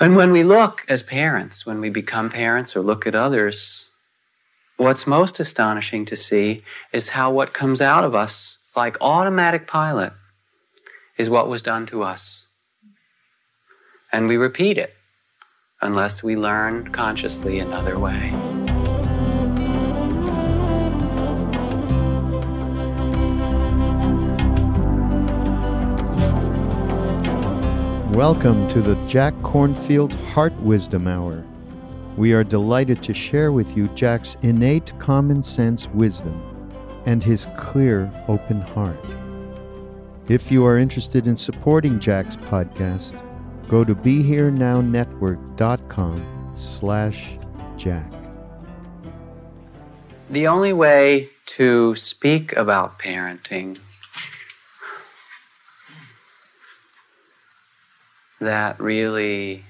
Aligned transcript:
And 0.00 0.16
when 0.16 0.32
we 0.32 0.42
look 0.42 0.82
as 0.88 1.02
parents, 1.02 1.66
when 1.66 1.80
we 1.80 1.90
become 1.90 2.30
parents 2.30 2.74
or 2.74 2.82
look 2.82 3.06
at 3.06 3.14
others, 3.14 3.88
what's 4.76 5.06
most 5.06 5.38
astonishing 5.38 6.06
to 6.06 6.16
see 6.16 6.64
is 6.92 7.10
how 7.10 7.30
what 7.30 7.54
comes 7.54 7.80
out 7.80 8.04
of 8.04 8.14
us, 8.14 8.58
like 8.74 8.96
automatic 9.00 9.66
pilot, 9.68 10.12
is 11.18 11.28
what 11.28 11.48
was 11.48 11.62
done 11.62 11.86
to 11.86 12.02
us. 12.02 12.46
And 14.12 14.28
we 14.28 14.36
repeat 14.36 14.78
it 14.78 14.94
unless 15.80 16.22
we 16.22 16.36
learn 16.36 16.88
consciously 16.88 17.58
another 17.58 17.98
way. 17.98 18.32
Welcome 28.14 28.68
to 28.68 28.80
the 28.82 28.94
Jack 29.06 29.32
Kornfield 29.36 30.12
Heart 30.26 30.52
Wisdom 30.60 31.08
Hour. 31.08 31.42
We 32.18 32.34
are 32.34 32.44
delighted 32.44 33.02
to 33.04 33.14
share 33.14 33.52
with 33.52 33.74
you 33.74 33.88
Jack's 33.94 34.36
innate 34.42 34.92
common 34.98 35.42
sense 35.42 35.88
wisdom 35.88 36.38
and 37.06 37.24
his 37.24 37.46
clear, 37.56 38.12
open 38.28 38.60
heart. 38.60 39.02
If 40.28 40.52
you 40.52 40.62
are 40.66 40.76
interested 40.76 41.26
in 41.26 41.38
supporting 41.38 41.98
Jack's 41.98 42.36
podcast, 42.36 43.18
go 43.66 43.82
to 43.82 43.94
BeHereNowNetwork.com 43.94 46.52
slash 46.54 47.30
Jack. 47.78 48.12
The 50.28 50.48
only 50.48 50.74
way 50.74 51.30
to 51.46 51.96
speak 51.96 52.52
about 52.58 52.98
parenting 52.98 53.78
that 58.42 58.80
really 58.80 59.64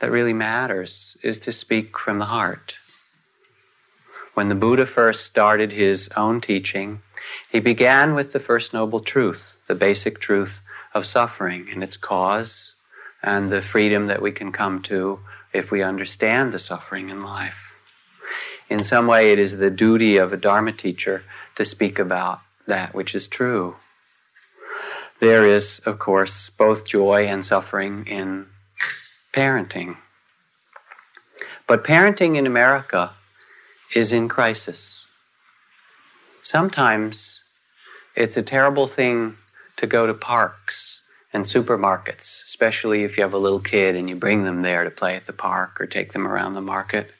that 0.00 0.10
really 0.12 0.32
matters 0.32 1.16
is 1.24 1.40
to 1.40 1.50
speak 1.50 1.98
from 1.98 2.20
the 2.20 2.26
heart. 2.26 2.76
When 4.34 4.48
the 4.48 4.54
Buddha 4.54 4.86
first 4.86 5.26
started 5.26 5.72
his 5.72 6.08
own 6.16 6.40
teaching, 6.40 7.02
he 7.50 7.58
began 7.58 8.14
with 8.14 8.32
the 8.32 8.38
first 8.38 8.72
noble 8.72 9.00
truth, 9.00 9.56
the 9.66 9.74
basic 9.74 10.20
truth 10.20 10.62
of 10.94 11.04
suffering 11.04 11.66
and 11.72 11.82
its 11.82 11.96
cause 11.96 12.74
and 13.20 13.50
the 13.50 13.60
freedom 13.60 14.06
that 14.06 14.22
we 14.22 14.30
can 14.30 14.52
come 14.52 14.80
to 14.82 15.18
if 15.52 15.72
we 15.72 15.82
understand 15.82 16.52
the 16.52 16.60
suffering 16.60 17.10
in 17.10 17.24
life. 17.24 17.58
In 18.70 18.84
some 18.84 19.08
way, 19.08 19.32
it 19.32 19.40
is 19.40 19.56
the 19.56 19.70
duty 19.70 20.18
of 20.18 20.32
a 20.32 20.36
Dharma 20.36 20.70
teacher 20.70 21.24
to 21.56 21.64
speak 21.64 21.98
about 21.98 22.40
that 22.68 22.94
which 22.94 23.16
is 23.16 23.26
true 23.26 23.74
there 25.20 25.46
is, 25.46 25.80
of 25.80 25.98
course, 25.98 26.50
both 26.50 26.86
joy 26.86 27.26
and 27.26 27.44
suffering 27.44 28.06
in 28.06 28.46
parenting. 29.34 29.96
But 31.66 31.84
parenting 31.84 32.36
in 32.36 32.46
America 32.46 33.12
is 33.94 34.12
in 34.12 34.28
crisis. 34.28 35.06
Sometimes 36.42 37.44
it's 38.14 38.36
a 38.36 38.42
terrible 38.42 38.86
thing 38.86 39.36
to 39.76 39.86
go 39.86 40.06
to 40.06 40.14
parks 40.14 41.02
and 41.32 41.44
supermarkets, 41.44 42.44
especially 42.44 43.04
if 43.04 43.16
you 43.16 43.22
have 43.22 43.34
a 43.34 43.38
little 43.38 43.60
kid 43.60 43.96
and 43.96 44.08
you 44.08 44.16
bring 44.16 44.44
them 44.44 44.62
there 44.62 44.84
to 44.84 44.90
play 44.90 45.14
at 45.14 45.26
the 45.26 45.32
park 45.32 45.80
or 45.80 45.86
take 45.86 46.12
them 46.12 46.26
around 46.26 46.54
the 46.54 46.60
market. 46.60 47.10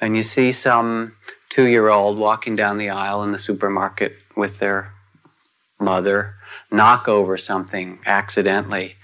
And 0.00 0.16
you 0.16 0.22
see 0.22 0.52
some 0.52 1.14
two 1.48 1.66
year 1.66 1.88
old 1.88 2.18
walking 2.18 2.56
down 2.56 2.78
the 2.78 2.90
aisle 2.90 3.22
in 3.22 3.32
the 3.32 3.38
supermarket 3.38 4.14
with 4.36 4.58
their 4.58 4.92
mother 5.78 6.34
knock 6.70 7.08
over 7.08 7.36
something 7.36 7.98
accidentally 8.06 8.96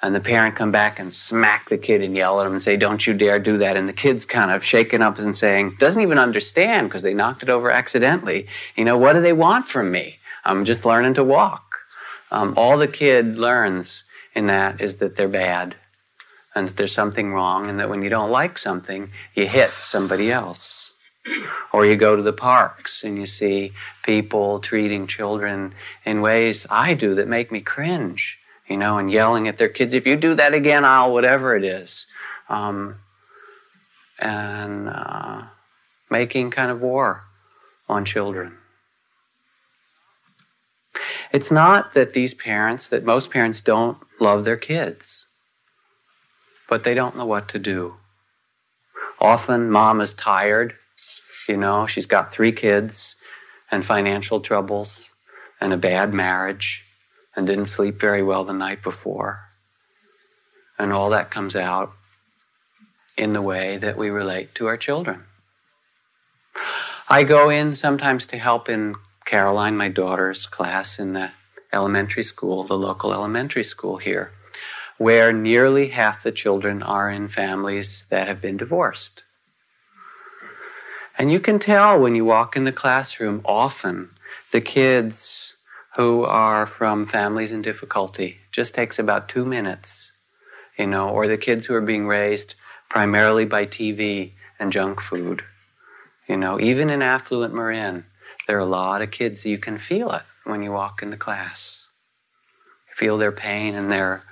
and 0.00 0.14
the 0.14 0.20
parent 0.20 0.54
come 0.54 0.70
back 0.70 1.00
and 1.00 1.12
smack 1.12 1.68
the 1.68 1.78
kid 1.78 2.02
and 2.02 2.16
yell 2.16 2.40
at 2.40 2.46
him 2.46 2.52
and 2.52 2.62
say, 2.62 2.76
don't 2.76 3.04
you 3.06 3.14
dare 3.14 3.40
do 3.40 3.58
that. 3.58 3.76
And 3.76 3.88
the 3.88 3.92
kid's 3.92 4.24
kind 4.24 4.50
of 4.50 4.64
shaken 4.64 5.02
up 5.02 5.18
and 5.18 5.36
saying, 5.36 5.76
doesn't 5.80 6.00
even 6.00 6.18
understand 6.18 6.88
because 6.88 7.02
they 7.02 7.14
knocked 7.14 7.42
it 7.42 7.50
over 7.50 7.70
accidentally. 7.70 8.46
You 8.76 8.84
know, 8.84 8.96
what 8.96 9.14
do 9.14 9.20
they 9.20 9.32
want 9.32 9.68
from 9.68 9.90
me? 9.90 10.18
I'm 10.44 10.64
just 10.64 10.84
learning 10.84 11.14
to 11.14 11.24
walk. 11.24 11.78
Um, 12.30 12.54
all 12.56 12.78
the 12.78 12.86
kid 12.86 13.36
learns 13.36 14.04
in 14.34 14.46
that 14.46 14.80
is 14.80 14.96
that 14.96 15.16
they're 15.16 15.28
bad 15.28 15.74
and 16.54 16.68
that 16.68 16.76
there's 16.76 16.92
something 16.92 17.32
wrong 17.32 17.68
and 17.68 17.80
that 17.80 17.90
when 17.90 18.02
you 18.02 18.08
don't 18.08 18.30
like 18.30 18.56
something, 18.56 19.10
you 19.34 19.48
hit 19.48 19.70
somebody 19.70 20.30
else. 20.30 20.87
Or 21.72 21.84
you 21.84 21.96
go 21.96 22.16
to 22.16 22.22
the 22.22 22.32
parks 22.32 23.04
and 23.04 23.18
you 23.18 23.26
see 23.26 23.72
people 24.02 24.60
treating 24.60 25.06
children 25.06 25.74
in 26.04 26.22
ways 26.22 26.66
I 26.70 26.94
do 26.94 27.14
that 27.16 27.28
make 27.28 27.52
me 27.52 27.60
cringe, 27.60 28.38
you 28.68 28.76
know, 28.76 28.98
and 28.98 29.10
yelling 29.10 29.48
at 29.48 29.58
their 29.58 29.68
kids, 29.68 29.94
if 29.94 30.06
you 30.06 30.16
do 30.16 30.34
that 30.34 30.54
again, 30.54 30.84
I'll 30.84 31.12
whatever 31.12 31.56
it 31.56 31.64
is. 31.64 32.06
Um, 32.48 33.00
and 34.18 34.88
uh, 34.88 35.42
making 36.10 36.50
kind 36.50 36.70
of 36.70 36.80
war 36.80 37.24
on 37.88 38.04
children. 38.04 38.56
It's 41.32 41.50
not 41.50 41.94
that 41.94 42.14
these 42.14 42.34
parents, 42.34 42.88
that 42.88 43.04
most 43.04 43.30
parents 43.30 43.60
don't 43.60 43.98
love 44.18 44.44
their 44.44 44.56
kids, 44.56 45.26
but 46.68 46.84
they 46.84 46.94
don't 46.94 47.16
know 47.16 47.26
what 47.26 47.48
to 47.48 47.58
do. 47.58 47.96
Often 49.20 49.70
mom 49.70 50.00
is 50.00 50.14
tired 50.14 50.74
you 51.48 51.56
know, 51.56 51.86
she's 51.86 52.06
got 52.06 52.32
three 52.32 52.52
kids 52.52 53.16
and 53.70 53.84
financial 53.84 54.40
troubles 54.40 55.10
and 55.60 55.72
a 55.72 55.76
bad 55.76 56.12
marriage 56.12 56.84
and 57.34 57.46
didn't 57.46 57.66
sleep 57.66 58.00
very 58.00 58.22
well 58.22 58.44
the 58.44 58.52
night 58.52 58.82
before. 58.82 59.40
And 60.78 60.92
all 60.92 61.10
that 61.10 61.30
comes 61.30 61.56
out 61.56 61.92
in 63.16 63.32
the 63.32 63.42
way 63.42 63.78
that 63.78 63.96
we 63.96 64.10
relate 64.10 64.54
to 64.56 64.66
our 64.66 64.76
children. 64.76 65.24
I 67.08 67.24
go 67.24 67.48
in 67.48 67.74
sometimes 67.74 68.26
to 68.26 68.38
help 68.38 68.68
in 68.68 68.94
Caroline, 69.24 69.76
my 69.76 69.88
daughter's 69.88 70.46
class 70.46 70.98
in 70.98 71.14
the 71.14 71.30
elementary 71.72 72.22
school, 72.22 72.64
the 72.64 72.78
local 72.78 73.12
elementary 73.12 73.64
school 73.64 73.96
here, 73.96 74.32
where 74.98 75.32
nearly 75.32 75.88
half 75.88 76.22
the 76.22 76.32
children 76.32 76.82
are 76.82 77.10
in 77.10 77.28
families 77.28 78.06
that 78.10 78.28
have 78.28 78.42
been 78.42 78.56
divorced. 78.56 79.24
And 81.18 81.32
you 81.32 81.40
can 81.40 81.58
tell 81.58 81.98
when 81.98 82.14
you 82.14 82.24
walk 82.24 82.56
in 82.56 82.62
the 82.62 82.70
classroom 82.70 83.42
often 83.44 84.10
the 84.52 84.60
kids 84.60 85.54
who 85.96 86.22
are 86.22 86.64
from 86.64 87.04
families 87.04 87.50
in 87.50 87.60
difficulty 87.60 88.38
just 88.52 88.72
takes 88.72 89.00
about 89.00 89.28
two 89.28 89.44
minutes, 89.44 90.12
you 90.78 90.86
know, 90.86 91.08
or 91.08 91.26
the 91.26 91.36
kids 91.36 91.66
who 91.66 91.74
are 91.74 91.80
being 91.80 92.06
raised 92.06 92.54
primarily 92.88 93.44
by 93.44 93.66
TV 93.66 94.34
and 94.60 94.72
junk 94.72 95.00
food. 95.00 95.42
You 96.28 96.36
know, 96.36 96.60
even 96.60 96.88
in 96.88 97.02
affluent 97.02 97.52
Marin, 97.52 98.04
there 98.46 98.56
are 98.56 98.60
a 98.60 98.64
lot 98.64 99.02
of 99.02 99.10
kids, 99.10 99.44
you 99.44 99.58
can 99.58 99.78
feel 99.80 100.12
it 100.12 100.22
when 100.44 100.62
you 100.62 100.70
walk 100.70 101.02
in 101.02 101.10
the 101.10 101.16
class. 101.16 101.86
Feel 102.96 103.18
their 103.18 103.32
pain 103.32 103.74
and 103.74 103.90
their 103.90 104.22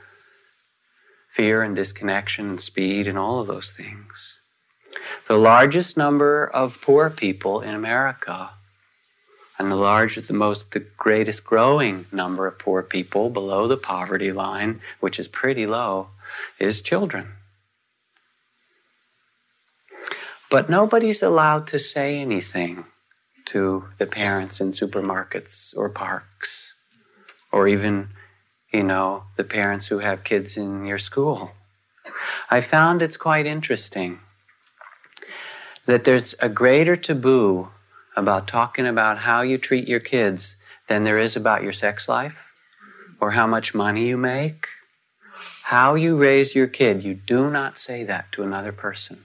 fear 1.35 1.63
and 1.63 1.75
disconnection 1.75 2.49
and 2.49 2.61
speed 2.61 3.09
and 3.09 3.19
all 3.19 3.41
of 3.41 3.49
those 3.49 3.71
things. 3.71 4.36
The 5.29 5.37
largest 5.37 5.97
number 5.97 6.47
of 6.47 6.81
poor 6.81 7.11
people 7.11 7.61
in 7.61 7.75
America 7.75 8.51
and 9.59 9.71
the 9.71 9.77
largest, 9.77 10.29
the 10.29 10.35
most, 10.35 10.73
the 10.73 10.87
greatest 10.97 11.45
growing 11.45 12.07
number 12.13 12.47
of 12.47 12.59
poor 12.59 12.83
people 12.83 13.31
below 13.31 13.67
the 13.67 13.77
poverty 13.77 14.33
line, 14.33 14.81
which 15.01 15.19
is 15.19 15.29
pretty 15.29 15.67
low, 15.67 16.09
is 16.59 16.83
children. 16.83 17.33
But 20.51 20.71
nobody's 20.71 21.23
allowed 21.23 21.67
to 21.69 21.79
say 21.79 22.19
anything 22.19 22.85
to 23.47 23.87
the 23.99 24.07
parents 24.07 24.61
in 24.61 24.73
supermarkets 24.73 25.77
or 25.77 25.89
parks, 25.89 26.75
or 27.51 27.67
even, 27.67 28.11
you 28.73 28.83
know, 28.83 29.25
the 29.37 29.45
parents 29.45 29.87
who 29.87 30.01
have 30.01 30.25
kids 30.25 30.57
in 30.57 30.85
your 30.85 30.99
school. 30.99 31.53
I 32.51 32.61
found 32.61 33.03
it's 33.03 33.17
quite 33.17 33.47
interesting 33.47 34.21
that 35.87 36.05
there's 36.05 36.35
a 36.41 36.49
greater 36.49 36.97
taboo 36.97 37.69
about 38.17 38.49
talking 38.49 38.87
about 38.87 39.19
how 39.19 39.43
you 39.43 39.59
treat 39.59 39.89
your 39.89 40.01
kids 40.01 40.57
than 40.89 41.05
there 41.05 41.19
is 41.19 41.37
about 41.37 41.63
your 41.63 41.73
sex 41.73 42.09
life 42.09 42.37
or 43.21 43.31
how 43.31 43.47
much 43.47 43.75
money 43.75 44.07
you 44.07 44.17
make. 44.17 44.67
How 45.65 45.95
you 45.95 46.17
raise 46.17 46.55
your 46.55 46.67
kid, 46.67 47.03
you 47.03 47.15
do 47.15 47.51
not 47.51 47.79
say 47.79 48.05
that 48.05 48.33
to 48.33 48.43
another 48.43 48.73
person. 48.73 49.25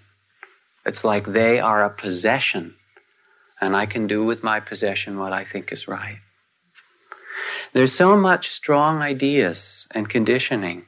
It's 0.86 1.04
like 1.04 1.26
they 1.28 1.60
are 1.60 1.84
a 1.84 1.90
possession, 1.90 2.76
and 3.62 3.76
I 3.76 3.86
can 3.86 4.08
do 4.08 4.26
with 4.26 4.44
my 4.44 4.60
possession 4.60 5.18
what 5.18 5.32
I 5.32 5.46
think 5.46 5.72
is 5.72 5.88
right. 5.88 6.18
There's 7.74 7.94
so 7.94 8.18
much 8.18 8.50
strong 8.50 9.02
ideas 9.02 9.88
and 9.92 10.10
conditioning, 10.10 10.86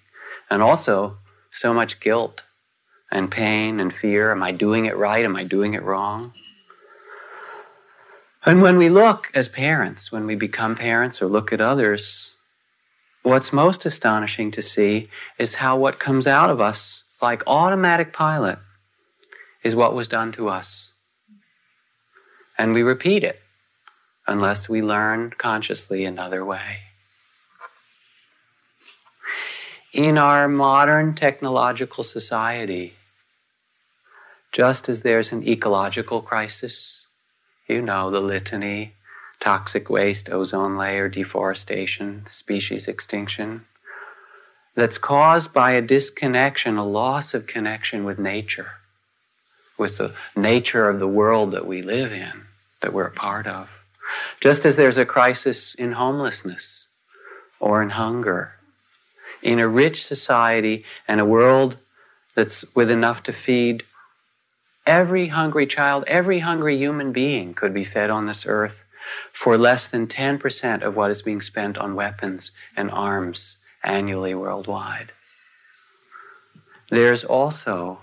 and 0.50 0.62
also 0.62 1.20
so 1.52 1.74
much 1.74 2.00
guilt 2.00 2.42
and 3.14 3.30
pain 3.30 3.80
and 3.80 3.94
fear. 3.94 4.32
Am 4.32 4.44
I 4.44 4.52
doing 4.52 4.86
it 4.86 4.98
right? 4.98 5.24
Am 5.24 5.36
I 5.36 5.44
doing 5.44 5.76
it 5.76 5.84
wrong? 5.84 6.34
And 8.46 8.62
when 8.62 8.78
we 8.78 8.90
look 8.90 9.28
as 9.34 9.48
parents, 9.48 10.12
when 10.12 10.26
we 10.26 10.36
become 10.36 10.76
parents 10.76 11.22
or 11.22 11.28
look 11.28 11.54
at 11.54 11.62
others, 11.62 12.34
what's 13.22 13.54
most 13.54 13.86
astonishing 13.86 14.52
to 14.52 14.62
see 14.62 15.10
is 15.38 15.56
how 15.56 15.78
what 15.78 16.00
comes 16.00 16.28
out 16.28 16.50
of 16.50 16.60
us, 16.60 17.06
like 17.22 17.44
automatic 17.48 18.12
pilot, 18.12 18.60
is 19.64 19.76
what 19.76 19.96
was 19.96 20.10
done 20.10 20.32
to 20.34 20.50
us. 20.50 20.92
And 22.58 22.74
we 22.74 22.82
repeat 22.82 23.24
it 23.24 23.40
unless 24.28 24.68
we 24.68 24.82
learn 24.82 25.32
consciously 25.38 26.04
another 26.04 26.44
way. 26.44 26.80
In 29.94 30.18
our 30.18 30.48
modern 30.48 31.14
technological 31.14 32.04
society, 32.04 32.96
just 34.54 34.88
as 34.88 35.02
there's 35.02 35.32
an 35.32 35.46
ecological 35.46 36.22
crisis, 36.22 37.08
you 37.68 37.82
know, 37.82 38.12
the 38.12 38.20
litany, 38.20 38.94
toxic 39.40 39.90
waste, 39.90 40.30
ozone 40.30 40.78
layer, 40.78 41.10
deforestation, 41.10 42.24
species 42.30 42.88
extinction, 42.88 43.66
that's 44.76 45.00
caused 45.00 45.52
by 45.52 45.72
a 45.72 45.82
disconnection, 45.82 46.78
a 46.78 46.86
loss 46.86 47.34
of 47.34 47.48
connection 47.48 48.06
with 48.06 48.20
nature, 48.20 48.72
with 49.78 49.98
the 49.98 50.14
nature 50.36 50.88
of 50.88 51.00
the 51.00 51.08
world 51.08 51.52
that 51.52 51.68
we 51.68 51.82
live 51.82 52.12
in, 52.12 52.46
that 52.82 52.94
we're 52.94 53.08
a 53.08 53.12
part 53.12 53.48
of. 53.48 53.70
Just 54.40 54.66
as 54.66 54.76
there's 54.76 54.98
a 54.98 55.06
crisis 55.06 55.74
in 55.74 55.94
homelessness 55.94 56.88
or 57.60 57.82
in 57.82 57.90
hunger, 57.90 58.54
in 59.42 59.60
a 59.60 59.68
rich 59.68 60.06
society 60.06 60.86
and 61.08 61.20
a 61.20 61.26
world 61.26 61.78
that's 62.36 62.64
with 62.76 62.92
enough 62.92 63.24
to 63.24 63.34
feed 63.34 63.84
Every 64.86 65.30
hungry 65.30 65.66
child, 65.66 66.04
every 66.08 66.40
hungry 66.40 66.78
human 66.78 67.14
being 67.14 67.54
could 67.54 67.74
be 67.74 67.86
fed 67.86 68.10
on 68.10 68.26
this 68.26 68.46
earth 68.46 68.84
for 69.32 69.58
less 69.58 69.88
than 69.88 70.08
10% 70.08 70.82
of 70.82 70.96
what 70.96 71.12
is 71.12 71.22
being 71.22 71.42
spent 71.42 71.78
on 71.78 71.96
weapons 71.96 72.52
and 72.76 72.92
arms 72.92 73.58
annually 73.84 74.36
worldwide. 74.36 75.12
There's 76.90 77.24
also, 77.24 78.02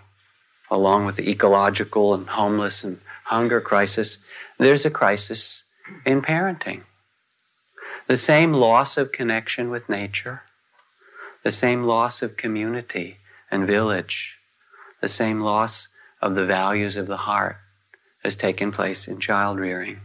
along 0.70 1.06
with 1.06 1.16
the 1.16 1.30
ecological 1.30 2.14
and 2.14 2.28
homeless 2.28 2.82
and 2.82 3.00
hunger 3.24 3.60
crisis, 3.60 4.18
there's 4.58 4.86
a 4.86 4.90
crisis 4.90 5.64
in 6.04 6.22
parenting. 6.22 6.82
The 8.08 8.16
same 8.16 8.52
loss 8.52 8.96
of 8.96 9.12
connection 9.12 9.70
with 9.70 9.88
nature, 9.88 10.42
the 11.44 11.52
same 11.52 11.84
loss 11.84 12.22
of 12.22 12.36
community 12.36 13.18
and 13.50 13.66
village, 13.66 14.38
the 15.00 15.08
same 15.08 15.40
loss 15.40 15.88
of 16.20 16.34
the 16.34 16.46
values 16.46 16.96
of 16.96 17.06
the 17.06 17.16
heart 17.16 17.56
has 18.22 18.36
taken 18.36 18.70
place 18.72 19.08
in 19.08 19.18
child 19.20 19.58
rearing. 19.58 20.00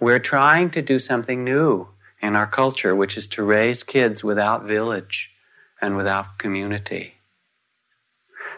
We're 0.00 0.18
trying 0.18 0.70
to 0.72 0.82
do 0.82 0.98
something 0.98 1.44
new 1.44 1.88
in 2.20 2.36
our 2.36 2.46
culture, 2.46 2.94
which 2.94 3.16
is 3.16 3.28
to 3.28 3.42
raise 3.42 3.82
kids 3.82 4.24
without 4.24 4.64
village 4.64 5.30
and 5.80 5.96
without 5.96 6.38
community. 6.38 7.14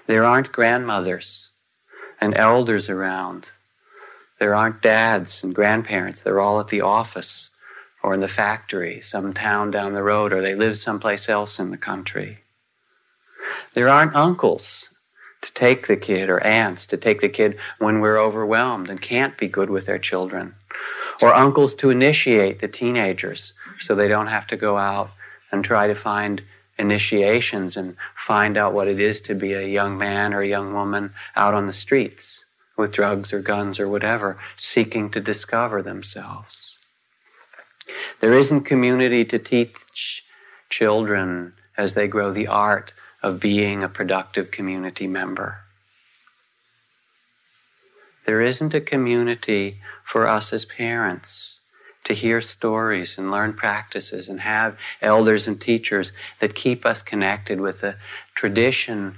There 0.07 0.25
aren't 0.25 0.53
grandmothers 0.53 1.51
and 2.21 2.37
elders 2.37 2.89
around. 2.89 3.49
There 4.41 4.55
aren't 4.55 4.83
dads 4.83 5.45
and 5.45 5.55
grandparents. 5.55 6.23
They're 6.23 6.41
all 6.41 6.61
at 6.61 6.69
the 6.69 6.81
office 6.81 7.51
or 8.03 8.15
in 8.15 8.21
the 8.21 8.29
factory, 8.29 9.01
some 9.01 9.35
town 9.35 9.71
down 9.71 9.93
the 9.93 10.03
road, 10.03 10.33
or 10.33 10.41
they 10.41 10.55
live 10.55 10.79
someplace 10.79 11.29
else 11.29 11.59
in 11.59 11.71
the 11.71 11.77
country. 11.77 12.39
There 13.75 13.89
aren't 13.89 14.15
uncles 14.15 14.88
to 15.43 15.53
take 15.53 15.87
the 15.87 15.97
kid 15.97 16.29
or 16.29 16.41
aunts 16.41 16.87
to 16.87 16.97
take 16.97 17.21
the 17.21 17.29
kid 17.29 17.57
when 17.79 18.01
we're 18.01 18.19
overwhelmed 18.19 18.89
and 18.89 19.01
can't 19.01 19.39
be 19.39 19.49
good 19.49 19.71
with 19.71 19.87
their 19.87 19.99
children. 19.99 20.55
Or 21.21 21.35
uncles 21.35 21.75
to 21.77 21.91
initiate 21.91 22.61
the 22.61 22.69
teenagers 22.69 23.53
so 23.79 23.95
they 23.95 24.09
don't 24.09 24.29
have 24.29 24.47
to 24.49 24.57
go 24.57 24.79
out 24.79 25.11
and 25.51 25.65
try 25.65 25.87
to 25.87 25.95
find 25.95 26.43
initiations 26.79 27.77
and 27.77 27.97
find 28.27 28.57
out 28.57 28.73
what 28.73 28.89
it 28.89 29.01
is 29.01 29.21
to 29.23 29.35
be 29.35 29.53
a 29.53 29.67
young 29.67 29.99
man 29.99 30.33
or 30.33 30.43
a 30.43 30.49
young 30.49 30.73
woman 30.73 31.13
out 31.35 31.55
on 31.55 31.67
the 31.67 31.73
streets 31.73 32.45
with 32.77 32.93
drugs 32.93 33.33
or 33.33 33.41
guns 33.41 33.81
or 33.81 33.89
whatever, 33.89 34.39
seeking 34.57 35.11
to 35.11 35.21
discover 35.21 35.83
themselves. 35.83 36.79
There 38.21 38.35
isn't 38.35 38.63
community 38.63 39.25
to 39.25 39.39
teach 39.39 40.25
children 40.71 41.55
as 41.77 41.95
they 41.95 42.07
grow 42.07 42.33
the 42.33 42.47
art 42.47 42.93
of 43.23 43.41
being 43.41 43.83
a 43.83 43.89
productive 43.89 44.51
community 44.51 45.07
member. 45.07 45.59
There 48.27 48.43
isn't 48.43 48.75
a 48.75 48.81
community 48.81 49.81
for 50.05 50.27
us 50.27 50.53
as 50.53 50.65
parents 50.65 51.61
to 52.05 52.15
hear 52.15 52.41
stories 52.41 53.19
and 53.19 53.31
learn 53.31 53.53
practices 53.53 54.29
and 54.29 54.41
have 54.41 54.77
elders 55.03 55.49
and 55.49 55.61
teachers 55.61 56.13
that 56.41 56.55
keep 56.55 56.87
us 56.87 57.03
connected 57.03 57.61
with 57.61 57.81
the 57.81 57.97
tradition 58.35 59.17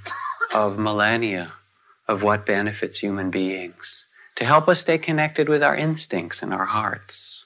of 0.53 0.79
millennia 0.79 1.53
of 2.07 2.23
what 2.23 2.45
benefits 2.45 2.99
human 2.99 3.31
beings, 3.31 4.07
to 4.35 4.43
help 4.43 4.67
us 4.67 4.81
stay 4.81 4.97
connected 4.97 5.47
with 5.47 5.63
our 5.63 5.75
instincts 5.75 6.41
and 6.41 6.53
our 6.53 6.65
hearts. 6.65 7.45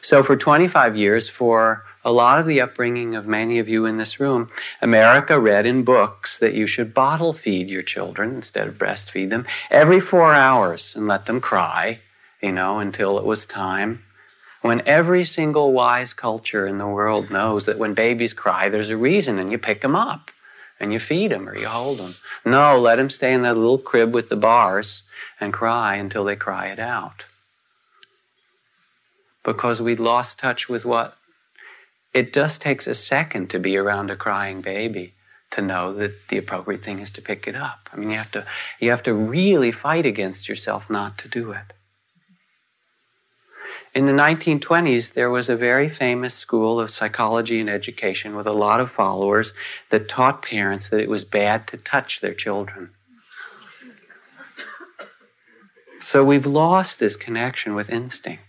So 0.00 0.22
for 0.22 0.36
25 0.36 0.96
years, 0.96 1.28
for 1.28 1.84
a 2.06 2.12
lot 2.12 2.38
of 2.38 2.46
the 2.46 2.60
upbringing 2.60 3.16
of 3.16 3.26
many 3.26 3.58
of 3.58 3.68
you 3.68 3.84
in 3.84 3.96
this 3.96 4.20
room, 4.20 4.48
America 4.80 5.40
read 5.40 5.66
in 5.66 5.82
books 5.82 6.38
that 6.38 6.54
you 6.54 6.64
should 6.64 6.94
bottle 6.94 7.32
feed 7.32 7.68
your 7.68 7.82
children 7.82 8.36
instead 8.36 8.68
of 8.68 8.78
breastfeed 8.78 9.28
them 9.28 9.44
every 9.72 9.98
four 9.98 10.32
hours 10.32 10.94
and 10.94 11.08
let 11.08 11.26
them 11.26 11.40
cry, 11.40 11.98
you 12.40 12.52
know, 12.52 12.78
until 12.78 13.18
it 13.18 13.24
was 13.24 13.44
time. 13.44 14.04
When 14.62 14.86
every 14.86 15.24
single 15.24 15.72
wise 15.72 16.12
culture 16.12 16.64
in 16.64 16.78
the 16.78 16.86
world 16.86 17.28
knows 17.28 17.66
that 17.66 17.78
when 17.78 17.92
babies 17.92 18.32
cry, 18.32 18.68
there's 18.68 18.90
a 18.90 18.96
reason 18.96 19.40
and 19.40 19.50
you 19.50 19.58
pick 19.58 19.82
them 19.82 19.96
up 19.96 20.30
and 20.78 20.92
you 20.92 21.00
feed 21.00 21.32
them 21.32 21.48
or 21.48 21.58
you 21.58 21.66
hold 21.66 21.98
them. 21.98 22.14
No, 22.44 22.78
let 22.78 22.96
them 22.96 23.10
stay 23.10 23.32
in 23.32 23.42
that 23.42 23.56
little 23.56 23.78
crib 23.78 24.14
with 24.14 24.28
the 24.28 24.36
bars 24.36 25.02
and 25.40 25.52
cry 25.52 25.96
until 25.96 26.24
they 26.24 26.36
cry 26.36 26.66
it 26.66 26.78
out. 26.78 27.24
Because 29.44 29.82
we'd 29.82 29.98
lost 29.98 30.38
touch 30.38 30.68
with 30.68 30.84
what 30.84 31.15
it 32.16 32.32
just 32.32 32.62
takes 32.62 32.86
a 32.86 32.94
second 32.94 33.50
to 33.50 33.58
be 33.58 33.76
around 33.76 34.10
a 34.10 34.16
crying 34.16 34.62
baby 34.62 35.12
to 35.50 35.60
know 35.60 35.92
that 35.92 36.12
the 36.30 36.38
appropriate 36.38 36.82
thing 36.82 36.98
is 36.98 37.10
to 37.10 37.20
pick 37.20 37.46
it 37.46 37.54
up. 37.54 37.90
I 37.92 37.96
mean, 37.96 38.10
you 38.10 38.16
have 38.16 38.30
to, 38.30 38.46
you 38.80 38.90
have 38.90 39.02
to 39.02 39.12
really 39.12 39.70
fight 39.70 40.06
against 40.06 40.48
yourself 40.48 40.88
not 40.88 41.18
to 41.18 41.28
do 41.28 41.52
it. 41.52 41.74
In 43.94 44.06
the 44.06 44.14
1920s, 44.14 45.12
there 45.12 45.28
was 45.28 45.50
a 45.50 45.56
very 45.56 45.90
famous 45.90 46.34
school 46.34 46.80
of 46.80 46.90
psychology 46.90 47.60
and 47.60 47.68
education 47.68 48.34
with 48.34 48.46
a 48.46 48.52
lot 48.52 48.80
of 48.80 48.90
followers 48.90 49.52
that 49.90 50.08
taught 50.08 50.40
parents 50.40 50.88
that 50.88 51.00
it 51.00 51.10
was 51.10 51.24
bad 51.24 51.66
to 51.68 51.76
touch 51.76 52.22
their 52.22 52.34
children. 52.34 52.92
So 56.00 56.24
we've 56.24 56.46
lost 56.46 56.98
this 56.98 57.16
connection 57.16 57.74
with 57.74 57.90
instinct. 57.90 58.45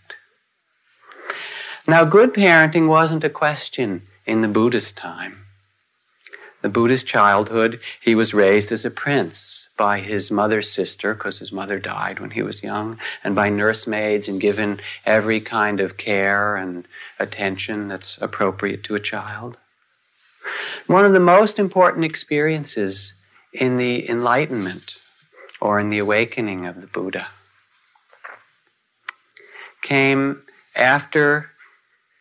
Now, 1.89 2.03
good 2.03 2.34
parenting 2.34 2.88
wasn't 2.88 3.24
a 3.24 3.29
question 3.29 4.01
in 4.25 4.41
the 4.41 4.50
Buddhist 4.50 4.98
time. 4.98 5.46
The 6.62 6.67
Buddhist 6.67 7.08
childhood, 7.08 7.79
he 8.01 8.13
was 8.13 8.34
raised 8.34 8.74
as 8.74 8.84
a 8.84 8.91
prince 8.91 9.70
by 9.77 10.01
his 10.01 10.29
mother's 10.29 10.70
sister, 10.70 11.13
because 11.13 11.39
his 11.39 11.53
mother 11.53 11.79
died 11.79 12.20
when 12.20 12.32
he 12.32 12.41
was 12.41 12.62
young, 12.62 13.00
and 13.24 13.36
by 13.36 13.50
nursemaids 13.50 14.27
and 14.27 14.41
given 14.41 14.82
every 15.06 15.39
kind 15.39 15.79
of 15.79 15.96
care 15.96 16.58
and 16.58 16.86
attention 17.20 17.88
that's 17.88 18.17
appropriate 18.22 18.84
to 18.84 18.96
a 18.96 19.00
child. 19.00 19.56
One 20.88 21.06
of 21.06 21.13
the 21.13 21.22
most 21.22 21.58
important 21.58 22.03
experiences 22.03 23.13
in 23.53 23.77
the 23.77 24.10
Enlightenment 24.10 24.98
or 25.62 25.79
in 25.79 25.89
the 25.89 26.00
awakening 26.00 26.65
of 26.65 26.82
the 26.82 26.88
Buddha, 26.88 27.27
came 29.82 30.41
after 30.75 31.51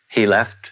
he 0.07 0.25
left 0.25 0.71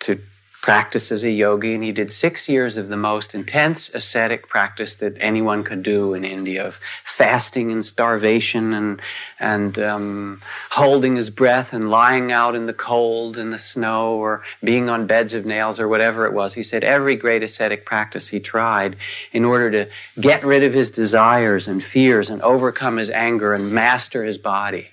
to 0.00 0.20
practice 0.62 1.10
as 1.10 1.24
a 1.24 1.30
yogi, 1.30 1.74
and 1.74 1.82
he 1.82 1.90
did 1.90 2.12
six 2.12 2.48
years 2.48 2.76
of 2.76 2.86
the 2.86 2.96
most 2.96 3.34
intense 3.34 3.88
ascetic 3.90 4.48
practice 4.48 4.94
that 4.94 5.16
anyone 5.18 5.64
could 5.64 5.82
do 5.82 6.14
in 6.14 6.24
India 6.24 6.64
of 6.64 6.78
fasting 7.04 7.72
and 7.72 7.84
starvation 7.84 8.72
and 8.72 9.02
and 9.40 9.76
um, 9.80 10.40
holding 10.70 11.16
his 11.16 11.30
breath 11.30 11.72
and 11.72 11.90
lying 11.90 12.30
out 12.30 12.54
in 12.54 12.66
the 12.66 12.72
cold 12.72 13.36
and 13.36 13.52
the 13.52 13.58
snow 13.58 14.14
or 14.14 14.44
being 14.62 14.88
on 14.88 15.04
beds 15.04 15.34
of 15.34 15.44
nails 15.44 15.80
or 15.80 15.88
whatever 15.88 16.26
it 16.26 16.32
was. 16.32 16.54
He 16.54 16.62
said 16.62 16.84
every 16.84 17.16
great 17.16 17.42
ascetic 17.42 17.84
practice 17.84 18.28
he 18.28 18.38
tried 18.38 18.94
in 19.32 19.44
order 19.44 19.68
to 19.72 19.90
get 20.20 20.44
rid 20.44 20.62
of 20.62 20.72
his 20.72 20.92
desires 20.92 21.66
and 21.66 21.82
fears 21.82 22.30
and 22.30 22.40
overcome 22.42 22.98
his 22.98 23.10
anger 23.10 23.52
and 23.52 23.72
master 23.72 24.22
his 24.24 24.38
body 24.38 24.91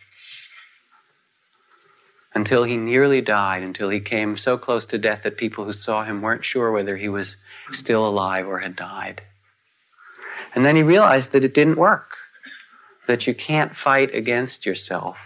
until 2.34 2.64
he 2.64 2.78
nearly 2.78 3.22
died, 3.22 3.64
until 3.64 3.90
he 3.90 4.00
came 4.00 4.38
so 4.38 4.58
close 4.58 4.86
to 4.86 4.98
death 4.98 5.24
that 5.24 5.38
people 5.38 5.66
who 5.66 5.74
saw 5.74 6.04
him 6.04 6.22
weren't 6.22 6.46
sure 6.46 6.72
whether 6.72 6.98
he 6.98 7.10
was 7.10 7.38
still 7.72 8.08
alive 8.08 8.48
or 8.48 8.60
had 8.60 8.76
died. 8.76 9.22
And 10.54 10.66
then 10.66 10.76
he 10.76 10.84
realized 10.84 11.32
that 11.32 11.44
it 11.44 11.54
didn't 11.54 11.78
work, 11.78 12.18
that 13.08 13.28
you 13.28 13.34
can't 13.34 13.76
fight 13.76 14.14
against 14.14 14.66
yourself 14.66 15.18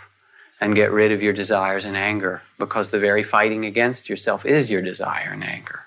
and 0.62 0.76
get 0.76 0.92
rid 0.92 1.12
of 1.12 1.22
your 1.22 1.34
desires 1.34 1.84
and 1.84 1.98
anger, 1.98 2.42
because 2.58 2.90
the 2.90 3.00
very 3.00 3.24
fighting 3.24 3.66
against 3.66 4.08
yourself 4.08 4.46
is 4.46 4.70
your 4.70 4.82
desire 4.82 5.32
and 5.34 5.44
anger. 5.44 5.82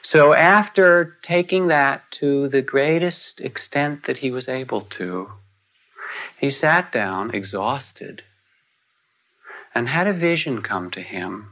So 0.00 0.32
after 0.32 1.18
taking 1.20 1.66
that 1.66 2.10
to 2.12 2.48
the 2.48 2.62
greatest 2.62 3.40
extent 3.40 4.06
that 4.06 4.18
he 4.18 4.30
was 4.30 4.48
able 4.48 4.80
to, 4.80 5.32
he 6.40 6.50
sat 6.50 6.90
down 6.90 7.34
exhausted 7.34 8.22
and 9.78 9.90
had 9.90 10.08
a 10.08 10.12
vision 10.12 10.60
come 10.60 10.90
to 10.90 11.00
him 11.00 11.50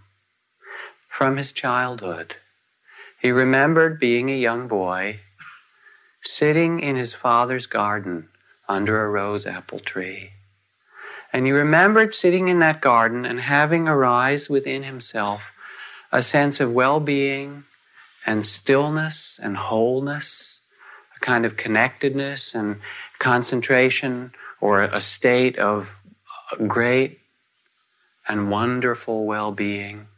from 1.08 1.36
his 1.36 1.52
childhood. 1.52 2.34
He 3.22 3.30
remembered 3.30 4.00
being 4.00 4.28
a 4.28 4.36
young 4.36 4.66
boy 4.66 5.20
sitting 6.24 6.80
in 6.80 6.96
his 6.96 7.14
father's 7.14 7.68
garden 7.68 8.28
under 8.68 9.00
a 9.00 9.08
rose 9.08 9.46
apple 9.46 9.78
tree. 9.78 10.30
And 11.32 11.46
he 11.46 11.52
remembered 11.52 12.12
sitting 12.12 12.48
in 12.48 12.58
that 12.58 12.80
garden 12.80 13.24
and 13.24 13.38
having 13.38 13.86
arise 13.86 14.50
within 14.50 14.82
himself 14.82 15.42
a 16.10 16.20
sense 16.20 16.58
of 16.58 16.72
well 16.72 16.98
being 16.98 17.62
and 18.26 18.44
stillness 18.44 19.38
and 19.40 19.56
wholeness, 19.56 20.58
a 21.16 21.24
kind 21.24 21.46
of 21.46 21.56
connectedness 21.56 22.56
and 22.56 22.80
concentration, 23.20 24.32
or 24.60 24.82
a 24.82 25.00
state 25.00 25.56
of 25.60 25.90
great 26.66 27.20
and 28.28 28.50
wonderful 28.50 29.24
well 29.24 29.52
being. 29.52 30.08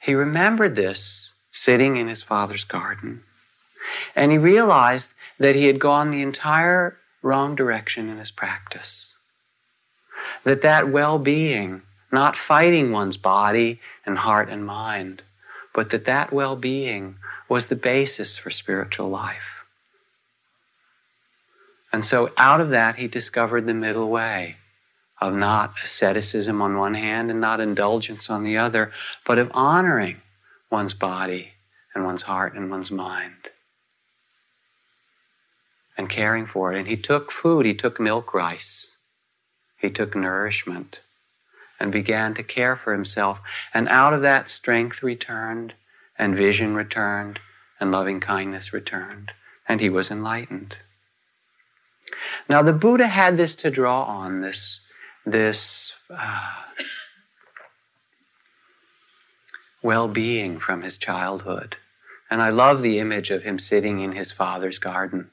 He 0.00 0.14
remembered 0.14 0.76
this 0.76 1.32
sitting 1.52 1.96
in 1.96 2.08
his 2.08 2.22
father's 2.22 2.64
garden, 2.64 3.22
and 4.14 4.30
he 4.30 4.38
realized 4.38 5.10
that 5.38 5.56
he 5.56 5.66
had 5.66 5.78
gone 5.78 6.10
the 6.10 6.22
entire 6.22 6.98
wrong 7.22 7.54
direction 7.54 8.08
in 8.08 8.18
his 8.18 8.30
practice. 8.30 9.14
That 10.44 10.62
that 10.62 10.90
well 10.90 11.18
being, 11.18 11.82
not 12.12 12.36
fighting 12.36 12.92
one's 12.92 13.16
body 13.16 13.80
and 14.04 14.18
heart 14.18 14.48
and 14.48 14.64
mind, 14.64 15.22
but 15.74 15.90
that 15.90 16.04
that 16.04 16.32
well 16.32 16.56
being 16.56 17.16
was 17.48 17.66
the 17.66 17.76
basis 17.76 18.36
for 18.36 18.50
spiritual 18.50 19.08
life. 19.08 19.64
And 21.92 22.04
so 22.04 22.30
out 22.36 22.60
of 22.60 22.70
that, 22.70 22.96
he 22.96 23.08
discovered 23.08 23.66
the 23.66 23.74
middle 23.74 24.10
way 24.10 24.56
of 25.20 25.34
not 25.34 25.74
asceticism 25.82 26.60
on 26.60 26.76
one 26.76 26.94
hand 26.94 27.30
and 27.30 27.40
not 27.40 27.60
indulgence 27.60 28.28
on 28.28 28.42
the 28.42 28.56
other, 28.56 28.92
but 29.24 29.38
of 29.38 29.50
honoring 29.54 30.20
one's 30.70 30.94
body 30.94 31.52
and 31.94 32.04
one's 32.04 32.22
heart 32.22 32.54
and 32.54 32.70
one's 32.70 32.90
mind 32.90 33.48
and 35.96 36.10
caring 36.10 36.46
for 36.46 36.72
it. 36.72 36.78
And 36.78 36.88
he 36.88 36.96
took 36.96 37.32
food, 37.32 37.64
he 37.64 37.74
took 37.74 37.98
milk 37.98 38.34
rice, 38.34 38.96
he 39.78 39.90
took 39.90 40.14
nourishment 40.14 41.00
and 41.80 41.92
began 41.92 42.34
to 42.34 42.42
care 42.42 42.76
for 42.76 42.92
himself. 42.92 43.38
And 43.72 43.88
out 43.88 44.12
of 44.12 44.22
that, 44.22 44.48
strength 44.48 45.02
returned 45.02 45.74
and 46.18 46.36
vision 46.36 46.74
returned 46.74 47.38
and 47.80 47.90
loving 47.90 48.20
kindness 48.20 48.72
returned. 48.72 49.32
And 49.68 49.80
he 49.80 49.90
was 49.90 50.10
enlightened. 50.10 50.78
Now, 52.48 52.62
the 52.62 52.72
Buddha 52.72 53.08
had 53.08 53.36
this 53.36 53.56
to 53.56 53.70
draw 53.70 54.04
on, 54.04 54.40
this 54.40 54.80
this 55.26 55.92
uh, 56.08 56.52
well 59.82 60.08
being 60.08 60.58
from 60.60 60.82
his 60.82 60.96
childhood. 60.96 61.76
And 62.30 62.40
I 62.40 62.50
love 62.50 62.80
the 62.80 62.98
image 62.98 63.30
of 63.30 63.42
him 63.42 63.58
sitting 63.58 64.00
in 64.00 64.12
his 64.12 64.32
father's 64.32 64.78
garden 64.78 65.30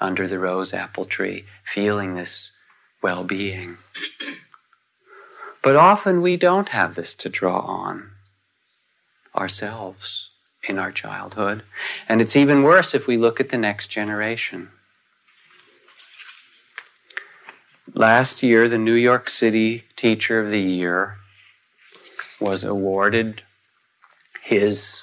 under 0.00 0.26
the 0.26 0.38
rose 0.38 0.72
apple 0.72 1.04
tree, 1.04 1.44
feeling 1.74 2.14
this 2.14 2.52
well 3.02 3.24
being. 3.24 3.76
But 5.62 5.76
often 5.76 6.22
we 6.22 6.36
don't 6.36 6.68
have 6.70 6.94
this 6.94 7.14
to 7.16 7.28
draw 7.28 7.60
on 7.60 8.10
ourselves 9.36 10.30
in 10.68 10.78
our 10.78 10.92
childhood. 10.92 11.62
And 12.08 12.20
it's 12.20 12.36
even 12.36 12.62
worse 12.62 12.94
if 12.94 13.06
we 13.06 13.16
look 13.16 13.40
at 13.40 13.50
the 13.50 13.58
next 13.58 13.88
generation. 13.88 14.70
Last 17.94 18.44
year, 18.44 18.68
the 18.68 18.78
New 18.78 18.94
York 18.94 19.28
City 19.28 19.84
Teacher 19.96 20.38
of 20.38 20.50
the 20.50 20.60
Year 20.60 21.16
was 22.40 22.62
awarded 22.62 23.42
his 24.44 25.02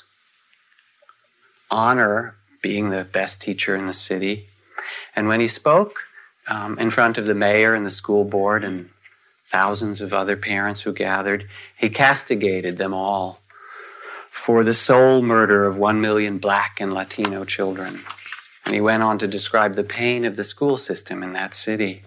honor 1.70 2.36
being 2.62 2.90
the 2.90 3.04
best 3.04 3.42
teacher 3.42 3.76
in 3.76 3.88
the 3.88 3.94
city. 3.94 4.48
And 5.18 5.28
when 5.28 5.42
he 5.42 5.50
spoke 5.50 6.00
um, 6.48 6.80
in 6.80 6.90
front 6.90 7.18
of 7.18 7.26
the 7.26 7.36
mayor 7.36 7.76
and 7.76 7.86
the 7.86 7.92
school 7.92 8.24
board 8.24 8.64
and 8.64 8.90
thousands 9.52 10.00
of 10.00 10.14
other 10.14 10.38
parents 10.38 10.82
who 10.82 10.94
gathered, 10.94 11.46
he 11.78 11.90
castigated 11.90 12.78
them 12.78 12.94
all 12.94 13.42
for 14.32 14.64
the 14.64 14.74
soul 14.74 15.22
murder 15.22 15.66
of 15.66 15.78
one 15.78 16.00
million 16.00 16.38
black 16.38 16.80
and 16.80 16.94
Latino 16.94 17.44
children. 17.44 18.04
And 18.66 18.74
he 18.74 18.80
went 18.80 19.04
on 19.04 19.18
to 19.20 19.28
describe 19.28 19.76
the 19.76 19.84
pain 19.84 20.24
of 20.24 20.38
the 20.38 20.46
school 20.46 20.78
system 20.78 21.22
in 21.22 21.34
that 21.34 21.54
city. 21.54 22.04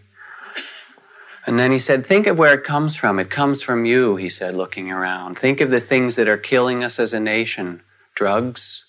And 1.46 1.58
then 1.58 1.72
he 1.72 1.78
said, 1.78 2.06
Think 2.06 2.26
of 2.26 2.38
where 2.38 2.54
it 2.54 2.64
comes 2.64 2.96
from. 2.96 3.18
It 3.18 3.30
comes 3.30 3.62
from 3.62 3.84
you, 3.84 4.16
he 4.16 4.28
said, 4.28 4.54
looking 4.54 4.90
around. 4.90 5.38
Think 5.38 5.60
of 5.60 5.70
the 5.70 5.80
things 5.80 6.16
that 6.16 6.28
are 6.28 6.36
killing 6.36 6.84
us 6.84 6.98
as 6.98 7.12
a 7.12 7.20
nation 7.20 7.82
drugs, 8.14 8.84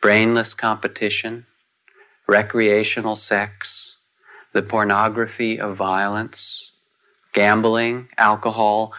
brainless 0.00 0.54
competition, 0.54 1.46
recreational 2.26 3.14
sex, 3.14 3.98
the 4.52 4.62
pornography 4.62 5.60
of 5.60 5.76
violence, 5.76 6.72
gambling, 7.32 8.08
alcohol, 8.18 8.92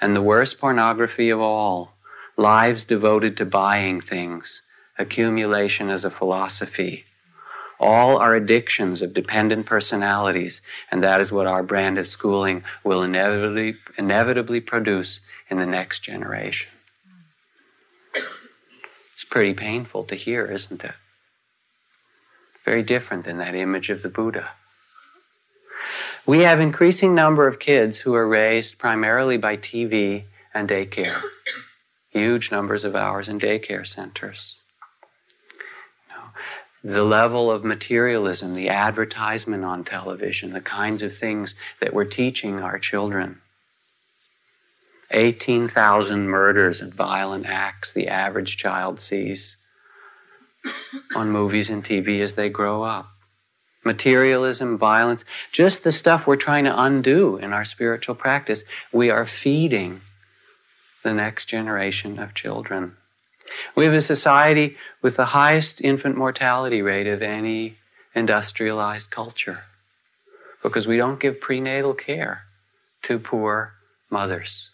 and 0.00 0.14
the 0.14 0.22
worst 0.22 0.58
pornography 0.60 1.30
of 1.30 1.40
all, 1.40 1.94
lives 2.36 2.84
devoted 2.84 3.36
to 3.36 3.44
buying 3.44 4.00
things, 4.00 4.62
accumulation 4.98 5.90
as 5.90 6.04
a 6.04 6.10
philosophy, 6.10 7.04
all 7.84 8.16
are 8.16 8.34
addictions 8.34 9.02
of 9.02 9.12
dependent 9.12 9.66
personalities, 9.66 10.62
and 10.90 11.04
that 11.04 11.20
is 11.20 11.30
what 11.30 11.46
our 11.46 11.62
brand 11.62 11.98
of 11.98 12.08
schooling 12.08 12.64
will 12.82 13.02
inevitably, 13.02 13.76
inevitably 13.98 14.60
produce 14.60 15.20
in 15.50 15.58
the 15.58 15.66
next 15.66 16.00
generation. 16.00 16.70
It's 19.12 19.24
pretty 19.24 19.52
painful 19.52 20.04
to 20.04 20.14
hear, 20.14 20.46
isn't 20.46 20.82
it? 20.82 20.94
Very 22.64 22.82
different 22.82 23.26
than 23.26 23.36
that 23.38 23.54
image 23.54 23.90
of 23.90 24.02
the 24.02 24.08
Buddha. 24.08 24.48
We 26.24 26.40
have 26.40 26.60
increasing 26.60 27.14
number 27.14 27.46
of 27.46 27.58
kids 27.58 27.98
who 27.98 28.14
are 28.14 28.26
raised 28.26 28.78
primarily 28.78 29.36
by 29.36 29.58
TV 29.58 30.24
and 30.54 30.66
daycare. 30.70 31.20
Huge 32.08 32.50
numbers 32.50 32.84
of 32.84 32.96
hours 32.96 33.28
in 33.28 33.38
daycare 33.38 33.86
centers 33.86 34.60
the 36.84 37.02
level 37.02 37.50
of 37.50 37.64
materialism, 37.64 38.54
the 38.54 38.68
advertisement 38.68 39.64
on 39.64 39.84
television, 39.84 40.52
the 40.52 40.60
kinds 40.60 41.00
of 41.00 41.16
things 41.16 41.54
that 41.80 41.94
we're 41.94 42.04
teaching 42.04 42.58
our 42.60 42.78
children. 42.78 43.40
18,000 45.10 46.28
murders 46.28 46.82
and 46.82 46.92
violent 46.92 47.46
acts 47.46 47.90
the 47.90 48.08
average 48.08 48.58
child 48.58 49.00
sees 49.00 49.56
on 51.14 51.30
movies 51.30 51.70
and 51.70 51.82
TV 51.82 52.20
as 52.20 52.34
they 52.34 52.50
grow 52.50 52.82
up. 52.82 53.08
Materialism, 53.82 54.76
violence, 54.76 55.24
just 55.52 55.84
the 55.84 55.92
stuff 55.92 56.26
we're 56.26 56.36
trying 56.36 56.64
to 56.64 56.82
undo 56.82 57.36
in 57.36 57.52
our 57.52 57.64
spiritual 57.64 58.14
practice. 58.14 58.62
We 58.92 59.10
are 59.10 59.26
feeding 59.26 60.02
the 61.02 61.14
next 61.14 61.46
generation 61.46 62.18
of 62.18 62.34
children. 62.34 62.96
We 63.76 63.84
have 63.84 63.94
a 63.94 64.00
society 64.00 64.76
with 65.02 65.16
the 65.16 65.26
highest 65.26 65.80
infant 65.80 66.16
mortality 66.16 66.82
rate 66.82 67.06
of 67.06 67.22
any 67.22 67.76
industrialized 68.14 69.10
culture 69.10 69.64
because 70.62 70.86
we 70.86 70.96
don't 70.96 71.20
give 71.20 71.40
prenatal 71.40 71.94
care 71.94 72.44
to 73.02 73.18
poor 73.18 73.74
mothers. 74.10 74.70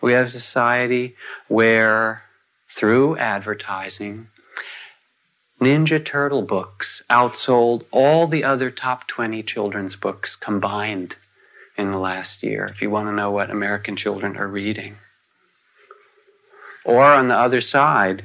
We 0.00 0.12
have 0.12 0.26
a 0.26 0.30
society 0.30 1.16
where, 1.48 2.22
through 2.70 3.16
advertising, 3.16 4.28
Ninja 5.60 6.04
Turtle 6.04 6.42
books 6.42 7.02
outsold 7.10 7.84
all 7.90 8.26
the 8.26 8.44
other 8.44 8.70
top 8.70 9.06
20 9.08 9.42
children's 9.42 9.96
books 9.96 10.36
combined 10.36 11.16
in 11.76 11.90
the 11.90 11.98
last 11.98 12.42
year, 12.42 12.66
if 12.66 12.82
you 12.82 12.90
want 12.90 13.08
to 13.08 13.14
know 13.14 13.30
what 13.30 13.50
American 13.50 13.96
children 13.96 14.36
are 14.36 14.48
reading. 14.48 14.96
Or 16.84 17.02
on 17.02 17.28
the 17.28 17.36
other 17.36 17.60
side, 17.60 18.24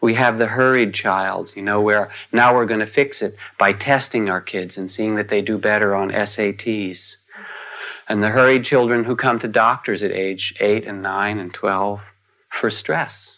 we 0.00 0.14
have 0.14 0.38
the 0.38 0.46
hurried 0.46 0.94
child, 0.94 1.52
you 1.56 1.62
know, 1.62 1.80
where 1.80 2.10
now 2.32 2.54
we're 2.54 2.66
going 2.66 2.80
to 2.80 2.86
fix 2.86 3.20
it 3.20 3.36
by 3.58 3.72
testing 3.72 4.30
our 4.30 4.40
kids 4.40 4.78
and 4.78 4.90
seeing 4.90 5.16
that 5.16 5.28
they 5.28 5.42
do 5.42 5.58
better 5.58 5.94
on 5.94 6.10
SATs. 6.10 7.16
And 8.08 8.22
the 8.22 8.30
hurried 8.30 8.64
children 8.64 9.04
who 9.04 9.16
come 9.16 9.38
to 9.40 9.48
doctors 9.48 10.02
at 10.02 10.12
age 10.12 10.54
8 10.60 10.86
and 10.86 11.02
9 11.02 11.38
and 11.38 11.52
12 11.52 12.00
for 12.48 12.70
stress, 12.70 13.37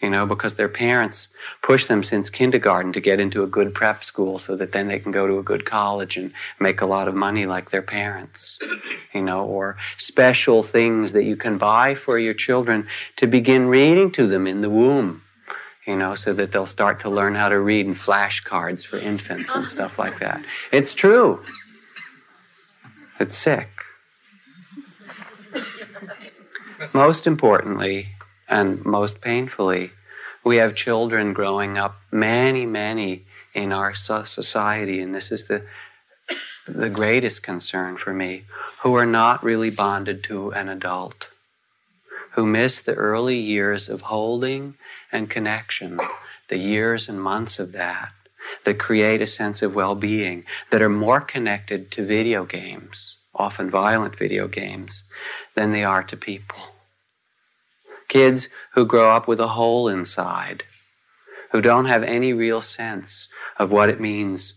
you 0.00 0.10
know, 0.10 0.26
because 0.26 0.54
their 0.54 0.68
parents 0.68 1.28
push 1.62 1.86
them 1.86 2.04
since 2.04 2.30
kindergarten 2.30 2.92
to 2.92 3.00
get 3.00 3.18
into 3.18 3.42
a 3.42 3.46
good 3.46 3.74
prep 3.74 4.04
school 4.04 4.38
so 4.38 4.54
that 4.56 4.72
then 4.72 4.88
they 4.88 4.98
can 4.98 5.12
go 5.12 5.26
to 5.26 5.38
a 5.38 5.42
good 5.42 5.64
college 5.64 6.16
and 6.16 6.32
make 6.60 6.80
a 6.80 6.86
lot 6.86 7.08
of 7.08 7.14
money 7.14 7.46
like 7.46 7.70
their 7.70 7.82
parents, 7.82 8.58
you 9.12 9.22
know, 9.22 9.44
or 9.44 9.76
special 9.96 10.62
things 10.62 11.12
that 11.12 11.24
you 11.24 11.36
can 11.36 11.58
buy 11.58 11.94
for 11.94 12.18
your 12.18 12.34
children 12.34 12.86
to 13.16 13.26
begin 13.26 13.66
reading 13.66 14.10
to 14.12 14.26
them 14.26 14.46
in 14.46 14.60
the 14.60 14.70
womb 14.70 15.22
you 15.86 15.96
know, 15.96 16.14
so 16.14 16.34
that 16.34 16.52
they'll 16.52 16.66
start 16.66 17.00
to 17.00 17.08
learn 17.08 17.34
how 17.34 17.48
to 17.48 17.58
read 17.58 17.86
in 17.86 17.94
flashcards 17.94 18.84
for 18.84 18.98
infants 18.98 19.50
and 19.54 19.66
stuff 19.66 19.98
like 19.98 20.20
that. 20.20 20.44
It's 20.70 20.94
true. 20.94 21.42
It's 23.18 23.38
sick. 23.38 23.70
Most 26.92 27.26
importantly, 27.26 28.10
and 28.48 28.84
most 28.84 29.20
painfully, 29.20 29.90
we 30.44 30.56
have 30.56 30.74
children 30.74 31.32
growing 31.32 31.76
up, 31.76 31.96
many, 32.10 32.64
many 32.64 33.26
in 33.54 33.72
our 33.72 33.94
society, 33.94 35.00
and 35.00 35.14
this 35.14 35.30
is 35.30 35.44
the, 35.44 35.64
the 36.66 36.88
greatest 36.88 37.42
concern 37.42 37.96
for 37.96 38.12
me, 38.12 38.44
who 38.82 38.94
are 38.94 39.06
not 39.06 39.42
really 39.42 39.70
bonded 39.70 40.22
to 40.24 40.50
an 40.52 40.68
adult, 40.68 41.26
who 42.32 42.46
miss 42.46 42.80
the 42.80 42.94
early 42.94 43.36
years 43.36 43.88
of 43.88 44.02
holding 44.02 44.74
and 45.12 45.28
connection, 45.28 45.98
the 46.48 46.58
years 46.58 47.08
and 47.08 47.20
months 47.20 47.58
of 47.58 47.72
that, 47.72 48.10
that 48.64 48.78
create 48.78 49.20
a 49.20 49.26
sense 49.26 49.60
of 49.60 49.74
well 49.74 49.94
being, 49.94 50.44
that 50.70 50.80
are 50.80 50.88
more 50.88 51.20
connected 51.20 51.90
to 51.90 52.06
video 52.06 52.44
games, 52.44 53.16
often 53.34 53.68
violent 53.68 54.18
video 54.18 54.48
games, 54.48 55.04
than 55.54 55.72
they 55.72 55.84
are 55.84 56.02
to 56.02 56.16
people. 56.16 56.56
Kids 58.08 58.48
who 58.74 58.86
grow 58.86 59.14
up 59.14 59.28
with 59.28 59.40
a 59.40 59.48
hole 59.48 59.88
inside, 59.88 60.64
who 61.52 61.60
don't 61.60 61.86
have 61.86 62.02
any 62.02 62.32
real 62.32 62.62
sense 62.62 63.28
of 63.58 63.70
what 63.70 63.88
it 63.88 64.00
means 64.00 64.54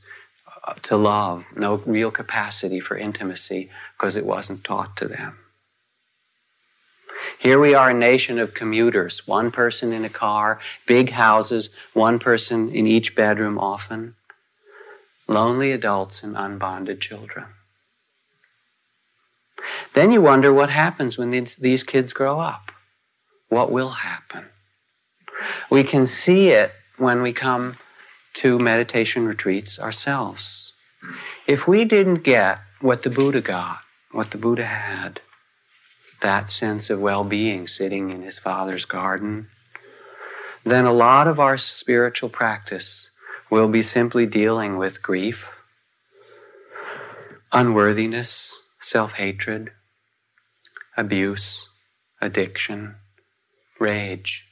uh, 0.67 0.73
to 0.83 0.95
love, 0.95 1.43
no 1.55 1.75
real 1.85 2.11
capacity 2.11 2.79
for 2.79 2.97
intimacy 2.97 3.69
because 3.97 4.15
it 4.15 4.25
wasn't 4.25 4.63
taught 4.63 4.95
to 4.97 5.07
them. 5.07 5.37
Here 7.39 7.59
we 7.59 7.73
are 7.73 7.89
a 7.89 7.93
nation 7.93 8.39
of 8.39 8.53
commuters, 8.53 9.27
one 9.27 9.51
person 9.51 9.93
in 9.93 10.05
a 10.05 10.09
car, 10.09 10.59
big 10.87 11.11
houses, 11.11 11.69
one 11.93 12.19
person 12.19 12.69
in 12.69 12.87
each 12.87 13.15
bedroom 13.15 13.57
often, 13.57 14.15
lonely 15.27 15.71
adults 15.71 16.23
and 16.23 16.35
unbonded 16.35 17.01
children. 17.01 17.45
Then 19.93 20.11
you 20.11 20.21
wonder 20.21 20.53
what 20.53 20.69
happens 20.69 21.17
when 21.17 21.31
these, 21.31 21.55
these 21.55 21.83
kids 21.83 22.13
grow 22.13 22.39
up. 22.39 22.70
What 23.51 23.69
will 23.69 23.89
happen? 23.89 24.45
We 25.69 25.83
can 25.83 26.07
see 26.07 26.51
it 26.51 26.71
when 26.97 27.21
we 27.21 27.33
come 27.33 27.75
to 28.35 28.57
meditation 28.57 29.25
retreats 29.25 29.77
ourselves. 29.77 30.71
If 31.47 31.67
we 31.67 31.83
didn't 31.83 32.23
get 32.23 32.59
what 32.79 33.03
the 33.03 33.09
Buddha 33.09 33.41
got, 33.41 33.79
what 34.13 34.31
the 34.31 34.37
Buddha 34.37 34.65
had, 34.65 35.19
that 36.21 36.49
sense 36.49 36.89
of 36.89 37.01
well 37.01 37.25
being 37.25 37.67
sitting 37.67 38.09
in 38.09 38.21
his 38.21 38.39
father's 38.39 38.85
garden, 38.85 39.49
then 40.63 40.85
a 40.85 40.93
lot 40.93 41.27
of 41.27 41.37
our 41.37 41.57
spiritual 41.57 42.29
practice 42.29 43.11
will 43.49 43.67
be 43.67 43.81
simply 43.81 44.25
dealing 44.25 44.77
with 44.77 45.03
grief, 45.03 45.49
unworthiness, 47.51 48.63
self 48.79 49.11
hatred, 49.11 49.71
abuse, 50.95 51.67
addiction, 52.21 52.95
rage. 53.81 54.47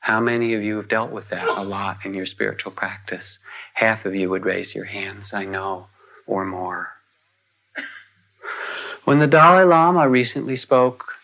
How 0.00 0.20
many 0.20 0.54
of 0.54 0.62
you 0.62 0.76
have 0.76 0.88
dealt 0.88 1.10
with 1.10 1.30
that 1.30 1.48
a 1.48 1.62
lot 1.64 1.98
in 2.04 2.14
your 2.14 2.26
spiritual 2.26 2.72
practice? 2.72 3.38
Half 3.74 4.04
of 4.04 4.14
you 4.14 4.30
would 4.30 4.44
raise 4.44 4.74
your 4.74 4.84
hands, 4.84 5.32
I 5.32 5.44
know, 5.44 5.86
or 6.26 6.44
more. 6.44 6.90
When 9.04 9.18
the 9.18 9.26
Dalai 9.26 9.64
Lama 9.64 10.08
recently 10.08 10.56
spoke 10.56 11.14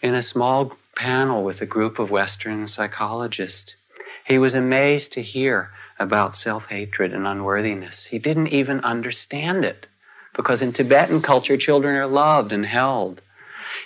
in 0.00 0.14
a 0.14 0.22
small 0.22 0.72
panel 0.94 1.42
with 1.42 1.60
a 1.60 1.66
group 1.66 1.98
of 1.98 2.10
Western 2.10 2.66
psychologists, 2.68 3.74
he 4.24 4.38
was 4.38 4.54
amazed 4.54 5.12
to 5.12 5.22
hear 5.22 5.70
about 5.98 6.36
self 6.36 6.66
hatred 6.66 7.12
and 7.12 7.26
unworthiness. 7.26 8.06
He 8.06 8.18
didn't 8.18 8.48
even 8.48 8.80
understand 8.80 9.64
it 9.64 9.86
because 10.36 10.62
in 10.62 10.72
Tibetan 10.72 11.22
culture, 11.22 11.56
children 11.56 11.96
are 11.96 12.06
loved 12.06 12.52
and 12.52 12.66
held. 12.66 13.22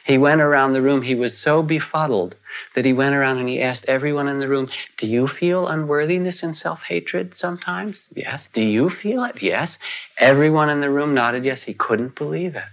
He 0.05 0.19
went 0.19 0.41
around 0.41 0.73
the 0.73 0.83
room, 0.83 1.03
he 1.03 1.15
was 1.15 1.37
so 1.37 1.63
befuddled 1.63 2.35
that 2.75 2.85
he 2.85 2.93
went 2.93 3.15
around 3.15 3.39
and 3.39 3.49
he 3.49 3.61
asked 3.61 3.85
everyone 3.87 4.29
in 4.29 4.41
the 4.41 4.49
room, 4.49 4.69
Do 4.97 5.07
you 5.07 5.27
feel 5.27 5.69
unworthiness 5.69 6.43
and 6.43 6.57
self 6.57 6.83
hatred 6.83 7.35
sometimes? 7.35 8.09
Yes. 8.15 8.49
Do 8.53 8.63
you 8.63 8.91
feel 8.91 9.25
it? 9.25 9.43
Yes. 9.43 9.79
Everyone 10.19 10.71
in 10.71 10.81
the 10.81 10.91
room 10.91 11.15
nodded 11.15 11.45
yes. 11.45 11.63
He 11.63 11.75
couldn't 11.75 12.15
believe 12.15 12.57
it. 12.57 12.65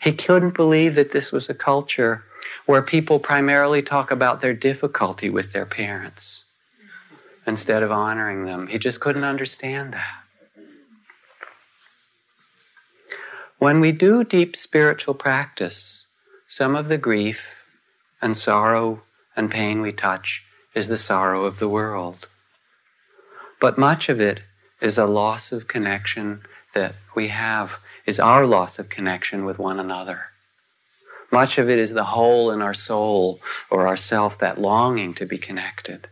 He 0.00 0.12
couldn't 0.12 0.54
believe 0.54 0.94
that 0.94 1.12
this 1.12 1.30
was 1.30 1.48
a 1.50 1.54
culture 1.54 2.24
where 2.66 2.82
people 2.82 3.18
primarily 3.18 3.82
talk 3.82 4.10
about 4.10 4.40
their 4.40 4.54
difficulty 4.54 5.28
with 5.28 5.52
their 5.52 5.66
parents 5.66 6.44
instead 7.46 7.82
of 7.82 7.92
honoring 7.92 8.44
them. 8.44 8.66
He 8.66 8.78
just 8.78 9.00
couldn't 9.00 9.24
understand 9.24 9.92
that. 9.92 10.19
When 13.60 13.80
we 13.80 13.92
do 13.92 14.24
deep 14.24 14.56
spiritual 14.56 15.12
practice, 15.12 16.06
some 16.48 16.74
of 16.74 16.88
the 16.88 16.96
grief 16.96 17.66
and 18.22 18.34
sorrow 18.34 19.02
and 19.36 19.50
pain 19.50 19.82
we 19.82 19.92
touch 19.92 20.40
is 20.74 20.88
the 20.88 20.96
sorrow 20.96 21.44
of 21.44 21.58
the 21.58 21.68
world. 21.68 22.26
But 23.60 23.76
much 23.76 24.08
of 24.08 24.18
it 24.18 24.40
is 24.80 24.96
a 24.96 25.04
loss 25.04 25.52
of 25.52 25.68
connection 25.68 26.40
that 26.72 26.94
we 27.14 27.28
have 27.28 27.80
is 28.06 28.18
our 28.18 28.46
loss 28.46 28.78
of 28.78 28.88
connection 28.88 29.44
with 29.44 29.58
one 29.58 29.78
another. 29.78 30.28
Much 31.30 31.58
of 31.58 31.68
it 31.68 31.78
is 31.78 31.92
the 31.92 32.04
hole 32.04 32.50
in 32.50 32.62
our 32.62 32.72
soul 32.72 33.40
or 33.70 33.86
our 33.86 33.94
self, 33.94 34.38
that 34.38 34.58
longing 34.58 35.12
to 35.12 35.26
be 35.26 35.36
connected. 35.36 36.08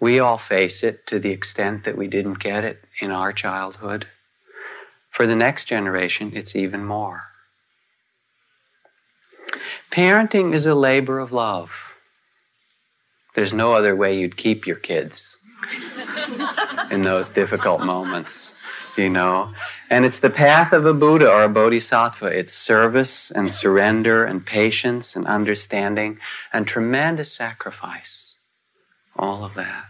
We 0.00 0.18
all 0.20 0.38
face 0.38 0.82
it 0.82 1.06
to 1.08 1.18
the 1.18 1.32
extent 1.32 1.84
that 1.84 1.98
we 1.98 2.06
didn't 2.06 2.38
get 2.38 2.64
it 2.64 2.82
in 2.98 3.10
our 3.10 3.34
childhood. 3.34 4.06
For 5.16 5.26
the 5.26 5.34
next 5.34 5.64
generation, 5.64 6.32
it's 6.34 6.54
even 6.54 6.84
more. 6.84 7.22
Parenting 9.90 10.54
is 10.54 10.66
a 10.66 10.74
labor 10.74 11.18
of 11.18 11.32
love. 11.32 11.70
There's 13.34 13.52
no 13.52 13.74
other 13.74 13.96
way 13.96 14.18
you'd 14.18 14.36
keep 14.36 14.66
your 14.66 14.76
kids 14.76 15.38
in 16.90 17.02
those 17.02 17.30
difficult 17.30 17.80
moments 17.80 18.52
you 18.96 19.10
know. 19.10 19.52
And 19.90 20.04
it's 20.04 20.18
the 20.18 20.30
path 20.30 20.72
of 20.72 20.86
a 20.86 20.94
Buddha 20.94 21.30
or 21.30 21.44
a 21.44 21.48
Bodhisattva. 21.48 22.26
It's 22.26 22.52
service 22.52 23.30
and 23.30 23.52
surrender 23.52 24.24
and 24.24 24.44
patience 24.44 25.16
and 25.16 25.26
understanding 25.26 26.18
and 26.52 26.66
tremendous 26.66 27.32
sacrifice. 27.32 28.38
All 29.16 29.44
of 29.44 29.54
that. 29.54 29.84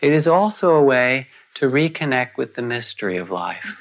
It 0.00 0.12
is 0.12 0.28
also 0.28 0.74
a 0.74 0.82
way 0.82 1.28
to 1.58 1.68
reconnect 1.68 2.36
with 2.36 2.54
the 2.54 2.62
mystery 2.62 3.16
of 3.16 3.30
life 3.30 3.76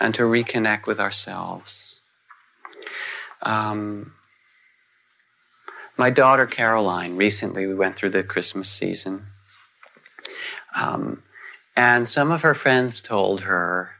and 0.00 0.12
to 0.12 0.22
reconnect 0.22 0.86
with 0.86 0.98
ourselves. 0.98 2.00
Um, 3.42 4.12
my 5.96 6.10
daughter 6.10 6.46
Caroline, 6.46 7.16
recently 7.16 7.64
we 7.68 7.76
went 7.76 7.94
through 7.94 8.10
the 8.10 8.24
Christmas 8.24 8.68
season. 8.68 9.26
Um, 10.74 11.22
and 11.76 12.08
some 12.08 12.32
of 12.32 12.42
her 12.42 12.54
friends 12.54 13.00
told 13.00 13.42
her 13.42 13.92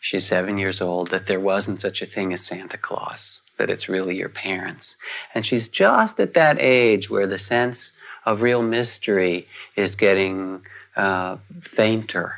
she's 0.00 0.26
seven 0.26 0.56
years 0.56 0.80
old, 0.80 1.10
that 1.10 1.26
there 1.26 1.40
wasn't 1.40 1.80
such 1.80 2.00
a 2.00 2.06
thing 2.06 2.32
as 2.32 2.46
Santa 2.46 2.78
Claus, 2.78 3.40
that 3.58 3.70
it's 3.70 3.88
really 3.88 4.16
your 4.16 4.28
parents. 4.28 4.96
And 5.34 5.44
she's 5.44 5.68
just 5.68 6.20
at 6.20 6.34
that 6.34 6.58
age 6.60 7.10
where 7.10 7.26
the 7.26 7.40
sense 7.40 7.90
of 8.24 8.40
real 8.40 8.62
mystery 8.62 9.48
is 9.74 9.96
getting 9.96 10.62
uh, 10.94 11.38
fainter, 11.60 12.36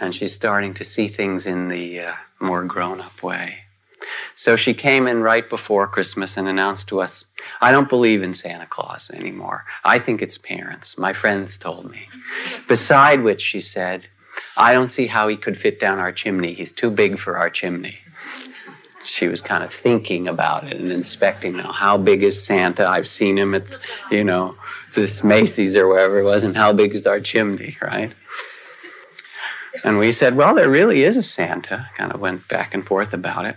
and 0.00 0.14
she's 0.14 0.34
starting 0.34 0.74
to 0.74 0.84
see 0.84 1.08
things 1.08 1.46
in 1.46 1.68
the 1.68 2.00
uh, 2.00 2.14
more 2.40 2.64
grown 2.64 3.00
up 3.00 3.22
way. 3.22 3.58
So 4.36 4.56
she 4.56 4.74
came 4.74 5.06
in 5.06 5.22
right 5.22 5.48
before 5.48 5.86
Christmas 5.86 6.36
and 6.36 6.48
announced 6.48 6.88
to 6.88 7.00
us, 7.00 7.24
I 7.60 7.72
don't 7.72 7.88
believe 7.88 8.22
in 8.22 8.34
Santa 8.34 8.66
Claus 8.66 9.10
anymore. 9.10 9.64
I 9.84 9.98
think 9.98 10.20
it's 10.20 10.38
parents. 10.38 10.98
My 10.98 11.12
friends 11.12 11.56
told 11.56 11.90
me. 11.90 12.08
Beside 12.68 13.22
which 13.22 13.40
she 13.40 13.60
said, 13.60 14.06
I 14.56 14.72
don't 14.72 14.88
see 14.88 15.06
how 15.06 15.28
he 15.28 15.36
could 15.36 15.58
fit 15.58 15.80
down 15.80 15.98
our 15.98 16.12
chimney. 16.12 16.54
He's 16.54 16.72
too 16.72 16.90
big 16.90 17.18
for 17.18 17.36
our 17.36 17.50
chimney. 17.50 17.98
She 19.04 19.28
was 19.28 19.40
kind 19.40 19.62
of 19.62 19.72
thinking 19.72 20.28
about 20.28 20.64
it 20.64 20.80
and 20.80 20.90
inspecting 20.90 21.56
now 21.56 21.72
how 21.72 21.98
big 21.98 22.22
is 22.22 22.44
Santa? 22.44 22.88
I've 22.88 23.06
seen 23.06 23.36
him 23.36 23.54
at, 23.54 23.64
you 24.10 24.24
know, 24.24 24.56
this 24.94 25.22
Macy's 25.22 25.76
or 25.76 25.86
wherever 25.88 26.18
it 26.18 26.24
was, 26.24 26.42
and 26.42 26.56
how 26.56 26.72
big 26.72 26.94
is 26.94 27.06
our 27.06 27.20
chimney, 27.20 27.76
right? 27.82 28.12
And 29.82 29.98
we 29.98 30.12
said, 30.12 30.36
well, 30.36 30.54
there 30.54 30.70
really 30.70 31.02
is 31.02 31.16
a 31.16 31.22
Santa. 31.22 31.88
Kind 31.96 32.12
of 32.12 32.20
went 32.20 32.48
back 32.48 32.74
and 32.74 32.86
forth 32.86 33.12
about 33.12 33.46
it. 33.46 33.56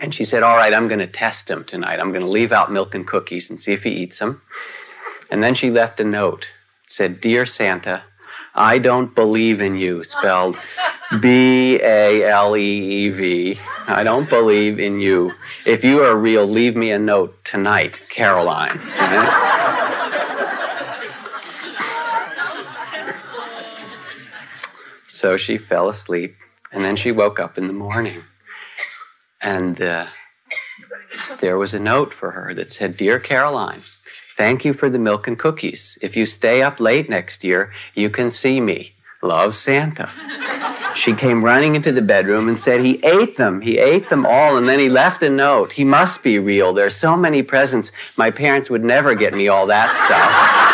And 0.00 0.14
she 0.14 0.24
said, 0.24 0.42
all 0.42 0.56
right, 0.56 0.72
I'm 0.72 0.88
going 0.88 1.00
to 1.00 1.06
test 1.06 1.50
him 1.50 1.64
tonight. 1.64 2.00
I'm 2.00 2.10
going 2.10 2.24
to 2.24 2.30
leave 2.30 2.52
out 2.52 2.72
milk 2.72 2.94
and 2.94 3.06
cookies 3.06 3.50
and 3.50 3.60
see 3.60 3.72
if 3.72 3.82
he 3.82 3.90
eats 3.90 4.18
them. 4.18 4.40
And 5.30 5.42
then 5.42 5.54
she 5.54 5.70
left 5.70 6.00
a 6.00 6.04
note. 6.04 6.48
It 6.84 6.92
said, 6.92 7.20
Dear 7.20 7.44
Santa, 7.44 8.02
I 8.54 8.78
don't 8.78 9.14
believe 9.14 9.60
in 9.60 9.76
you, 9.76 10.02
spelled 10.02 10.56
B 11.20 11.78
A 11.82 12.24
L 12.24 12.56
E 12.56 13.06
E 13.06 13.08
V. 13.10 13.60
I 13.86 14.02
don't 14.02 14.28
believe 14.28 14.80
in 14.80 15.00
you. 15.00 15.32
If 15.64 15.84
you 15.84 16.02
are 16.02 16.16
real, 16.16 16.46
leave 16.46 16.74
me 16.74 16.90
a 16.90 16.98
note 16.98 17.44
tonight, 17.44 18.00
Caroline. 18.08 18.80
So 25.20 25.36
she 25.36 25.58
fell 25.58 25.88
asleep, 25.88 26.34
and 26.72 26.84
then 26.84 26.96
she 26.96 27.12
woke 27.12 27.38
up 27.38 27.58
in 27.58 27.66
the 27.66 27.72
morning. 27.72 28.22
And 29.42 29.80
uh, 29.80 30.06
there 31.40 31.58
was 31.58 31.74
a 31.74 31.78
note 31.78 32.14
for 32.14 32.30
her 32.30 32.54
that 32.54 32.72
said, 32.72 32.96
Dear 32.96 33.20
Caroline, 33.20 33.82
Thank 34.40 34.64
you 34.64 34.72
for 34.72 34.88
the 34.88 34.98
milk 34.98 35.26
and 35.26 35.38
cookies. 35.38 35.98
If 36.00 36.16
you 36.16 36.24
stay 36.24 36.62
up 36.62 36.80
late 36.80 37.10
next 37.10 37.44
year, 37.44 37.74
you 37.94 38.08
can 38.08 38.30
see 38.30 38.58
me. 38.58 38.94
Love 39.20 39.54
Santa. 39.54 40.08
She 40.96 41.12
came 41.12 41.44
running 41.44 41.76
into 41.76 41.92
the 41.92 42.00
bedroom 42.00 42.48
and 42.48 42.58
said 42.58 42.80
he 42.80 43.04
ate 43.04 43.36
them. 43.36 43.60
He 43.60 43.76
ate 43.76 44.08
them 44.08 44.24
all 44.24 44.56
and 44.56 44.66
then 44.66 44.78
he 44.78 44.88
left 44.88 45.22
a 45.22 45.28
note. 45.28 45.72
He 45.72 45.84
must 45.84 46.22
be 46.22 46.38
real. 46.38 46.72
There's 46.72 46.96
so 46.96 47.18
many 47.18 47.42
presents. 47.42 47.92
My 48.16 48.30
parents 48.30 48.70
would 48.70 48.82
never 48.82 49.14
get 49.14 49.34
me 49.34 49.48
all 49.48 49.66
that 49.66 49.94
stuff. 50.06 50.69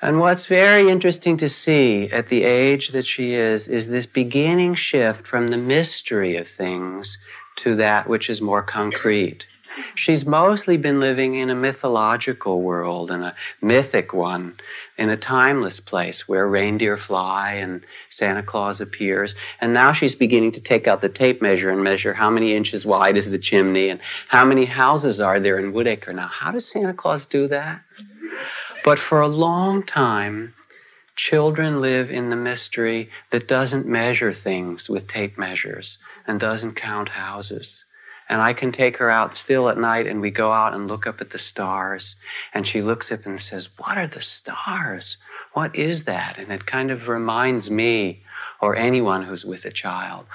And 0.00 0.20
what's 0.20 0.46
very 0.46 0.88
interesting 0.88 1.36
to 1.38 1.48
see 1.48 2.08
at 2.12 2.28
the 2.28 2.44
age 2.44 2.90
that 2.90 3.04
she 3.04 3.34
is, 3.34 3.66
is 3.66 3.88
this 3.88 4.06
beginning 4.06 4.76
shift 4.76 5.26
from 5.26 5.48
the 5.48 5.56
mystery 5.56 6.36
of 6.36 6.48
things 6.48 7.18
to 7.56 7.74
that 7.76 8.08
which 8.08 8.30
is 8.30 8.40
more 8.40 8.62
concrete. 8.62 9.44
She's 9.96 10.24
mostly 10.24 10.76
been 10.76 11.00
living 11.00 11.34
in 11.34 11.50
a 11.50 11.54
mythological 11.54 12.62
world 12.62 13.10
and 13.10 13.24
a 13.24 13.34
mythic 13.60 14.12
one, 14.12 14.58
in 14.96 15.08
a 15.08 15.16
timeless 15.16 15.80
place 15.80 16.28
where 16.28 16.48
reindeer 16.48 16.96
fly 16.96 17.54
and 17.54 17.84
Santa 18.08 18.42
Claus 18.42 18.80
appears. 18.80 19.34
And 19.60 19.74
now 19.74 19.92
she's 19.92 20.14
beginning 20.14 20.52
to 20.52 20.60
take 20.60 20.86
out 20.86 21.00
the 21.00 21.08
tape 21.08 21.42
measure 21.42 21.70
and 21.70 21.82
measure 21.82 22.14
how 22.14 22.30
many 22.30 22.54
inches 22.54 22.86
wide 22.86 23.16
is 23.16 23.30
the 23.30 23.38
chimney 23.38 23.88
and 23.88 24.00
how 24.28 24.44
many 24.44 24.64
houses 24.64 25.20
are 25.20 25.40
there 25.40 25.58
in 25.58 25.72
Woodacre. 25.72 26.14
Now, 26.14 26.28
how 26.28 26.52
does 26.52 26.66
Santa 26.66 26.94
Claus 26.94 27.24
do 27.26 27.48
that? 27.48 27.80
But 28.84 28.98
for 28.98 29.20
a 29.20 29.28
long 29.28 29.82
time, 29.82 30.54
children 31.16 31.80
live 31.80 32.10
in 32.10 32.30
the 32.30 32.36
mystery 32.36 33.10
that 33.30 33.48
doesn't 33.48 33.86
measure 33.86 34.32
things 34.32 34.88
with 34.88 35.08
tape 35.08 35.36
measures 35.36 35.98
and 36.26 36.38
doesn't 36.38 36.74
count 36.74 37.08
houses. 37.10 37.84
And 38.28 38.40
I 38.40 38.52
can 38.52 38.72
take 38.72 38.98
her 38.98 39.10
out 39.10 39.34
still 39.34 39.68
at 39.68 39.78
night 39.78 40.06
and 40.06 40.20
we 40.20 40.30
go 40.30 40.52
out 40.52 40.74
and 40.74 40.86
look 40.86 41.06
up 41.06 41.20
at 41.20 41.30
the 41.30 41.38
stars. 41.38 42.16
And 42.54 42.66
she 42.66 42.82
looks 42.82 43.10
up 43.10 43.26
and 43.26 43.40
says, 43.40 43.70
What 43.78 43.98
are 43.98 44.06
the 44.06 44.20
stars? 44.20 45.16
What 45.54 45.74
is 45.74 46.04
that? 46.04 46.38
And 46.38 46.52
it 46.52 46.66
kind 46.66 46.90
of 46.90 47.08
reminds 47.08 47.70
me 47.70 48.22
or 48.60 48.76
anyone 48.76 49.24
who's 49.24 49.44
with 49.44 49.64
a 49.64 49.70
child 49.72 50.26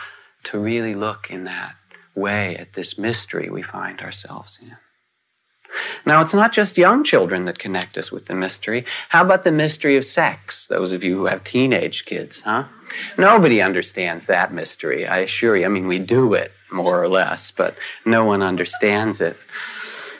to 0.45 0.59
really 0.59 0.95
look 0.95 1.29
in 1.29 1.45
that 1.45 1.75
way 2.15 2.57
at 2.57 2.73
this 2.73 2.97
mystery 2.97 3.49
we 3.49 3.61
find 3.61 4.01
ourselves 4.01 4.59
in. 4.61 4.75
Now, 6.05 6.21
it's 6.21 6.33
not 6.33 6.53
just 6.53 6.77
young 6.77 7.03
children 7.03 7.45
that 7.45 7.59
connect 7.59 7.97
us 7.97 8.11
with 8.11 8.25
the 8.25 8.35
mystery. 8.35 8.85
How 9.09 9.23
about 9.23 9.43
the 9.43 9.51
mystery 9.51 9.97
of 9.97 10.05
sex? 10.05 10.67
Those 10.67 10.91
of 10.91 11.03
you 11.03 11.17
who 11.17 11.25
have 11.25 11.43
teenage 11.43 12.05
kids, 12.05 12.41
huh? 12.41 12.65
Nobody 13.17 13.61
understands 13.61 14.27
that 14.27 14.53
mystery, 14.53 15.07
I 15.07 15.19
assure 15.19 15.57
you. 15.57 15.65
I 15.65 15.69
mean, 15.69 15.87
we 15.87 15.99
do 15.99 16.33
it, 16.33 16.51
more 16.71 17.01
or 17.01 17.07
less, 17.07 17.51
but 17.51 17.75
no 18.05 18.23
one 18.25 18.41
understands 18.41 19.21
it. 19.21 19.37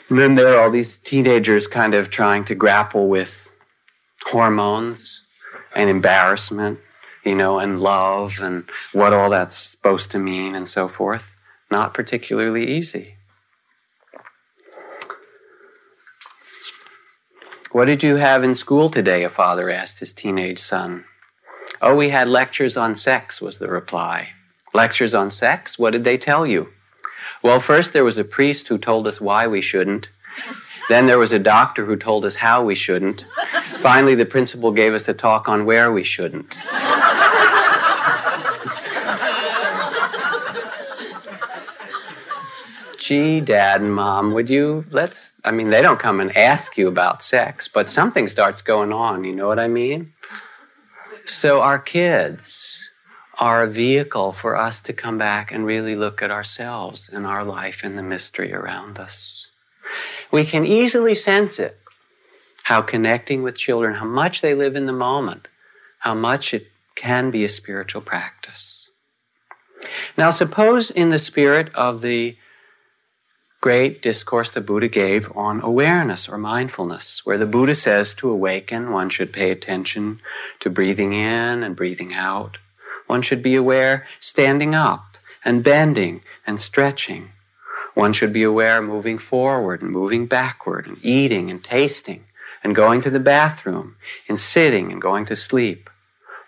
And 0.08 0.18
then 0.18 0.34
there 0.34 0.56
are 0.56 0.64
all 0.64 0.70
these 0.70 0.98
teenagers 0.98 1.66
kind 1.66 1.94
of 1.94 2.10
trying 2.10 2.44
to 2.46 2.54
grapple 2.54 3.08
with 3.08 3.52
hormones 4.26 5.24
and 5.74 5.88
embarrassment, 5.88 6.78
you 7.24 7.34
know, 7.34 7.58
and 7.58 7.80
love 7.80 8.38
and 8.40 8.64
what 8.92 9.12
all 9.12 9.30
that's 9.30 9.56
supposed 9.56 10.10
to 10.10 10.18
mean 10.18 10.54
and 10.54 10.68
so 10.68 10.88
forth. 10.88 11.30
Not 11.70 11.94
particularly 11.94 12.76
easy. 12.76 13.16
What 17.74 17.86
did 17.86 18.04
you 18.04 18.14
have 18.14 18.44
in 18.44 18.54
school 18.54 18.88
today? 18.88 19.24
A 19.24 19.28
father 19.28 19.68
asked 19.68 19.98
his 19.98 20.12
teenage 20.12 20.60
son. 20.60 21.06
Oh, 21.82 21.96
we 21.96 22.10
had 22.10 22.28
lectures 22.28 22.76
on 22.76 22.94
sex, 22.94 23.40
was 23.40 23.58
the 23.58 23.66
reply. 23.66 24.28
Lectures 24.72 25.12
on 25.12 25.32
sex? 25.32 25.76
What 25.76 25.90
did 25.90 26.04
they 26.04 26.16
tell 26.16 26.46
you? 26.46 26.68
Well, 27.42 27.58
first 27.58 27.92
there 27.92 28.04
was 28.04 28.16
a 28.16 28.22
priest 28.22 28.68
who 28.68 28.78
told 28.78 29.08
us 29.08 29.20
why 29.20 29.48
we 29.48 29.60
shouldn't. 29.60 30.08
Then 30.88 31.06
there 31.06 31.18
was 31.18 31.32
a 31.32 31.38
doctor 31.40 31.84
who 31.84 31.96
told 31.96 32.24
us 32.24 32.36
how 32.36 32.62
we 32.62 32.76
shouldn't. 32.76 33.26
Finally, 33.80 34.14
the 34.14 34.24
principal 34.24 34.70
gave 34.70 34.94
us 34.94 35.08
a 35.08 35.12
talk 35.12 35.48
on 35.48 35.64
where 35.64 35.90
we 35.90 36.04
shouldn't. 36.04 36.56
Gee, 43.04 43.38
dad 43.38 43.82
and 43.82 43.94
mom, 43.94 44.32
would 44.32 44.48
you, 44.48 44.86
let's, 44.90 45.34
I 45.44 45.50
mean, 45.50 45.68
they 45.68 45.82
don't 45.82 46.00
come 46.00 46.20
and 46.20 46.34
ask 46.34 46.78
you 46.78 46.88
about 46.88 47.22
sex, 47.22 47.68
but 47.68 47.90
something 47.90 48.30
starts 48.30 48.62
going 48.62 48.94
on, 48.94 49.24
you 49.24 49.34
know 49.34 49.46
what 49.46 49.58
I 49.58 49.68
mean? 49.68 50.14
So 51.26 51.60
our 51.60 51.78
kids 51.78 52.80
are 53.38 53.62
a 53.62 53.70
vehicle 53.70 54.32
for 54.32 54.56
us 54.56 54.80
to 54.82 54.94
come 54.94 55.18
back 55.18 55.52
and 55.52 55.66
really 55.66 55.94
look 55.94 56.22
at 56.22 56.30
ourselves 56.30 57.10
and 57.12 57.26
our 57.26 57.44
life 57.44 57.80
and 57.82 57.98
the 57.98 58.02
mystery 58.02 58.54
around 58.54 58.98
us. 58.98 59.48
We 60.32 60.46
can 60.46 60.64
easily 60.64 61.14
sense 61.14 61.58
it, 61.58 61.76
how 62.62 62.80
connecting 62.80 63.42
with 63.42 63.54
children, 63.54 63.96
how 63.96 64.06
much 64.06 64.40
they 64.40 64.54
live 64.54 64.76
in 64.76 64.86
the 64.86 64.92
moment, 64.94 65.48
how 65.98 66.14
much 66.14 66.54
it 66.54 66.68
can 66.96 67.30
be 67.30 67.44
a 67.44 67.50
spiritual 67.50 68.00
practice. 68.00 68.88
Now, 70.16 70.30
suppose 70.30 70.90
in 70.90 71.10
the 71.10 71.18
spirit 71.18 71.68
of 71.74 72.00
the 72.00 72.38
great 73.64 74.02
discourse 74.02 74.50
the 74.50 74.60
Buddha 74.60 74.88
gave 74.88 75.34
on 75.34 75.62
awareness 75.62 76.28
or 76.28 76.36
mindfulness, 76.36 77.24
where 77.24 77.38
the 77.38 77.46
Buddha 77.46 77.74
says 77.74 78.12
to 78.12 78.28
awaken, 78.28 78.90
one 78.90 79.08
should 79.08 79.32
pay 79.32 79.50
attention 79.50 80.20
to 80.60 80.68
breathing 80.68 81.14
in 81.14 81.62
and 81.62 81.74
breathing 81.74 82.12
out. 82.12 82.58
One 83.06 83.22
should 83.22 83.42
be 83.42 83.54
aware 83.54 84.06
standing 84.20 84.74
up 84.74 85.16
and 85.46 85.64
bending 85.64 86.20
and 86.46 86.60
stretching. 86.60 87.30
One 87.94 88.12
should 88.12 88.34
be 88.34 88.42
aware 88.42 88.82
moving 88.82 89.16
forward 89.16 89.80
and 89.80 89.90
moving 89.90 90.26
backward 90.26 90.86
and 90.86 90.98
eating 91.02 91.50
and 91.50 91.64
tasting 91.64 92.24
and 92.62 92.76
going 92.76 93.00
to 93.00 93.10
the 93.10 93.18
bathroom 93.18 93.96
and 94.28 94.38
sitting 94.38 94.92
and 94.92 95.00
going 95.00 95.24
to 95.24 95.36
sleep. 95.36 95.88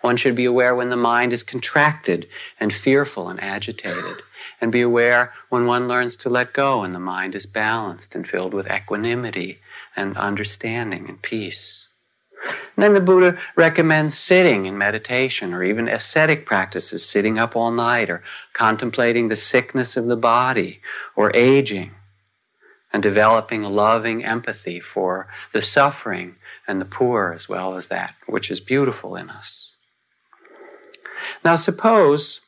One 0.01 0.17
should 0.17 0.35
be 0.35 0.45
aware 0.45 0.75
when 0.75 0.91
the 0.91 0.95
mind 0.95 1.33
is 1.33 1.41
contracted 1.41 2.27
and 2.59 2.71
fearful 2.71 3.27
and 3.27 3.41
agitated 3.41 4.21
and 4.61 4.71
be 4.71 4.81
aware 4.81 5.33
when 5.49 5.65
one 5.65 5.87
learns 5.87 6.15
to 6.17 6.29
let 6.29 6.53
go 6.53 6.83
and 6.83 6.93
the 6.93 6.99
mind 6.99 7.35
is 7.35 7.45
balanced 7.45 8.15
and 8.15 8.27
filled 8.27 8.53
with 8.53 8.71
equanimity 8.71 9.59
and 9.95 10.17
understanding 10.17 11.07
and 11.09 11.21
peace. 11.21 11.89
And 12.75 12.83
then 12.83 12.93
the 12.93 13.01
Buddha 13.01 13.39
recommends 13.55 14.17
sitting 14.17 14.65
in 14.65 14.77
meditation 14.77 15.53
or 15.53 15.63
even 15.63 15.87
ascetic 15.87 16.45
practices, 16.45 17.05
sitting 17.05 17.39
up 17.39 17.55
all 17.55 17.71
night 17.71 18.09
or 18.09 18.23
contemplating 18.53 19.27
the 19.27 19.35
sickness 19.35 19.97
of 19.97 20.05
the 20.07 20.17
body 20.17 20.81
or 21.15 21.35
aging. 21.35 21.91
and 22.93 23.03
developing 23.03 23.63
a 23.63 23.69
loving 23.69 24.23
empathy 24.25 24.79
for 24.79 25.27
the 25.53 25.61
suffering 25.61 26.35
and 26.67 26.81
the 26.81 26.85
poor 26.85 27.33
as 27.35 27.47
well 27.49 27.75
as 27.77 27.87
that 27.87 28.15
which 28.27 28.49
is 28.49 28.59
beautiful 28.59 29.15
in 29.15 29.29
us. 29.29 29.73
Now, 31.43 31.55
suppose 31.57 32.41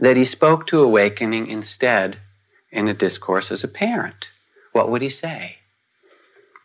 that 0.00 0.16
he 0.16 0.24
spoke 0.24 0.66
to 0.66 0.80
awakening 0.82 1.46
instead 1.46 2.18
in 2.70 2.88
a 2.88 2.94
discourse 2.94 3.50
as 3.50 3.62
a 3.62 3.68
parent. 3.68 4.30
What 4.72 4.90
would 4.90 5.02
he 5.02 5.10
say? 5.10 5.56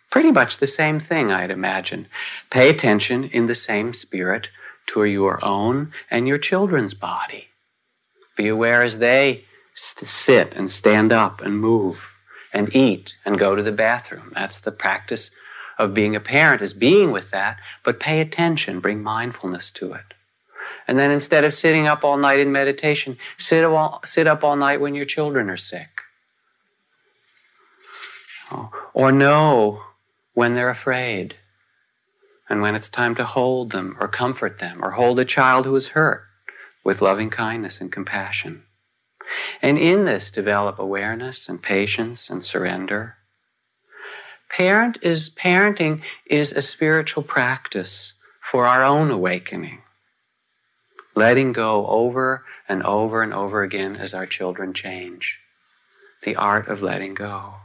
Pretty 0.09 0.31
much 0.31 0.57
the 0.57 0.67
same 0.67 0.99
thing, 0.99 1.31
I'd 1.31 1.51
imagine. 1.51 2.07
Pay 2.49 2.69
attention 2.69 3.25
in 3.25 3.47
the 3.47 3.55
same 3.55 3.93
spirit 3.93 4.47
to 4.87 5.03
your 5.03 5.43
own 5.43 5.91
and 6.09 6.27
your 6.27 6.37
children's 6.37 6.93
body. 6.93 7.47
Be 8.37 8.47
aware 8.47 8.83
as 8.83 8.99
they 8.99 9.43
sit 9.73 10.53
and 10.53 10.71
stand 10.71 11.11
up 11.11 11.41
and 11.41 11.59
move 11.59 11.99
and 12.53 12.73
eat 12.73 13.15
and 13.25 13.37
go 13.37 13.55
to 13.55 13.61
the 13.63 13.71
bathroom. 13.71 14.31
That's 14.33 14.59
the 14.59 14.71
practice 14.71 15.29
of 15.77 15.93
being 15.93 16.15
a 16.15 16.19
parent 16.19 16.61
is 16.61 16.73
being 16.73 17.11
with 17.11 17.29
that, 17.31 17.57
but 17.83 17.99
pay 17.99 18.19
attention, 18.19 18.79
bring 18.79 19.03
mindfulness 19.03 19.69
to 19.71 19.93
it. 19.93 20.13
And 20.87 20.97
then 20.97 21.11
instead 21.11 21.43
of 21.43 21.53
sitting 21.53 21.85
up 21.85 22.03
all 22.03 22.17
night 22.17 22.39
in 22.39 22.51
meditation, 22.51 23.17
sit, 23.37 23.63
all, 23.63 24.01
sit 24.05 24.25
up 24.25 24.43
all 24.43 24.55
night 24.55 24.79
when 24.79 24.95
your 24.95 25.05
children 25.05 25.49
are 25.49 25.57
sick. 25.57 26.01
Or 28.93 29.11
know 29.11 29.81
when 30.33 30.53
they're 30.53 30.69
afraid 30.69 31.35
and 32.49 32.61
when 32.61 32.75
it's 32.75 32.89
time 32.89 33.15
to 33.15 33.25
hold 33.25 33.71
them 33.71 33.97
or 33.99 34.07
comfort 34.07 34.59
them 34.59 34.83
or 34.83 34.91
hold 34.91 35.19
a 35.19 35.25
child 35.25 35.65
who 35.65 35.75
is 35.75 35.89
hurt 35.89 36.23
with 36.85 37.01
loving 37.01 37.29
kindness 37.29 37.81
and 37.81 37.91
compassion. 37.91 38.63
And 39.61 39.77
in 39.77 40.05
this, 40.05 40.31
develop 40.31 40.79
awareness 40.79 41.49
and 41.49 41.61
patience 41.61 42.29
and 42.29 42.43
surrender. 42.43 43.15
Parent 44.49 44.97
is, 45.01 45.29
parenting 45.29 46.01
is 46.25 46.53
a 46.53 46.61
spiritual 46.61 47.23
practice 47.23 48.13
for 48.49 48.65
our 48.65 48.85
own 48.85 49.11
awakening. 49.11 49.81
Letting 51.17 51.51
go 51.51 51.87
over 51.87 52.43
and 52.69 52.83
over 52.83 53.23
and 53.23 53.33
over 53.33 53.63
again 53.63 53.95
as 53.95 54.13
our 54.13 54.27
children 54.27 54.71
change. 54.71 55.39
The 56.21 56.35
art 56.35 56.67
of 56.67 56.83
letting 56.83 57.15
go. 57.15 57.55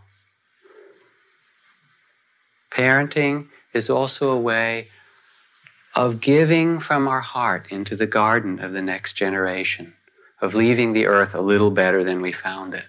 Parenting 2.74 3.48
is 3.74 3.90
also 3.90 4.30
a 4.30 4.40
way 4.40 4.88
of 5.94 6.22
giving 6.22 6.80
from 6.80 7.06
our 7.06 7.20
heart 7.20 7.66
into 7.68 7.94
the 7.94 8.06
garden 8.06 8.58
of 8.58 8.72
the 8.72 8.80
next 8.80 9.12
generation 9.12 9.92
of 10.40 10.54
leaving 10.54 10.94
the 10.94 11.04
earth 11.04 11.34
a 11.34 11.42
little 11.42 11.70
better 11.70 12.02
than 12.02 12.22
we 12.22 12.32
found 12.32 12.72
it. 12.72 12.86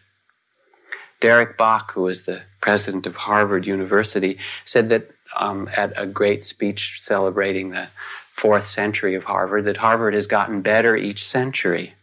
Derek 1.20 1.58
Bok, 1.58 1.92
who 1.92 2.04
was 2.04 2.22
the 2.22 2.44
president 2.62 3.06
of 3.06 3.18
Harvard 3.18 3.68
University, 3.68 4.40
said 4.64 4.88
that 4.88 5.12
um, 5.36 5.70
at 5.76 5.92
a 5.98 6.06
great 6.06 6.46
speech 6.46 7.02
celebrating 7.04 7.72
the 7.72 7.90
fourth 8.36 8.66
century 8.66 9.16
of 9.16 9.24
Harvard, 9.24 9.66
that 9.66 9.78
Harvard 9.78 10.14
has 10.14 10.28
gotten 10.28 10.62
better 10.62 10.96
each 10.96 11.26
century. 11.26 11.94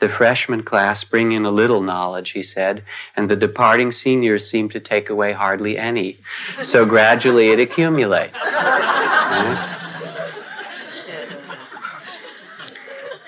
The 0.00 0.08
freshman 0.08 0.62
class 0.62 1.02
bring 1.02 1.32
in 1.32 1.44
a 1.44 1.50
little 1.50 1.82
knowledge, 1.82 2.30
he 2.30 2.42
said, 2.42 2.84
and 3.16 3.28
the 3.28 3.36
departing 3.36 3.90
seniors 3.90 4.48
seem 4.48 4.68
to 4.70 4.80
take 4.80 5.10
away 5.10 5.32
hardly 5.32 5.76
any. 5.76 6.18
So 6.62 6.86
gradually 6.86 7.50
it 7.50 7.58
accumulates. 7.58 8.34
Right? 8.34 9.74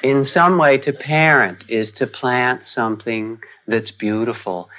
in 0.03 0.25
some 0.25 0.57
way 0.59 0.79
to 0.79 0.93
parent 0.93 1.69
is 1.69 1.93
to 1.93 2.07
plant 2.07 2.65
something 2.65 3.43
that's 3.67 3.91
beautiful 3.91 4.71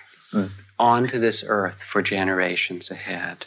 onto 0.80 1.20
this 1.20 1.44
earth 1.46 1.84
for 1.92 2.02
generations 2.02 2.90
ahead. 2.90 3.46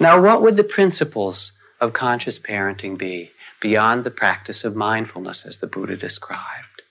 Now, 0.00 0.20
what 0.20 0.42
would 0.42 0.56
the 0.56 0.64
principles 0.64 1.52
of 1.80 1.92
conscious 1.92 2.38
parenting 2.38 2.96
be 2.96 3.30
beyond 3.60 4.04
the 4.04 4.10
practice 4.10 4.64
of 4.64 4.76
mindfulness 4.76 5.44
as 5.44 5.58
the 5.58 5.66
Buddha 5.66 5.96
described? 5.96 6.82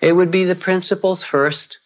It 0.00 0.12
would 0.12 0.30
be 0.30 0.44
the 0.44 0.54
principles 0.54 1.22
first 1.22 1.78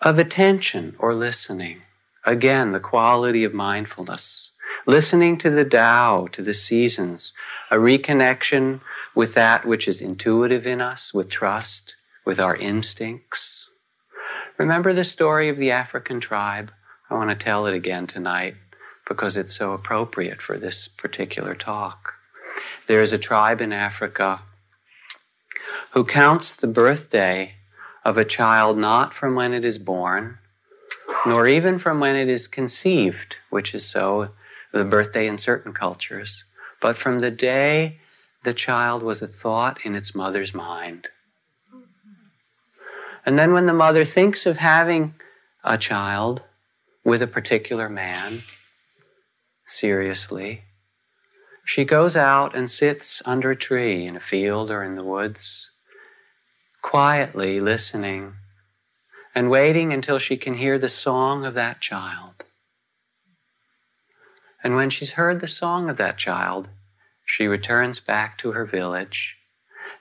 of 0.00 0.18
attention 0.18 0.94
or 0.98 1.14
listening. 1.14 1.82
Again, 2.24 2.72
the 2.72 2.80
quality 2.80 3.44
of 3.44 3.54
mindfulness. 3.54 4.52
Listening 4.86 5.38
to 5.38 5.50
the 5.50 5.64
Tao, 5.64 6.28
to 6.32 6.42
the 6.42 6.54
seasons, 6.54 7.32
a 7.70 7.76
reconnection 7.76 8.80
with 9.14 9.34
that 9.34 9.64
which 9.64 9.88
is 9.88 10.00
intuitive 10.00 10.66
in 10.66 10.80
us, 10.80 11.14
with 11.14 11.30
trust, 11.30 11.96
with 12.24 12.38
our 12.38 12.56
instincts. 12.56 13.68
Remember 14.58 14.92
the 14.92 15.04
story 15.04 15.48
of 15.48 15.56
the 15.56 15.70
African 15.70 16.20
tribe? 16.20 16.72
I 17.08 17.14
want 17.14 17.30
to 17.30 17.36
tell 17.36 17.66
it 17.66 17.74
again 17.74 18.06
tonight 18.06 18.56
because 19.08 19.36
it's 19.36 19.56
so 19.56 19.72
appropriate 19.72 20.42
for 20.42 20.58
this 20.58 20.88
particular 20.88 21.54
talk. 21.54 22.14
There 22.86 23.02
is 23.02 23.12
a 23.12 23.18
tribe 23.18 23.60
in 23.60 23.72
Africa 23.72 24.40
who 25.92 26.04
counts 26.04 26.54
the 26.54 26.66
birthday 26.66 27.54
of 28.04 28.16
a 28.16 28.24
child 28.24 28.78
not 28.78 29.14
from 29.14 29.34
when 29.34 29.52
it 29.52 29.64
is 29.64 29.78
born, 29.78 30.38
nor 31.24 31.46
even 31.46 31.78
from 31.78 32.00
when 32.00 32.16
it 32.16 32.28
is 32.28 32.46
conceived, 32.46 33.36
which 33.50 33.74
is 33.74 33.84
so 33.84 34.30
the 34.72 34.84
birthday 34.84 35.26
in 35.26 35.38
certain 35.38 35.72
cultures, 35.72 36.44
but 36.80 36.96
from 36.96 37.20
the 37.20 37.30
day 37.30 37.98
the 38.44 38.54
child 38.54 39.02
was 39.02 39.22
a 39.22 39.26
thought 39.26 39.78
in 39.84 39.94
its 39.94 40.14
mother's 40.14 40.54
mind. 40.54 41.08
And 43.24 43.36
then 43.36 43.52
when 43.52 43.66
the 43.66 43.72
mother 43.72 44.04
thinks 44.04 44.46
of 44.46 44.58
having 44.58 45.14
a 45.64 45.76
child 45.76 46.42
with 47.04 47.22
a 47.22 47.26
particular 47.26 47.88
man, 47.88 48.38
seriously, 49.68 50.64
she 51.64 51.84
goes 51.84 52.16
out 52.16 52.54
and 52.54 52.70
sits 52.70 53.20
under 53.24 53.50
a 53.50 53.56
tree 53.56 54.06
in 54.06 54.16
a 54.16 54.20
field 54.20 54.70
or 54.70 54.84
in 54.84 54.94
the 54.94 55.02
woods, 55.02 55.70
quietly 56.82 57.60
listening 57.60 58.34
and 59.34 59.50
waiting 59.50 59.92
until 59.92 60.18
she 60.18 60.36
can 60.36 60.54
hear 60.54 60.78
the 60.78 60.88
song 60.88 61.44
of 61.44 61.54
that 61.54 61.80
child. 61.80 62.44
And 64.62 64.76
when 64.76 64.90
she's 64.90 65.12
heard 65.12 65.40
the 65.40 65.48
song 65.48 65.90
of 65.90 65.96
that 65.98 66.16
child, 66.16 66.68
she 67.24 67.46
returns 67.46 68.00
back 68.00 68.38
to 68.38 68.52
her 68.52 68.64
village 68.64 69.36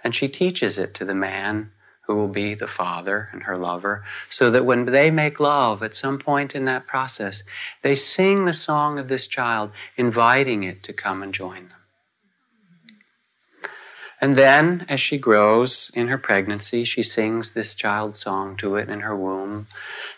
and 0.04 0.16
she 0.16 0.30
teaches 0.30 0.78
it 0.78 0.94
to 0.94 1.06
the 1.06 1.16
man 1.16 1.72
who 2.08 2.16
will 2.16 2.28
be 2.28 2.54
the 2.54 2.68
father 2.68 3.30
and 3.32 3.44
her 3.44 3.58
lover, 3.58 4.04
so 4.30 4.52
that 4.52 4.66
when 4.66 4.86
they 4.86 5.10
make 5.10 5.40
love 5.40 5.82
at 5.82 5.96
some 5.96 6.20
point 6.20 6.54
in 6.54 6.66
that 6.66 6.88
process, 6.88 7.44
they 7.82 7.96
sing 7.96 8.46
the 8.46 8.54
song 8.54 9.00
of 9.00 9.08
this 9.08 9.28
child, 9.28 9.72
inviting 9.98 10.64
it 10.64 10.84
to 10.84 10.94
come 10.94 11.24
and 11.24 11.34
join 11.34 11.70
them. 11.70 11.78
And 14.22 14.36
then, 14.38 14.86
as 14.88 15.02
she 15.02 15.18
grows 15.18 15.92
in 15.94 16.08
her 16.08 16.18
pregnancy, 16.18 16.84
she 16.84 17.04
sings 17.04 17.52
this 17.52 17.76
child's 17.76 18.22
song 18.22 18.56
to 18.58 18.76
it 18.76 18.90
in 18.90 19.02
her 19.02 19.16
womb 19.16 19.68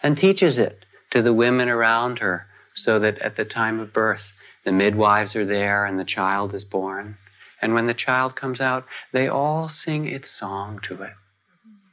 and 0.04 0.18
teaches 0.18 0.58
it 0.60 0.86
to 1.12 1.22
the 1.22 1.34
women 1.34 1.68
around 1.68 2.20
her, 2.20 2.48
so 2.76 3.00
that 3.00 3.18
at 3.20 3.38
the 3.38 3.46
time 3.46 3.80
of 3.80 3.94
birth, 3.94 4.34
the 4.66 4.72
midwives 4.72 5.36
are 5.36 5.46
there 5.46 5.86
and 5.86 5.98
the 5.98 6.06
child 6.06 6.54
is 6.54 6.64
born. 6.64 7.18
And 7.62 7.74
when 7.74 7.88
the 7.88 7.94
child 7.94 8.36
comes 8.36 8.62
out, 8.62 8.86
they 9.14 9.28
all 9.28 9.68
sing 9.68 10.08
its 10.08 10.30
song 10.30 10.80
to 10.84 11.02
it. 11.02 11.14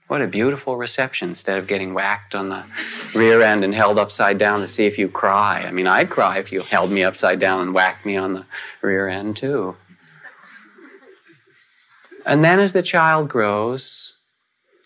What 0.07 0.21
a 0.21 0.27
beautiful 0.27 0.77
reception 0.77 1.31
instead 1.31 1.59
of 1.59 1.67
getting 1.67 1.95
whacked 1.95 2.35
on 2.35 2.51
the 2.51 2.65
rear 3.15 3.41
end 3.41 3.65
and 3.65 3.75
held 3.75 3.99
upside 3.99 4.37
down 4.37 4.61
to 4.61 4.69
see 4.69 4.85
if 4.85 4.99
you 4.99 5.09
cry. 5.09 5.63
I 5.63 5.71
mean, 5.71 5.87
I'd 5.87 6.11
cry 6.11 6.39
if 6.39 6.53
you 6.53 6.61
held 6.61 6.91
me 6.91 7.03
upside 7.03 7.41
down 7.41 7.61
and 7.63 7.73
whacked 7.73 8.05
me 8.05 8.17
on 8.17 8.35
the 8.35 8.45
rear 8.83 9.09
end 9.09 9.39
too. 9.39 9.77
And 12.27 12.45
then 12.45 12.61
as 12.61 12.75
the 12.75 12.83
child 12.83 13.29
grows, 13.29 14.17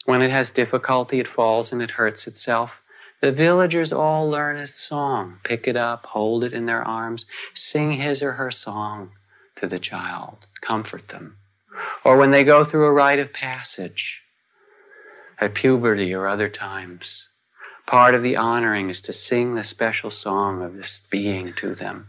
when 0.04 0.22
it 0.22 0.30
has 0.30 0.50
difficulty, 0.50 1.18
it 1.18 1.28
falls 1.28 1.72
and 1.72 1.82
it 1.82 1.92
hurts 1.92 2.26
itself. 2.26 2.80
The 3.20 3.32
villagers 3.32 3.92
all 3.92 4.30
learn 4.30 4.56
a 4.56 4.68
song, 4.68 5.38
pick 5.42 5.66
it 5.66 5.76
up, 5.76 6.06
hold 6.06 6.44
it 6.44 6.52
in 6.52 6.66
their 6.66 6.82
arms, 6.82 7.26
sing 7.54 7.92
his 8.00 8.22
or 8.22 8.32
her 8.32 8.52
song 8.52 9.10
to 9.56 9.66
the 9.66 9.80
child, 9.80 10.46
comfort 10.60 11.08
them. 11.08 11.36
Or 12.04 12.16
when 12.16 12.30
they 12.30 12.44
go 12.44 12.64
through 12.64 12.86
a 12.86 12.92
rite 12.92 13.18
of 13.18 13.32
passage, 13.32 14.22
at 15.40 15.54
puberty 15.54 16.12
or 16.12 16.26
other 16.26 16.48
times, 16.48 17.28
part 17.86 18.14
of 18.14 18.22
the 18.22 18.36
honoring 18.36 18.90
is 18.90 19.00
to 19.02 19.12
sing 19.12 19.54
the 19.54 19.64
special 19.64 20.10
song 20.10 20.62
of 20.62 20.76
this 20.76 21.02
being 21.10 21.52
to 21.54 21.74
them. 21.74 22.08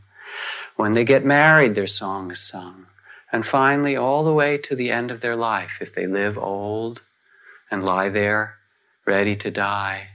When 0.76 0.94
they 0.94 1.04
get 1.04 1.26
married, 1.26 1.76
their 1.76 1.88
song 1.88 2.32
is 2.32 2.39
sung. 2.39 2.88
And 3.32 3.46
finally, 3.46 3.96
all 3.96 4.24
the 4.24 4.34
way 4.34 4.58
to 4.58 4.76
the 4.76 4.89
end 4.89 5.12
of 5.12 5.22
their 5.22 5.36
life, 5.36 5.74
if 5.82 5.94
they 5.94 6.08
live 6.08 6.38
old 6.38 7.02
and 7.70 7.84
lie 7.84 8.10
there 8.10 8.56
ready 9.06 9.36
to 9.36 9.52
die, 9.52 10.10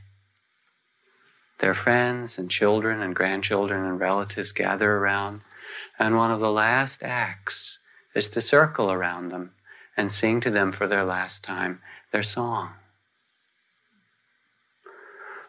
their 1.60 1.74
friends 1.74 2.38
and 2.38 2.50
children 2.50 3.00
and 3.00 3.14
grandchildren 3.14 3.84
and 3.86 4.00
relatives 4.00 4.52
gather 4.52 4.90
around, 4.96 5.42
and 5.98 6.16
one 6.16 6.30
of 6.30 6.40
the 6.40 6.50
last 6.50 7.02
acts 7.02 7.78
is 8.14 8.28
to 8.30 8.40
circle 8.40 8.90
around 8.90 9.30
them 9.30 9.52
and 9.96 10.10
sing 10.10 10.40
to 10.40 10.50
them 10.50 10.72
for 10.72 10.86
their 10.86 11.04
last 11.04 11.44
time 11.44 11.80
their 12.12 12.22
song. 12.22 12.70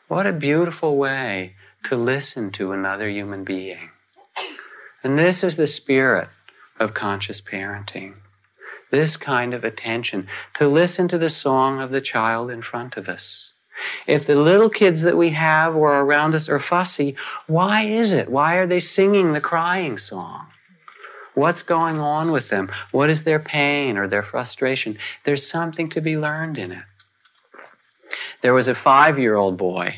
What 0.08 0.28
a 0.28 0.34
beautiful 0.34 0.98
way 0.98 1.56
to 1.86 1.96
listen 1.96 2.52
to 2.52 2.72
another 2.72 3.10
human 3.10 3.44
being. 3.44 3.90
And 5.04 5.18
this 5.18 5.44
is 5.44 5.58
the 5.58 5.66
spirit 5.66 6.30
of 6.80 6.94
conscious 6.94 7.42
parenting. 7.42 8.14
This 8.92 9.18
kind 9.18 9.52
of 9.52 9.64
attention 9.64 10.28
to 10.56 10.68
listen 10.68 11.08
to 11.08 11.18
the 11.18 11.32
song 11.32 11.82
of 11.82 11.90
the 11.90 12.02
child 12.02 12.52
in 12.52 12.62
front 12.62 12.98
of 12.98 13.10
us. 13.10 13.52
If 14.06 14.28
the 14.28 14.36
little 14.36 14.70
kids 14.70 15.02
that 15.02 15.18
we 15.18 15.32
have 15.32 15.76
or 15.76 16.00
around 16.02 16.36
us 16.36 16.48
are 16.50 16.60
fussy, 16.60 17.16
why 17.48 17.82
is 17.86 18.12
it? 18.12 18.30
Why 18.30 18.56
are 18.56 18.68
they 18.68 18.80
singing 18.80 19.34
the 19.34 19.42
crying 19.42 19.98
song? 19.98 20.48
What's 21.34 21.64
going 21.64 22.00
on 22.00 22.32
with 22.32 22.50
them? 22.50 22.72
What 22.92 23.10
is 23.10 23.24
their 23.24 23.40
pain 23.40 23.98
or 23.98 24.08
their 24.08 24.24
frustration? 24.24 25.00
There's 25.24 25.50
something 25.50 25.90
to 25.90 26.00
be 26.00 26.16
learned 26.16 26.60
in 26.60 26.72
it. 26.72 26.84
There 28.46 28.54
was 28.54 28.68
a 28.68 28.76
five 28.76 29.18
year 29.18 29.34
old 29.34 29.58
boy 29.58 29.96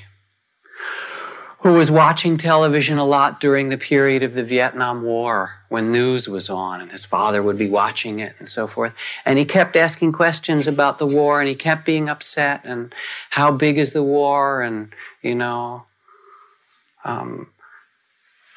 who 1.64 1.74
was 1.74 1.92
watching 1.92 2.38
television 2.38 2.98
a 2.98 3.04
lot 3.04 3.42
during 3.42 3.68
the 3.68 3.78
period 3.78 4.24
of 4.24 4.36
the 4.36 4.44
Vietnam 4.46 5.04
War 5.04 5.56
when 5.68 5.92
news 5.92 6.30
was 6.30 6.50
on 6.50 6.80
and 6.80 6.90
his 6.90 7.04
father 7.04 7.44
would 7.44 7.58
be 7.58 7.68
watching 7.68 8.20
it 8.20 8.36
and 8.40 8.48
so 8.48 8.66
forth. 8.66 8.94
And 9.26 9.38
he 9.38 9.44
kept 9.44 9.76
asking 9.76 10.14
questions 10.14 10.66
about 10.66 10.98
the 10.98 11.06
war 11.06 11.42
and 11.42 11.50
he 11.50 11.56
kept 11.56 11.86
being 11.86 12.08
upset 12.08 12.62
and 12.64 12.96
how 13.32 13.52
big 13.52 13.78
is 13.78 13.92
the 13.92 14.02
war 14.02 14.62
and, 14.62 14.94
you 15.22 15.36
know, 15.36 15.84
um, 17.04 17.50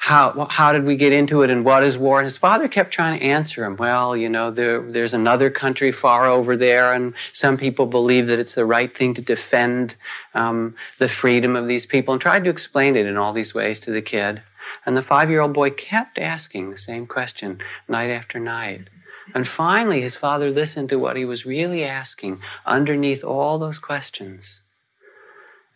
how, 0.01 0.47
how 0.49 0.73
did 0.73 0.83
we 0.83 0.95
get 0.95 1.13
into 1.13 1.43
it 1.43 1.51
and 1.51 1.63
what 1.63 1.83
is 1.83 1.95
war? 1.95 2.19
And 2.19 2.25
his 2.25 2.35
father 2.35 2.67
kept 2.67 2.91
trying 2.91 3.19
to 3.19 3.23
answer 3.23 3.63
him. 3.63 3.75
Well, 3.75 4.17
you 4.17 4.29
know, 4.29 4.49
there, 4.49 4.81
there's 4.81 5.13
another 5.13 5.51
country 5.51 5.91
far 5.91 6.25
over 6.25 6.57
there 6.57 6.91
and 6.91 7.13
some 7.33 7.55
people 7.55 7.85
believe 7.85 8.25
that 8.25 8.39
it's 8.39 8.55
the 8.55 8.65
right 8.65 8.97
thing 8.97 9.13
to 9.13 9.21
defend 9.21 9.95
um, 10.33 10.75
the 10.97 11.07
freedom 11.07 11.55
of 11.55 11.67
these 11.67 11.85
people 11.85 12.15
and 12.15 12.19
tried 12.19 12.43
to 12.45 12.49
explain 12.49 12.95
it 12.95 13.05
in 13.05 13.15
all 13.15 13.31
these 13.31 13.53
ways 13.53 13.79
to 13.81 13.91
the 13.91 14.01
kid. 14.01 14.41
And 14.87 14.97
the 14.97 15.03
five-year-old 15.03 15.53
boy 15.53 15.69
kept 15.69 16.17
asking 16.17 16.71
the 16.71 16.79
same 16.79 17.05
question 17.05 17.59
night 17.87 18.09
after 18.09 18.39
night. 18.39 18.87
And 19.35 19.47
finally, 19.47 20.01
his 20.01 20.15
father 20.15 20.49
listened 20.49 20.89
to 20.89 20.97
what 20.97 21.15
he 21.15 21.25
was 21.25 21.45
really 21.45 21.83
asking 21.83 22.41
underneath 22.65 23.23
all 23.23 23.59
those 23.59 23.77
questions. 23.77 24.63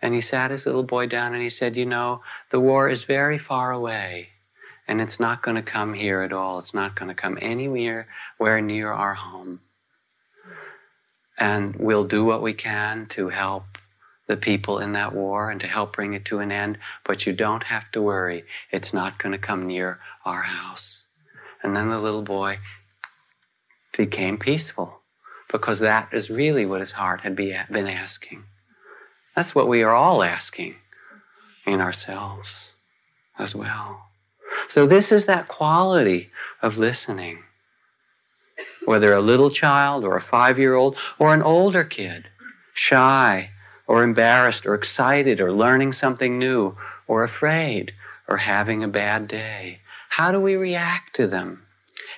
And 0.06 0.14
he 0.14 0.22
sat 0.22 0.52
his 0.52 0.68
little 0.68 0.84
boy 0.84 1.08
down 1.08 1.34
and 1.34 1.42
he 1.42 1.50
said, 1.50 1.76
You 1.76 1.88
know, 1.88 2.22
the 2.52 2.60
war 2.60 2.88
is 2.88 3.06
very 3.06 3.40
far 3.40 3.72
away 3.72 4.30
and 4.88 5.02
it's 5.02 5.20
not 5.20 5.42
going 5.42 5.56
to 5.56 5.64
come 5.64 5.96
here 5.96 6.22
at 6.22 6.32
all. 6.32 6.60
It's 6.60 6.76
not 6.76 6.94
going 6.94 7.08
to 7.10 7.20
come 7.20 7.40
anywhere 7.42 8.08
where 8.38 8.62
near 8.62 8.92
our 8.92 9.16
home. 9.16 9.62
And 11.40 11.76
we'll 11.78 12.04
do 12.04 12.24
what 12.24 12.44
we 12.44 12.54
can 12.54 13.08
to 13.08 13.30
help 13.30 13.64
the 14.28 14.38
people 14.38 14.78
in 14.78 14.92
that 14.92 15.16
war 15.16 15.50
and 15.50 15.60
to 15.62 15.68
help 15.68 15.96
bring 15.96 16.14
it 16.14 16.24
to 16.26 16.38
an 16.38 16.52
end, 16.52 16.78
but 17.04 17.26
you 17.26 17.34
don't 17.34 17.64
have 17.64 17.92
to 17.94 18.00
worry. 18.04 18.44
It's 18.72 18.94
not 18.94 19.18
going 19.18 19.32
to 19.32 19.40
come 19.40 19.66
near 19.66 19.98
our 20.24 20.44
house. 20.44 21.08
And 21.64 21.76
then 21.76 21.90
the 21.90 21.98
little 21.98 22.22
boy 22.22 22.60
became 23.98 24.38
peaceful 24.38 25.00
because 25.52 25.80
that 25.80 26.10
is 26.14 26.30
really 26.30 26.68
what 26.68 26.82
his 26.82 26.92
heart 26.92 27.22
had 27.22 27.36
been 27.36 27.88
asking. 27.88 28.44
That's 29.36 29.54
what 29.54 29.68
we 29.68 29.84
are 29.84 29.94
all 29.94 30.24
asking 30.24 30.76
in 31.66 31.82
ourselves 31.82 32.76
as 33.38 33.54
well. 33.54 34.10
So 34.70 34.88
this 34.88 35.12
is 35.12 35.26
that 35.26 35.48
quality 35.48 36.30
of 36.62 36.78
listening. 36.78 37.40
Whether 38.86 39.14
a 39.14 39.22
little 39.22 39.50
child 39.50 40.04
or 40.04 40.16
a 40.16 40.22
five 40.22 40.58
year 40.58 40.76
old 40.76 40.98
or 41.20 41.34
an 41.34 41.42
older 41.42 41.84
kid, 41.84 42.30
shy 42.74 43.52
or 43.88 44.04
embarrassed 44.04 44.66
or 44.66 44.74
excited 44.74 45.42
or 45.42 45.52
learning 45.52 45.94
something 45.94 46.40
new 46.40 46.76
or 47.08 47.24
afraid 47.24 47.94
or 48.28 48.38
having 48.38 48.84
a 48.84 48.88
bad 48.88 49.28
day. 49.28 49.80
How 50.10 50.32
do 50.32 50.40
we 50.40 50.56
react 50.56 51.16
to 51.18 51.28
them? 51.28 51.64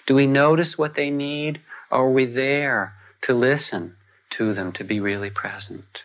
Do 0.05 0.15
we 0.15 0.27
notice 0.27 0.77
what 0.77 0.95
they 0.95 1.09
need 1.09 1.61
are 1.89 2.09
we 2.09 2.25
there 2.25 2.93
to 3.21 3.33
listen 3.33 3.95
to 4.31 4.53
them, 4.53 4.71
to 4.73 4.83
be 4.83 4.99
really 4.99 5.29
present? 5.29 6.03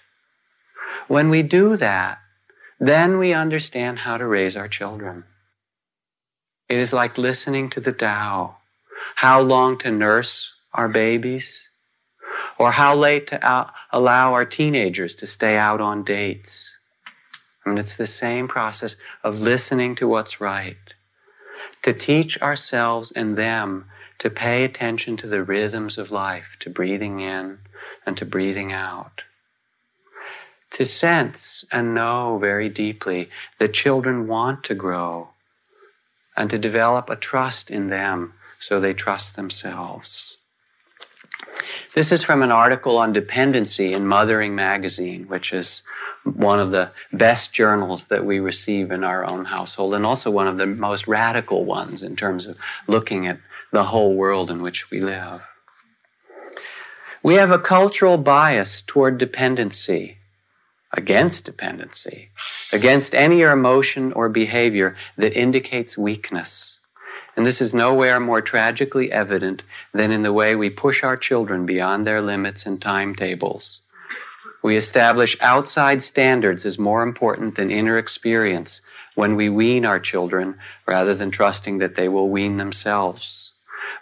When 1.13 1.29
we 1.29 1.43
do 1.43 1.77
that, 1.77 2.21
then 2.81 3.19
we 3.19 3.35
understand 3.35 3.99
how 3.99 4.17
to 4.17 4.27
raise 4.27 4.57
our 4.57 4.67
children. 4.67 5.25
It 6.71 6.79
is 6.79 6.95
like 6.95 7.19
listening 7.19 7.69
to 7.73 7.81
the 7.81 7.93
Tao. 7.93 8.57
How 9.17 9.43
long 9.43 9.77
to 9.81 9.91
nurse 9.91 10.57
our 10.73 10.89
babies? 10.89 11.69
Or 12.59 12.71
how 12.71 12.97
late 12.97 13.27
to 13.27 13.47
out, 13.47 13.75
allow 13.91 14.33
our 14.33 14.47
teenagers 14.47 15.15
to 15.17 15.27
stay 15.27 15.59
out 15.59 15.83
on 15.83 16.03
dates? 16.03 16.79
I 17.67 17.69
mean, 17.69 17.77
it's 17.77 17.97
the 17.97 18.07
same 18.07 18.49
process 18.49 18.97
of 19.23 19.39
listening 19.39 19.95
to 19.97 20.09
what's 20.09 20.41
right. 20.41 20.95
To 21.83 21.93
teach 21.93 22.41
ourselves 22.41 23.13
and 23.15 23.37
them 23.37 23.85
to 24.21 24.31
pay 24.31 24.65
attention 24.65 25.19
to 25.19 25.27
the 25.27 25.45
rhythms 25.45 25.99
of 25.99 26.11
life, 26.11 26.57
to 26.61 26.71
breathing 26.71 27.21
in 27.21 27.59
and 28.07 28.17
to 28.17 28.25
breathing 28.25 28.73
out 28.73 29.25
to 30.73 30.87
sense 30.87 31.65
and 31.71 31.95
know 31.95 32.39
very 32.39 32.69
deeply 32.69 33.29
that 33.59 33.75
children 33.75 34.27
want 34.27 34.65
to 34.65 34.75
grow 34.75 35.29
and 36.37 36.49
to 36.51 36.59
develop 36.59 37.11
a 37.11 37.17
trust 37.17 37.71
in 37.71 37.89
them 37.89 38.33
so 38.59 38.81
they 38.81 38.95
trust 38.95 39.37
themselves. 39.37 40.37
This 41.95 42.11
is 42.13 42.23
from 42.23 42.43
an 42.43 42.51
article 42.51 42.97
on 42.97 43.13
dependency 43.13 43.93
in 43.93 44.07
Mothering 44.07 44.55
Magazine, 44.55 45.29
which 45.29 45.53
is 45.53 45.83
one 46.25 46.61
of 46.61 46.71
the 46.71 46.91
best 47.13 47.53
journals 47.53 48.07
that 48.07 48.25
we 48.25 48.39
receive 48.39 48.91
in 48.91 49.05
our 49.05 49.29
own 49.29 49.45
household 49.45 49.95
and 49.95 50.07
also 50.07 50.31
one 50.31 50.49
of 50.49 50.57
the 50.57 50.67
most 50.67 51.07
radical 51.07 51.65
ones 51.65 52.03
in 52.03 52.17
terms 52.17 52.47
of 52.47 52.57
looking 52.87 53.27
at 53.27 53.39
the 53.73 53.85
whole 53.85 54.15
world 54.15 54.51
in 54.51 54.63
which 54.63 54.91
we 54.91 55.01
live. 55.01 55.43
We 57.23 57.35
have 57.35 57.51
a 57.51 57.59
cultural 57.59 58.19
bias 58.19 58.83
toward 58.83 59.19
dependency 59.19 60.19
against 60.93 61.45
dependency, 61.45 62.31
against 62.73 63.15
any 63.15 63.41
emotion 63.41 64.13
or 64.13 64.29
behavior 64.29 64.97
that 65.17 65.39
indicates 65.39 65.97
weakness. 65.97 66.79
And 67.37 67.47
this 67.47 67.63
is 67.63 67.73
nowhere 67.73 68.21
more 68.21 68.43
tragically 68.43 69.11
evident 69.11 69.63
than 69.95 70.13
in 70.13 70.23
the 70.23 70.33
way 70.33 70.55
we 70.55 70.69
push 70.69 71.03
our 71.03 71.17
children 71.17 71.65
beyond 71.65 72.07
their 72.07 72.21
limits 72.21 72.67
and 72.67 72.81
timetables. 72.81 73.81
We 74.63 74.77
establish 74.77 75.37
outside 75.41 76.05
standards 76.05 76.67
as 76.67 76.79
more 76.79 77.03
important 77.03 77.57
than 77.57 77.71
inner 77.71 77.99
experience 77.99 78.81
when 79.15 79.35
we 79.35 79.49
wean 79.49 79.85
our 79.85 79.99
children 79.99 80.57
rather 80.87 81.15
than 81.15 81.31
trusting 81.31 81.79
that 81.79 81.97
they 81.97 82.09
will 82.09 82.29
wean 82.29 82.59
themselves. 82.59 83.53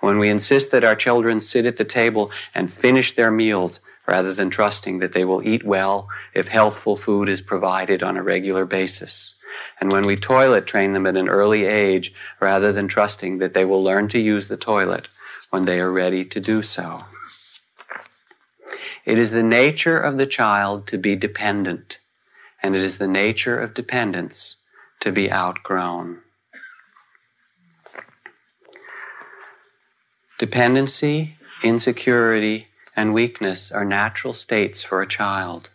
When 0.00 0.18
we 0.18 0.28
insist 0.28 0.70
that 0.70 0.84
our 0.84 0.96
children 0.96 1.40
sit 1.40 1.66
at 1.66 1.76
the 1.76 1.84
table 1.84 2.30
and 2.54 2.72
finish 2.72 3.14
their 3.14 3.30
meals 3.30 3.80
rather 4.10 4.34
than 4.34 4.50
trusting 4.50 4.98
that 4.98 5.12
they 5.12 5.24
will 5.24 5.46
eat 5.46 5.64
well 5.64 6.08
if 6.34 6.48
healthful 6.48 6.96
food 6.96 7.28
is 7.28 7.40
provided 7.40 8.02
on 8.02 8.16
a 8.16 8.22
regular 8.22 8.64
basis. 8.64 9.34
And 9.80 9.92
when 9.92 10.04
we 10.04 10.16
toilet 10.16 10.66
train 10.66 10.94
them 10.94 11.06
at 11.06 11.16
an 11.16 11.28
early 11.28 11.64
age, 11.64 12.12
rather 12.40 12.72
than 12.72 12.88
trusting 12.88 13.38
that 13.38 13.54
they 13.54 13.64
will 13.64 13.84
learn 13.84 14.08
to 14.08 14.18
use 14.18 14.48
the 14.48 14.56
toilet 14.56 15.08
when 15.50 15.64
they 15.64 15.78
are 15.78 15.92
ready 15.92 16.24
to 16.24 16.40
do 16.40 16.60
so. 16.60 17.04
It 19.04 19.16
is 19.16 19.30
the 19.30 19.44
nature 19.44 19.98
of 19.98 20.18
the 20.18 20.26
child 20.26 20.88
to 20.88 20.98
be 20.98 21.14
dependent, 21.14 21.98
and 22.64 22.74
it 22.74 22.82
is 22.82 22.98
the 22.98 23.06
nature 23.06 23.60
of 23.60 23.74
dependence 23.74 24.56
to 25.00 25.12
be 25.12 25.30
outgrown. 25.30 26.18
Dependency, 30.36 31.36
insecurity, 31.62 32.69
and 33.00 33.14
weakness 33.14 33.72
are 33.72 33.82
natural 33.82 34.34
states 34.34 34.82
for 34.82 35.00
a 35.00 35.08
child. 35.08 35.70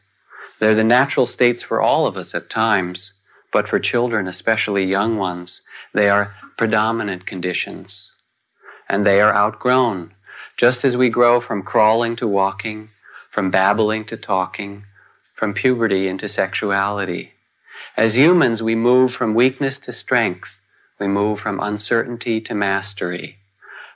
They're 0.59 0.75
the 0.75 0.83
natural 0.83 1.25
states 1.25 1.63
for 1.63 1.81
all 1.81 2.05
of 2.05 2.17
us 2.17 2.35
at 2.35 2.51
times, 2.51 3.13
but 3.51 3.67
for 3.67 3.79
children, 3.79 4.27
especially 4.27 4.85
young 4.85 5.17
ones, 5.17 5.63
they 5.91 6.07
are 6.07 6.35
predominant 6.55 7.25
conditions. 7.25 8.13
And 8.87 9.07
they 9.07 9.21
are 9.21 9.33
outgrown, 9.33 10.13
just 10.55 10.85
as 10.85 10.95
we 10.95 11.09
grow 11.09 11.41
from 11.41 11.63
crawling 11.63 12.15
to 12.17 12.27
walking, 12.27 12.89
from 13.31 13.49
babbling 13.49 14.05
to 14.05 14.17
talking, 14.17 14.83
from 15.33 15.55
puberty 15.55 16.07
into 16.07 16.29
sexuality. 16.29 17.33
As 17.97 18.15
humans, 18.15 18.61
we 18.61 18.75
move 18.75 19.13
from 19.13 19.33
weakness 19.33 19.79
to 19.79 19.91
strength. 19.91 20.59
We 20.99 21.07
move 21.07 21.39
from 21.39 21.59
uncertainty 21.59 22.39
to 22.41 22.53
mastery. 22.53 23.39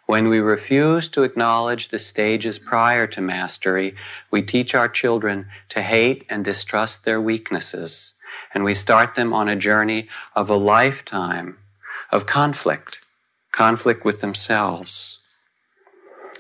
When 0.10 0.28
we 0.28 0.40
refuse 0.40 1.08
to 1.10 1.22
acknowledge 1.22 1.90
the 1.90 2.00
stages 2.00 2.58
prior 2.58 3.06
to 3.06 3.22
mastery, 3.22 3.94
we 4.32 4.42
teach 4.42 4.74
our 4.74 4.90
children 4.90 5.46
to 5.70 5.84
hate 5.84 6.26
and 6.32 6.44
distrust 6.44 7.06
their 7.06 7.22
weaknesses, 7.22 8.16
and 8.52 8.64
we 8.64 8.74
start 8.74 9.14
them 9.14 9.34
on 9.34 9.48
a 9.48 9.56
journey 9.56 10.08
of 10.36 10.50
a 10.50 10.56
lifetime 10.56 11.60
of 12.12 12.26
conflict, 12.26 12.98
conflict 13.52 14.04
with 14.04 14.20
themselves, 14.20 15.20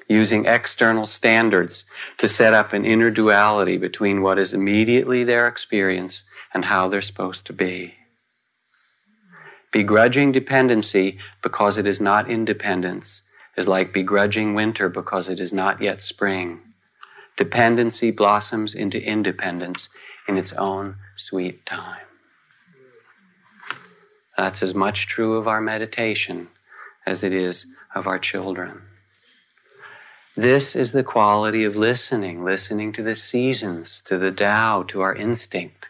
using 0.07 0.47
external 0.47 1.05
standards 1.05 1.86
to 2.17 2.28
set 2.28 2.55
up 2.55 2.74
an 2.74 2.86
inner 2.86 3.11
duality 3.11 3.78
between 3.78 4.24
what 4.24 4.39
is 4.39 4.51
immediately 4.51 5.24
their 5.24 5.47
experience 5.47 6.24
and 6.55 6.65
how 6.65 6.89
they're 6.89 7.03
supposed 7.03 7.45
to 7.45 7.53
be. 7.53 7.93
Begrudging 9.72 10.32
dependency 10.32 11.20
because 11.43 11.78
it 11.78 11.86
is 11.86 12.01
not 12.01 12.32
independence 12.32 13.22
is 13.60 13.68
like 13.68 13.91
begrudging 13.91 14.53
winter 14.53 14.88
because 14.88 15.28
it 15.28 15.38
is 15.38 15.51
not 15.51 15.82
yet 15.82 16.01
spring. 16.01 16.62
Dependency 17.36 18.10
blossoms 18.10 18.74
into 18.74 19.03
independence 19.03 19.89
in 20.30 20.38
its 20.38 20.53
own 20.53 20.95
sweet 21.18 21.66
time. 21.66 22.07
That's 24.38 24.64
as 24.64 24.74
much 24.74 25.07
true 25.07 25.36
of 25.36 25.45
our 25.45 25.60
meditation 25.60 26.47
as 27.05 27.22
it 27.22 27.34
is 27.34 27.66
of 27.93 28.07
our 28.07 28.18
children. 28.18 28.82
This 30.38 30.74
is 30.74 30.93
the 30.93 31.03
quality 31.03 31.66
of 31.66 31.76
listening, 31.76 32.45
listening 32.45 32.93
to 32.93 33.03
the 33.03 33.16
seasons, 33.16 34.01
to 34.05 34.18
the 34.18 34.32
Tao, 34.32 34.84
to 34.84 35.01
our 35.01 35.14
instinct, 35.14 35.88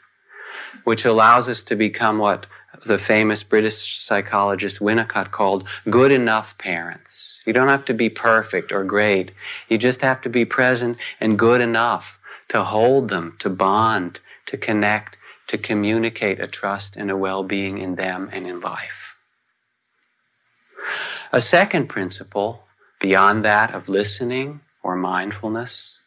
which 0.86 1.06
allows 1.06 1.48
us 1.48 1.62
to 1.62 1.76
become 1.76 2.18
what 2.18 2.48
the 2.86 3.00
famous 3.00 3.44
British 3.44 4.04
psychologist 4.04 4.80
Winnicott 4.80 5.32
called 5.32 5.68
good 5.90 6.12
enough 6.12 6.58
parents. 6.58 7.40
You 7.46 7.54
don't 7.54 7.68
have 7.68 7.86
to 7.86 7.94
be 7.94 8.10
perfect 8.10 8.72
or 8.72 8.84
great. 8.84 9.32
You 9.68 9.78
just 9.78 10.02
have 10.02 10.22
to 10.22 10.30
be 10.30 10.46
present 10.46 10.98
and 11.20 11.40
good 11.40 11.62
enough 11.62 12.20
to 12.50 12.64
hold 12.64 13.10
them, 13.10 13.36
to 13.40 13.50
bond, 13.50 14.20
to 14.48 14.58
connect, 14.58 15.18
to 15.48 15.58
communicate 15.58 16.40
a 16.40 16.48
trust 16.48 16.96
and 16.96 17.10
a 17.10 17.18
well-being 17.18 17.78
in 17.78 17.96
them 17.96 18.30
and 18.32 18.48
in 18.48 18.60
life. 18.60 19.16
A 21.32 21.42
second 21.42 21.88
principle, 21.88 22.64
beyond 23.00 23.46
that 23.46 23.74
of 23.74 23.90
listening 23.90 24.62
or 24.84 24.96
mindfulness, 24.96 26.00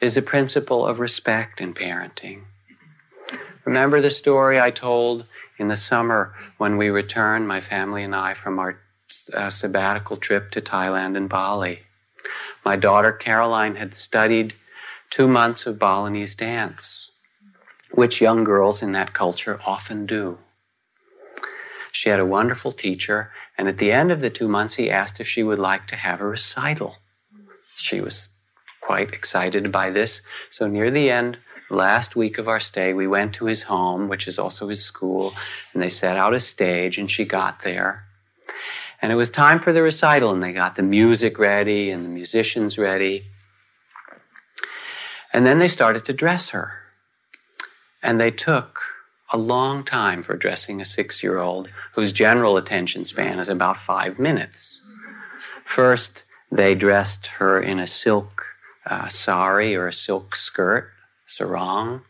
is 0.00 0.14
the 0.14 0.22
principle 0.22 0.86
of 0.86 0.98
respect 0.98 1.60
in 1.60 1.74
parenting. 1.74 2.42
Remember 3.64 4.00
the 4.00 4.10
story 4.10 4.60
I 4.60 4.70
told 4.70 5.26
in 5.58 5.68
the 5.68 5.76
summer 5.76 6.34
when 6.58 6.76
we 6.76 6.88
returned, 6.88 7.48
my 7.48 7.60
family 7.60 8.02
and 8.02 8.14
I, 8.14 8.34
from 8.34 8.58
our 8.58 8.78
uh, 9.32 9.50
sabbatical 9.50 10.16
trip 10.16 10.50
to 10.52 10.60
Thailand 10.60 11.16
and 11.16 11.28
Bali. 11.28 11.80
My 12.64 12.76
daughter 12.76 13.12
Caroline 13.12 13.76
had 13.76 13.94
studied 13.94 14.54
two 15.10 15.28
months 15.28 15.66
of 15.66 15.78
Balinese 15.78 16.34
dance, 16.34 17.12
which 17.92 18.20
young 18.20 18.44
girls 18.44 18.82
in 18.82 18.92
that 18.92 19.14
culture 19.14 19.60
often 19.64 20.06
do. 20.06 20.38
She 21.92 22.10
had 22.10 22.20
a 22.20 22.26
wonderful 22.26 22.72
teacher, 22.72 23.30
and 23.56 23.68
at 23.68 23.78
the 23.78 23.92
end 23.92 24.12
of 24.12 24.20
the 24.20 24.28
two 24.28 24.48
months, 24.48 24.74
he 24.74 24.90
asked 24.90 25.20
if 25.20 25.28
she 25.28 25.42
would 25.42 25.58
like 25.58 25.86
to 25.86 25.96
have 25.96 26.20
a 26.20 26.26
recital. 26.26 26.96
She 27.74 28.00
was 28.00 28.28
quite 28.82 29.12
excited 29.12 29.72
by 29.72 29.90
this. 29.90 30.22
So 30.50 30.66
near 30.66 30.90
the 30.90 31.10
end, 31.10 31.38
last 31.70 32.16
week 32.16 32.38
of 32.38 32.48
our 32.48 32.60
stay, 32.60 32.92
we 32.92 33.06
went 33.06 33.34
to 33.34 33.46
his 33.46 33.62
home, 33.62 34.08
which 34.08 34.28
is 34.28 34.38
also 34.38 34.68
his 34.68 34.84
school, 34.84 35.34
and 35.72 35.82
they 35.82 35.90
set 35.90 36.16
out 36.16 36.34
a 36.34 36.40
stage, 36.40 36.98
and 36.98 37.10
she 37.10 37.24
got 37.24 37.62
there. 37.62 38.04
And 39.02 39.12
it 39.12 39.16
was 39.16 39.30
time 39.30 39.60
for 39.60 39.72
the 39.72 39.82
recital, 39.82 40.32
and 40.32 40.42
they 40.42 40.52
got 40.52 40.76
the 40.76 40.82
music 40.82 41.38
ready 41.38 41.90
and 41.90 42.04
the 42.04 42.08
musicians 42.08 42.78
ready. 42.78 43.24
And 45.32 45.44
then 45.44 45.58
they 45.58 45.68
started 45.68 46.04
to 46.06 46.12
dress 46.12 46.50
her. 46.50 46.72
And 48.02 48.20
they 48.20 48.30
took 48.30 48.80
a 49.32 49.36
long 49.36 49.84
time 49.84 50.22
for 50.22 50.36
dressing 50.36 50.80
a 50.80 50.84
six 50.84 51.22
year 51.22 51.38
old 51.38 51.68
whose 51.94 52.12
general 52.12 52.56
attention 52.56 53.04
span 53.04 53.38
is 53.38 53.48
about 53.48 53.80
five 53.80 54.18
minutes. 54.18 54.82
First, 55.66 56.24
they 56.50 56.74
dressed 56.74 57.26
her 57.38 57.60
in 57.60 57.80
a 57.80 57.88
silk 57.88 58.44
uh, 58.88 59.08
sari 59.08 59.74
or 59.74 59.88
a 59.88 59.92
silk 59.92 60.36
skirt 60.36 60.92
sarong. 61.26 62.02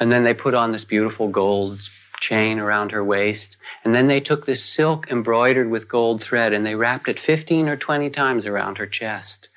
And 0.00 0.10
then 0.10 0.24
they 0.24 0.34
put 0.34 0.54
on 0.54 0.72
this 0.72 0.84
beautiful 0.84 1.28
gold 1.28 1.80
chain 2.20 2.58
around 2.58 2.92
her 2.92 3.04
waist. 3.04 3.56
And 3.84 3.94
then 3.94 4.06
they 4.06 4.20
took 4.20 4.46
this 4.46 4.64
silk 4.64 5.10
embroidered 5.10 5.68
with 5.68 5.88
gold 5.88 6.22
thread 6.22 6.52
and 6.52 6.64
they 6.64 6.76
wrapped 6.76 7.08
it 7.08 7.18
15 7.18 7.68
or 7.68 7.76
20 7.76 8.10
times 8.10 8.46
around 8.46 8.78
her 8.78 8.86
chest. 8.86 9.48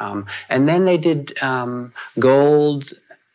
Um, 0.00 0.26
and 0.48 0.68
then 0.68 0.84
they 0.84 0.96
did 0.96 1.36
um, 1.42 1.92
gold 2.18 2.92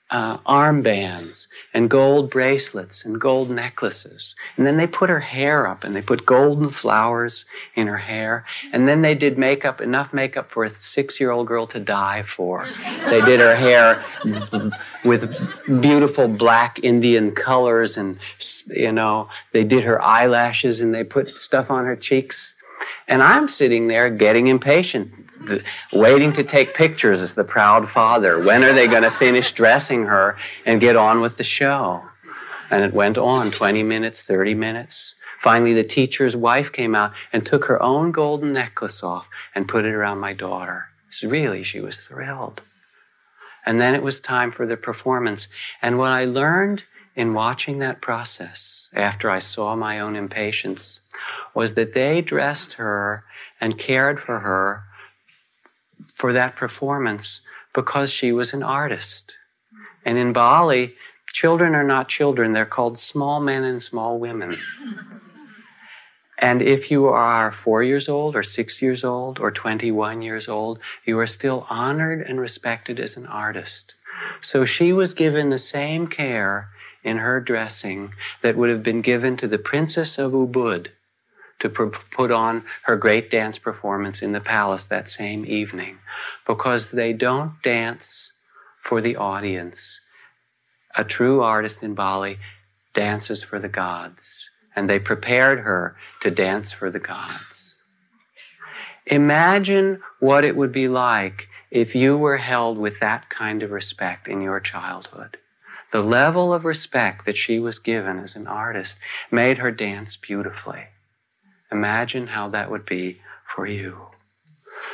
uh, 0.09 0.37
armbands 0.39 1.47
and 1.73 1.89
gold 1.89 2.29
bracelets 2.29 3.03
and 3.03 3.19
gold 3.19 3.49
necklaces. 3.49 4.35
And 4.55 4.65
then 4.65 4.77
they 4.77 4.87
put 4.87 5.09
her 5.09 5.19
hair 5.19 5.67
up 5.67 5.83
and 5.83 5.95
they 5.95 6.01
put 6.01 6.25
golden 6.25 6.69
flowers 6.69 7.45
in 7.75 7.87
her 7.87 7.97
hair. 7.97 8.45
And 8.71 8.87
then 8.87 9.01
they 9.01 9.15
did 9.15 9.37
makeup, 9.37 9.81
enough 9.81 10.13
makeup 10.13 10.45
for 10.45 10.63
a 10.63 10.71
six 10.79 11.19
year 11.19 11.31
old 11.31 11.47
girl 11.47 11.67
to 11.67 11.79
die 11.79 12.23
for. 12.23 12.67
They 13.09 13.21
did 13.21 13.39
her 13.41 13.55
hair 13.55 14.03
with 15.03 15.37
beautiful 15.81 16.29
black 16.29 16.79
Indian 16.83 17.35
colors 17.35 17.97
and, 17.97 18.17
you 18.67 18.93
know, 18.93 19.29
they 19.51 19.65
did 19.65 19.83
her 19.83 20.01
eyelashes 20.01 20.79
and 20.79 20.93
they 20.93 21.03
put 21.03 21.37
stuff 21.37 21.69
on 21.69 21.85
her 21.85 21.97
cheeks. 21.97 22.53
And 23.09 23.21
I'm 23.21 23.47
sitting 23.47 23.87
there 23.87 24.09
getting 24.09 24.47
impatient 24.47 25.16
waiting 25.93 26.33
to 26.33 26.43
take 26.43 26.73
pictures 26.73 27.21
as 27.21 27.33
the 27.33 27.43
proud 27.43 27.89
father. 27.89 28.39
When 28.39 28.63
are 28.63 28.73
they 28.73 28.87
going 28.87 29.03
to 29.03 29.11
finish 29.11 29.51
dressing 29.53 30.05
her 30.05 30.37
and 30.65 30.81
get 30.81 30.95
on 30.95 31.21
with 31.21 31.37
the 31.37 31.43
show? 31.43 32.03
And 32.69 32.83
it 32.83 32.93
went 32.93 33.17
on 33.17 33.51
20 33.51 33.83
minutes, 33.83 34.21
30 34.21 34.53
minutes. 34.53 35.15
Finally, 35.41 35.73
the 35.73 35.83
teacher's 35.83 36.35
wife 36.35 36.71
came 36.71 36.95
out 36.95 37.13
and 37.31 37.45
took 37.45 37.65
her 37.65 37.81
own 37.81 38.11
golden 38.11 38.53
necklace 38.53 39.03
off 39.03 39.27
and 39.55 39.67
put 39.67 39.85
it 39.85 39.93
around 39.93 40.19
my 40.19 40.33
daughter. 40.33 40.87
So 41.09 41.29
Really, 41.29 41.63
she 41.63 41.79
was 41.79 41.97
thrilled. 41.97 42.61
And 43.65 43.79
then 43.79 43.95
it 43.95 44.03
was 44.03 44.19
time 44.19 44.51
for 44.51 44.65
the 44.65 44.77
performance. 44.77 45.47
And 45.81 45.97
what 45.97 46.11
I 46.11 46.25
learned 46.25 46.83
in 47.15 47.33
watching 47.33 47.79
that 47.79 48.01
process 48.01 48.89
after 48.93 49.29
I 49.29 49.39
saw 49.39 49.75
my 49.75 49.99
own 49.99 50.15
impatience 50.15 51.01
was 51.53 51.73
that 51.73 51.93
they 51.93 52.21
dressed 52.21 52.73
her 52.73 53.23
and 53.59 53.77
cared 53.77 54.19
for 54.19 54.39
her 54.39 54.83
for 56.13 56.33
that 56.33 56.55
performance 56.55 57.41
because 57.73 58.11
she 58.11 58.31
was 58.31 58.53
an 58.53 58.63
artist. 58.63 59.35
And 60.05 60.17
in 60.17 60.33
Bali, 60.33 60.95
children 61.31 61.75
are 61.75 61.83
not 61.83 62.09
children, 62.09 62.53
they're 62.53 62.65
called 62.65 62.99
small 62.99 63.39
men 63.39 63.63
and 63.63 63.81
small 63.81 64.19
women. 64.19 64.57
And 66.39 66.61
if 66.61 66.91
you 66.91 67.07
are 67.07 67.51
four 67.51 67.81
years 67.81 68.07
old, 68.07 68.35
or 68.35 68.43
six 68.43 68.79
years 68.79 69.03
old, 69.03 69.39
or 69.39 69.49
21 69.49 70.21
years 70.21 70.47
old, 70.47 70.79
you 71.03 71.17
are 71.17 71.25
still 71.25 71.65
honored 71.69 72.21
and 72.21 72.39
respected 72.39 72.99
as 72.99 73.17
an 73.17 73.25
artist. 73.25 73.95
So 74.41 74.63
she 74.63 74.93
was 74.93 75.15
given 75.15 75.49
the 75.49 75.57
same 75.57 76.07
care 76.07 76.69
in 77.03 77.17
her 77.17 77.39
dressing 77.39 78.13
that 78.43 78.55
would 78.55 78.69
have 78.69 78.83
been 78.83 79.01
given 79.01 79.35
to 79.37 79.47
the 79.47 79.57
Princess 79.57 80.19
of 80.19 80.33
Ubud 80.33 80.89
to 81.59 81.69
put 81.69 82.31
on 82.31 82.63
her 82.83 82.95
great 82.95 83.31
dance 83.31 83.57
performance 83.57 84.21
in 84.21 84.31
the 84.31 84.39
palace 84.39 84.85
that 84.85 85.09
same 85.09 85.45
evening 85.45 85.97
because 86.45 86.91
they 86.91 87.13
don't 87.13 87.53
dance 87.63 88.31
for 88.83 89.01
the 89.01 89.15
audience. 89.15 89.99
A 90.95 91.03
true 91.03 91.41
artist 91.41 91.83
in 91.83 91.93
Bali 91.93 92.37
dances 92.93 93.43
for 93.43 93.59
the 93.59 93.69
gods, 93.69 94.49
and 94.75 94.89
they 94.89 94.99
prepared 94.99 95.59
her 95.59 95.95
to 96.21 96.31
dance 96.31 96.71
for 96.71 96.89
the 96.89 96.99
gods. 96.99 97.83
Imagine 99.05 100.01
what 100.19 100.43
it 100.43 100.55
would 100.55 100.71
be 100.71 100.87
like 100.87 101.47
if 101.71 101.95
you 101.95 102.17
were 102.17 102.37
held 102.37 102.77
with 102.77 102.99
that 102.99 103.29
kind 103.29 103.63
of 103.63 103.71
respect 103.71 104.27
in 104.27 104.41
your 104.41 104.59
childhood. 104.59 105.37
The 105.91 106.01
level 106.01 106.53
of 106.53 106.65
respect 106.65 107.25
that 107.25 107.37
she 107.37 107.59
was 107.59 107.79
given 107.79 108.19
as 108.19 108.35
an 108.35 108.47
artist 108.47 108.97
made 109.31 109.59
her 109.59 109.71
dance 109.71 110.17
beautifully. 110.17 110.87
Imagine 111.71 112.27
how 112.27 112.49
that 112.49 112.71
would 112.71 112.85
be 112.85 113.21
for 113.45 113.67
you. 113.67 114.07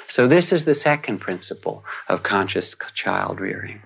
So, 0.07 0.27
this 0.27 0.51
is 0.51 0.65
the 0.65 0.75
second 0.75 1.19
principle 1.19 1.83
of 2.07 2.23
conscious 2.23 2.75
child 2.93 3.39
rearing. 3.39 3.81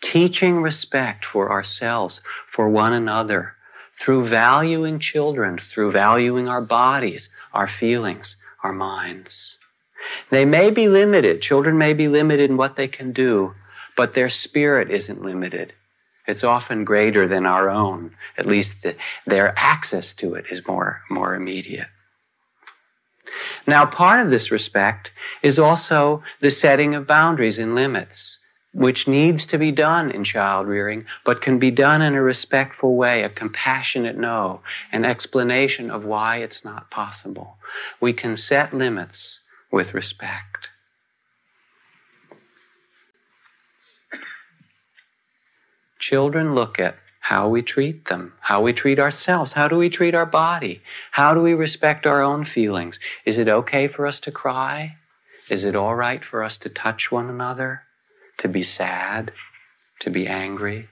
Teaching 0.00 0.60
respect 0.60 1.24
for 1.24 1.50
ourselves, 1.50 2.20
for 2.50 2.68
one 2.68 2.92
another, 2.92 3.54
through 3.98 4.26
valuing 4.26 4.98
children, 4.98 5.58
through 5.58 5.92
valuing 5.92 6.48
our 6.48 6.62
bodies, 6.62 7.28
our 7.52 7.68
feelings, 7.68 8.36
our 8.62 8.72
minds. 8.72 9.58
They 10.30 10.44
may 10.44 10.70
be 10.70 10.88
limited. 10.88 11.42
Children 11.42 11.78
may 11.78 11.92
be 11.92 12.08
limited 12.08 12.50
in 12.50 12.56
what 12.56 12.76
they 12.76 12.88
can 12.88 13.12
do, 13.12 13.54
but 13.96 14.14
their 14.14 14.28
spirit 14.28 14.90
isn't 14.90 15.22
limited. 15.22 15.74
It's 16.26 16.44
often 16.44 16.84
greater 16.84 17.26
than 17.26 17.46
our 17.46 17.68
own. 17.68 18.14
At 18.38 18.46
least 18.46 18.82
the, 18.82 18.96
their 19.26 19.52
access 19.58 20.12
to 20.14 20.34
it 20.34 20.46
is 20.50 20.66
more, 20.66 21.02
more 21.10 21.34
immediate. 21.34 21.88
Now, 23.66 23.86
part 23.86 24.20
of 24.20 24.30
this 24.30 24.50
respect 24.50 25.10
is 25.42 25.58
also 25.58 26.22
the 26.40 26.50
setting 26.50 26.94
of 26.94 27.06
boundaries 27.06 27.58
and 27.58 27.74
limits, 27.74 28.38
which 28.72 29.08
needs 29.08 29.46
to 29.46 29.58
be 29.58 29.72
done 29.72 30.10
in 30.10 30.24
child 30.24 30.66
rearing, 30.66 31.06
but 31.24 31.42
can 31.42 31.58
be 31.58 31.70
done 31.70 32.02
in 32.02 32.14
a 32.14 32.22
respectful 32.22 32.96
way, 32.96 33.22
a 33.22 33.28
compassionate 33.28 34.16
no, 34.16 34.60
an 34.92 35.04
explanation 35.04 35.90
of 35.90 36.04
why 36.04 36.38
it's 36.38 36.64
not 36.64 36.90
possible. 36.90 37.56
We 38.00 38.12
can 38.12 38.36
set 38.36 38.74
limits 38.74 39.40
with 39.70 39.94
respect. 39.94 40.68
Children 46.02 46.56
look 46.56 46.80
at 46.80 46.96
how 47.20 47.48
we 47.48 47.62
treat 47.62 48.06
them, 48.06 48.32
how 48.40 48.60
we 48.60 48.72
treat 48.72 48.98
ourselves, 48.98 49.52
how 49.52 49.68
do 49.68 49.76
we 49.76 49.88
treat 49.88 50.16
our 50.16 50.26
body, 50.26 50.82
how 51.12 51.32
do 51.32 51.40
we 51.40 51.54
respect 51.54 52.08
our 52.08 52.20
own 52.20 52.44
feelings? 52.44 52.98
Is 53.24 53.38
it 53.38 53.46
okay 53.46 53.86
for 53.86 54.04
us 54.04 54.18
to 54.22 54.32
cry? 54.32 54.96
Is 55.48 55.64
it 55.64 55.76
all 55.76 55.94
right 55.94 56.24
for 56.24 56.42
us 56.42 56.58
to 56.58 56.68
touch 56.68 57.12
one 57.12 57.30
another, 57.30 57.82
to 58.38 58.48
be 58.48 58.64
sad, 58.64 59.30
to 60.00 60.10
be 60.10 60.26
angry? 60.26 60.88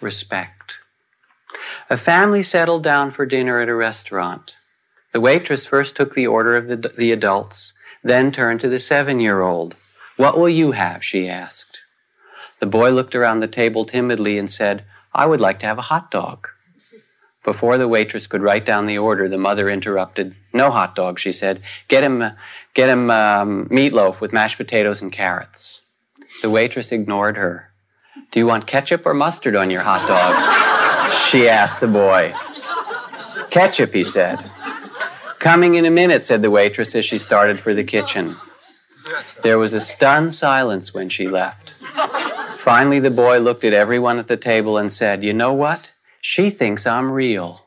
Respect. 0.00 0.69
A 1.90 1.98
family 1.98 2.44
settled 2.44 2.84
down 2.84 3.10
for 3.10 3.26
dinner 3.26 3.60
at 3.60 3.68
a 3.68 3.74
restaurant. 3.74 4.56
The 5.12 5.20
waitress 5.20 5.66
first 5.66 5.96
took 5.96 6.14
the 6.14 6.28
order 6.28 6.56
of 6.56 6.68
the, 6.68 6.76
the 6.96 7.10
adults, 7.10 7.72
then 8.04 8.30
turned 8.30 8.60
to 8.60 8.68
the 8.68 8.78
seven 8.78 9.18
year 9.18 9.40
old. 9.40 9.74
What 10.16 10.38
will 10.38 10.48
you 10.48 10.70
have? 10.70 11.04
she 11.04 11.28
asked. 11.28 11.80
The 12.60 12.66
boy 12.66 12.92
looked 12.92 13.16
around 13.16 13.38
the 13.38 13.48
table 13.48 13.84
timidly 13.84 14.38
and 14.38 14.48
said, 14.48 14.84
I 15.12 15.26
would 15.26 15.40
like 15.40 15.58
to 15.60 15.66
have 15.66 15.78
a 15.78 15.90
hot 15.90 16.12
dog. 16.12 16.46
Before 17.42 17.76
the 17.76 17.88
waitress 17.88 18.28
could 18.28 18.42
write 18.42 18.64
down 18.64 18.86
the 18.86 18.98
order, 18.98 19.28
the 19.28 19.38
mother 19.38 19.68
interrupted. 19.68 20.36
No 20.52 20.70
hot 20.70 20.94
dog, 20.94 21.18
she 21.18 21.32
said. 21.32 21.60
Get 21.88 22.04
him, 22.04 22.22
get 22.72 22.88
him 22.88 23.10
um, 23.10 23.66
meatloaf 23.68 24.20
with 24.20 24.32
mashed 24.32 24.58
potatoes 24.58 25.02
and 25.02 25.10
carrots. 25.10 25.80
The 26.42 26.50
waitress 26.50 26.92
ignored 26.92 27.36
her. 27.36 27.72
Do 28.30 28.38
you 28.38 28.46
want 28.46 28.68
ketchup 28.68 29.06
or 29.06 29.14
mustard 29.14 29.56
on 29.56 29.72
your 29.72 29.82
hot 29.82 30.06
dog? 30.06 30.69
She 31.28 31.48
asked 31.48 31.80
the 31.80 31.88
boy. 31.88 32.34
Ketchup, 33.50 33.92
he 33.92 34.04
said. 34.04 34.38
Coming 35.38 35.74
in 35.74 35.84
a 35.84 35.90
minute, 35.90 36.24
said 36.24 36.42
the 36.42 36.50
waitress 36.50 36.94
as 36.94 37.04
she 37.04 37.18
started 37.18 37.60
for 37.60 37.74
the 37.74 37.84
kitchen. 37.84 38.36
There 39.42 39.58
was 39.58 39.72
a 39.72 39.80
stunned 39.80 40.34
silence 40.34 40.92
when 40.92 41.08
she 41.08 41.28
left. 41.28 41.74
Finally, 42.60 43.00
the 43.00 43.10
boy 43.10 43.38
looked 43.38 43.64
at 43.64 43.72
everyone 43.72 44.18
at 44.18 44.28
the 44.28 44.36
table 44.36 44.76
and 44.76 44.92
said, 44.92 45.24
You 45.24 45.32
know 45.32 45.52
what? 45.52 45.92
She 46.20 46.50
thinks 46.50 46.86
I'm 46.86 47.10
real. 47.10 47.64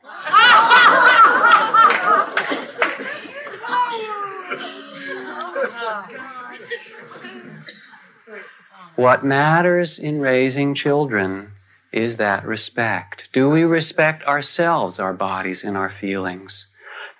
what 8.95 9.25
matters 9.25 9.97
in 9.97 10.21
raising 10.21 10.75
children 10.75 11.52
is 11.93 12.17
that 12.17 12.45
respect. 12.45 13.29
Do 13.31 13.49
we 13.49 13.63
respect 13.63 14.23
ourselves, 14.23 14.99
our 14.99 15.13
bodies, 15.13 15.63
and 15.63 15.77
our 15.77 15.89
feelings? 15.89 16.67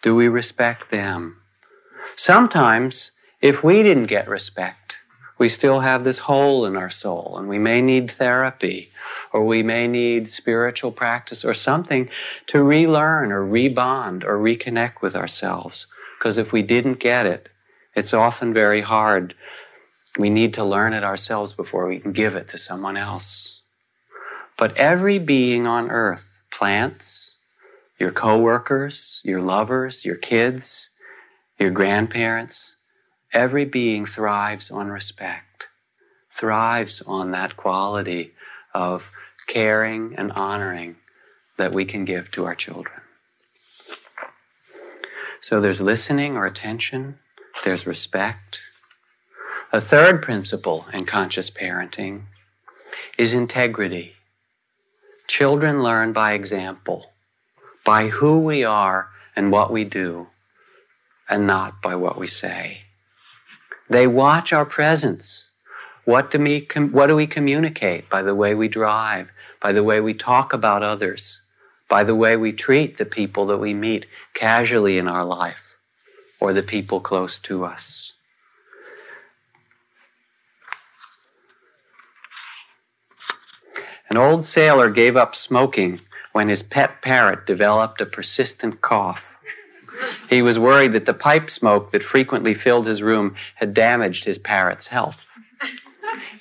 Do 0.02 0.16
we 0.16 0.28
respect 0.28 0.92
them? 0.92 1.38
Sometimes, 2.16 3.12
if 3.42 3.64
we 3.64 3.84
didn't 3.84 4.08
get 4.08 4.28
respect, 4.28 4.98
we 5.38 5.50
still 5.50 5.82
have 5.82 6.04
this 6.04 6.20
hole 6.20 6.66
in 6.66 6.76
our 6.78 6.90
soul 6.90 7.36
and 7.38 7.50
we 7.50 7.60
may 7.60 7.82
need 7.82 8.12
therapy 8.12 8.92
or 9.32 9.46
we 9.46 9.64
may 9.64 9.88
need 9.88 10.30
spiritual 10.30 10.92
practice 10.92 11.44
or 11.44 11.54
something 11.54 12.10
to 12.48 12.64
relearn 12.64 13.32
or 13.32 13.44
rebond 13.44 14.24
or 14.24 14.38
reconnect 14.38 15.02
with 15.02 15.16
ourselves. 15.16 15.88
Because 16.18 16.38
if 16.38 16.52
we 16.52 16.62
didn't 16.62 17.00
get 17.00 17.26
it, 17.26 17.50
it's 17.96 18.14
often 18.14 18.54
very 18.54 18.82
hard. 18.82 19.34
We 20.18 20.30
need 20.30 20.54
to 20.54 20.64
learn 20.64 20.94
it 20.94 21.04
ourselves 21.04 21.54
before 21.54 21.88
we 21.88 22.00
can 22.00 22.14
give 22.14 22.36
it 22.36 22.48
to 22.50 22.58
someone 22.58 22.96
else. 22.96 23.62
But 24.58 24.78
every 24.78 25.20
being 25.20 25.68
on 25.68 25.89
earth, 25.89 26.41
plants, 26.51 27.38
your 27.99 28.12
coworkers, 28.12 29.22
your 29.24 29.41
lovers, 29.41 30.06
your 30.06 30.16
kids, 30.16 30.89
your 31.60 31.72
grandparents. 31.72 32.78
Every 33.32 33.66
being 33.66 34.06
thrives 34.06 34.70
on 34.70 34.89
respect, 34.89 35.64
thrives 36.38 37.01
on 37.08 37.32
that 37.32 37.58
quality 37.58 38.34
of 38.76 39.04
caring 39.47 40.14
and 40.18 40.32
honoring 40.34 40.97
that 41.58 41.74
we 41.74 41.86
can 41.86 42.06
give 42.06 42.30
to 42.32 42.45
our 42.45 42.56
children. 42.56 43.01
So 45.41 45.60
there's 45.60 45.82
listening 45.82 46.38
or 46.38 46.45
attention, 46.45 47.20
there's 47.64 47.88
respect. 47.88 48.62
A 49.72 49.82
third 49.82 50.22
principle 50.22 50.86
in 50.93 51.06
conscious 51.06 51.49
parenting 51.49 52.24
is 53.18 53.34
integrity. 53.34 54.14
Children 55.28 55.82
learn 55.82 56.14
by 56.14 56.34
example 56.34 57.14
by 57.86 58.08
who 58.08 58.40
we 58.40 58.64
are 58.64 59.10
and 59.36 59.52
what 59.52 59.72
we 59.72 59.84
do, 59.84 60.28
and 61.30 61.46
not 61.46 61.82
by 61.82 61.96
what 61.96 62.18
we 62.18 62.28
say. 62.28 62.82
They 63.90 64.08
watch 64.08 64.54
our 64.54 64.66
presence. 64.66 65.50
What 66.06 66.32
do, 66.32 66.40
we, 66.40 66.68
what 66.92 67.08
do 67.08 67.16
we 67.16 67.28
communicate 67.28 68.10
by 68.10 68.22
the 68.22 68.36
way 68.36 68.54
we 68.54 68.68
drive, 68.68 69.30
by 69.62 69.72
the 69.72 69.84
way 69.84 70.00
we 70.02 70.14
talk 70.14 70.54
about 70.54 70.84
others, 70.84 71.40
by 71.90 72.04
the 72.04 72.16
way 72.16 72.36
we 72.38 72.52
treat 72.52 72.98
the 72.98 73.06
people 73.06 73.46
that 73.48 73.58
we 73.58 73.74
meet 73.74 74.06
casually 74.34 74.98
in 74.98 75.08
our 75.08 75.26
life, 75.26 75.76
or 76.40 76.54
the 76.54 76.64
people 76.64 77.00
close 77.00 77.40
to 77.40 77.66
us? 77.66 78.12
An 84.14 84.18
old 84.18 84.45
sailor 84.45 84.91
gave 84.91 85.16
up 85.18 85.34
smoking 85.34 85.99
when 86.34 86.47
his 86.47 86.61
pet 86.61 87.01
parrot 87.01 87.47
developed 87.47 87.99
a 87.99 88.05
persistent 88.05 88.80
cough. 88.80 89.39
He 90.30 90.43
was 90.43 90.59
worried 90.59 90.93
that 90.93 91.07
the 91.07 91.16
pipe 91.16 91.49
smoke 91.49 91.91
that 91.91 92.03
frequently 92.03 92.53
filled 92.53 92.86
his 92.86 93.01
room 93.01 93.36
had 93.55 93.74
damaged 93.74 94.26
his 94.26 94.38
parrot's 94.38 94.86
health. 94.86 95.26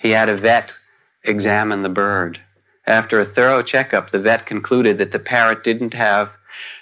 He 0.03 0.11
had 0.11 0.29
a 0.29 0.37
vet 0.37 0.75
examine 1.25 1.83
the 1.83 1.89
bird. 1.89 2.43
After 2.87 3.19
a 3.19 3.25
thorough 3.25 3.63
checkup, 3.63 4.11
the 4.11 4.19
vet 4.19 4.45
concluded 4.45 4.99
that 4.99 5.13
the 5.13 5.19
parrot 5.19 5.65
didn't 5.65 5.95
have 5.95 6.29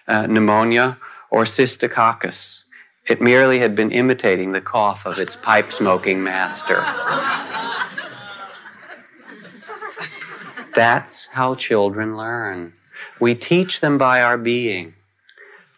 uh, 0.08 0.26
pneumonia 0.26 0.98
or 1.30 1.44
psittacosis. 1.44 2.64
It 3.06 3.20
merely 3.20 3.60
had 3.60 3.76
been 3.76 3.92
imitating 3.92 4.50
the 4.50 4.60
cough 4.60 5.06
of 5.06 5.18
its 5.20 5.36
pipe 5.36 5.72
smoking 5.72 6.24
master. 6.24 6.84
That's 10.74 11.26
how 11.32 11.54
children 11.56 12.16
learn. 12.16 12.74
We 13.18 13.34
teach 13.34 13.80
them 13.80 13.98
by 13.98 14.22
our 14.22 14.38
being. 14.38 14.94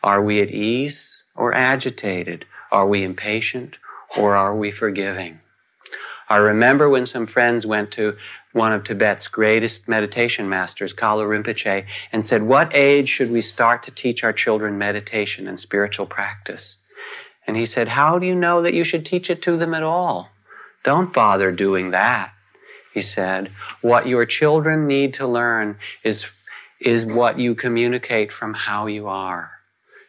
Are 0.03 0.23
we 0.23 0.41
at 0.41 0.51
ease 0.51 1.25
or 1.35 1.55
agitated? 1.55 2.45
Are 2.71 2.87
we 2.87 3.03
impatient 3.03 3.77
or 4.17 4.37
are 4.37 4.55
we 4.55 4.71
forgiving? 4.71 5.41
I 6.29 6.37
remember 6.37 6.89
when 6.89 7.07
some 7.07 7.27
friends 7.27 7.67
went 7.67 7.91
to 7.93 8.17
one 8.53 8.73
of 8.73 8.85
Tibet's 8.85 9.29
greatest 9.29 9.89
meditation 9.89 10.49
masters, 10.49 10.93
Kalu 10.95 11.27
Rinpoche, 11.27 11.87
and 12.13 12.27
said, 12.27 12.43
What 12.43 12.75
age 12.75 13.09
should 13.09 13.31
we 13.31 13.43
start 13.43 13.83
to 13.85 13.91
teach 13.91 14.23
our 14.23 14.33
children 14.33 14.79
meditation 14.79 15.49
and 15.49 15.59
spiritual 15.59 16.07
practice? 16.07 16.79
And 17.47 17.57
he 17.57 17.67
said, 17.67 17.89
How 17.89 18.19
do 18.19 18.27
you 18.27 18.35
know 18.35 18.63
that 18.63 18.75
you 18.75 18.85
should 18.85 19.07
teach 19.07 19.31
it 19.31 19.43
to 19.43 19.57
them 19.57 19.75
at 19.75 19.83
all? 19.83 20.31
Don't 20.85 21.13
bother 21.13 21.53
doing 21.53 21.91
that. 21.91 22.33
He 22.93 23.03
said, 23.03 23.51
What 23.81 24.07
your 24.07 24.27
children 24.27 24.87
need 24.87 25.15
to 25.15 25.27
learn 25.27 25.79
is 26.05 26.27
is 26.81 27.07
what 27.07 27.39
you 27.39 27.55
communicate 27.55 28.33
from 28.33 28.55
how 28.55 28.87
you 28.87 29.07
are. 29.07 29.53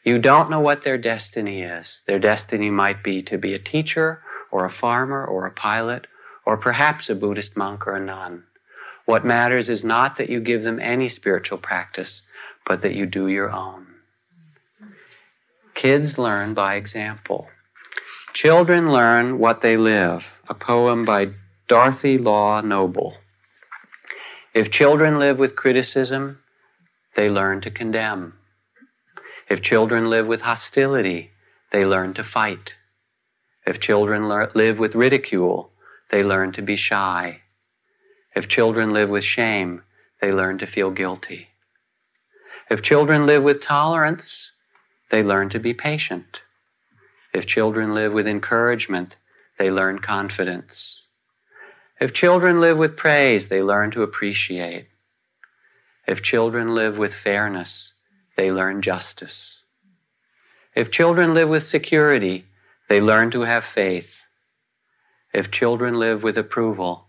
You 0.03 0.17
don't 0.17 0.49
know 0.49 0.59
what 0.59 0.83
their 0.83 0.97
destiny 0.97 1.61
is. 1.61 2.01
Their 2.07 2.19
destiny 2.19 2.71
might 2.71 3.03
be 3.03 3.21
to 3.23 3.37
be 3.37 3.53
a 3.53 3.59
teacher 3.59 4.21
or 4.51 4.65
a 4.65 4.71
farmer 4.71 5.23
or 5.23 5.45
a 5.45 5.51
pilot 5.51 6.07
or 6.45 6.57
perhaps 6.57 7.09
a 7.09 7.15
Buddhist 7.15 7.55
monk 7.55 7.87
or 7.87 7.95
a 7.95 8.03
nun. 8.03 8.43
What 9.05 9.25
matters 9.25 9.69
is 9.69 9.83
not 9.83 10.17
that 10.17 10.29
you 10.29 10.39
give 10.39 10.63
them 10.63 10.79
any 10.79 11.09
spiritual 11.09 11.57
practice, 11.57 12.23
but 12.65 12.81
that 12.81 12.95
you 12.95 13.05
do 13.05 13.27
your 13.27 13.51
own. 13.51 13.87
Kids 15.75 16.17
learn 16.17 16.53
by 16.53 16.75
example. 16.75 17.47
Children 18.33 18.91
learn 18.91 19.39
what 19.39 19.61
they 19.61 19.77
live. 19.77 20.39
A 20.49 20.53
poem 20.53 21.05
by 21.05 21.29
Dorothy 21.69 22.17
Law 22.17 22.61
Nolte. 22.61 23.13
If 24.53 24.69
children 24.69 25.17
live 25.17 25.39
with 25.39 25.55
criticism, 25.55 26.39
they 27.15 27.29
learn 27.29 27.61
to 27.61 27.71
condemn. 27.71 28.33
If 29.49 29.61
children 29.61 30.09
live 30.09 30.27
with 30.27 30.41
hostility, 30.41 31.31
they 31.71 31.85
learn 31.85 32.13
to 32.15 32.23
fight. 32.23 32.75
If 33.65 33.79
children 33.79 34.27
live 34.27 34.77
with 34.77 34.93
ridicule, 34.93 35.71
they 36.11 36.21
learn 36.21 36.51
to 36.51 36.61
be 36.61 36.75
shy. 36.75 37.39
If 38.35 38.49
children 38.49 38.91
live 38.91 39.09
with 39.09 39.23
shame, 39.23 39.83
they 40.21 40.33
learn 40.33 40.57
to 40.57 40.67
feel 40.67 40.91
guilty. 40.91 41.47
If 42.69 42.81
children 42.81 43.25
live 43.25 43.41
with 43.41 43.61
tolerance, 43.61 44.51
they 45.11 45.23
learn 45.23 45.47
to 45.51 45.59
be 45.59 45.73
patient. 45.73 46.41
If 47.33 47.47
children 47.47 47.95
live 47.95 48.11
with 48.11 48.27
encouragement, 48.27 49.15
they 49.57 49.71
learn 49.71 49.99
confidence. 49.99 51.02
If 51.99 52.13
children 52.13 52.59
live 52.59 52.77
with 52.77 52.97
praise, 52.97 53.47
they 53.47 53.61
learn 53.61 53.91
to 53.91 54.01
appreciate. 54.01 54.87
If 56.07 56.21
children 56.21 56.75
live 56.75 56.97
with 56.97 57.13
fairness, 57.13 57.93
they 58.35 58.51
learn 58.51 58.81
justice. 58.81 59.63
If 60.75 60.91
children 60.91 61.33
live 61.33 61.49
with 61.49 61.63
security, 61.63 62.45
they 62.89 62.99
learn 62.99 63.31
to 63.31 63.41
have 63.41 63.63
faith. 63.63 64.15
If 65.33 65.51
children 65.51 65.99
live 65.99 66.23
with 66.23 66.37
approval, 66.37 67.07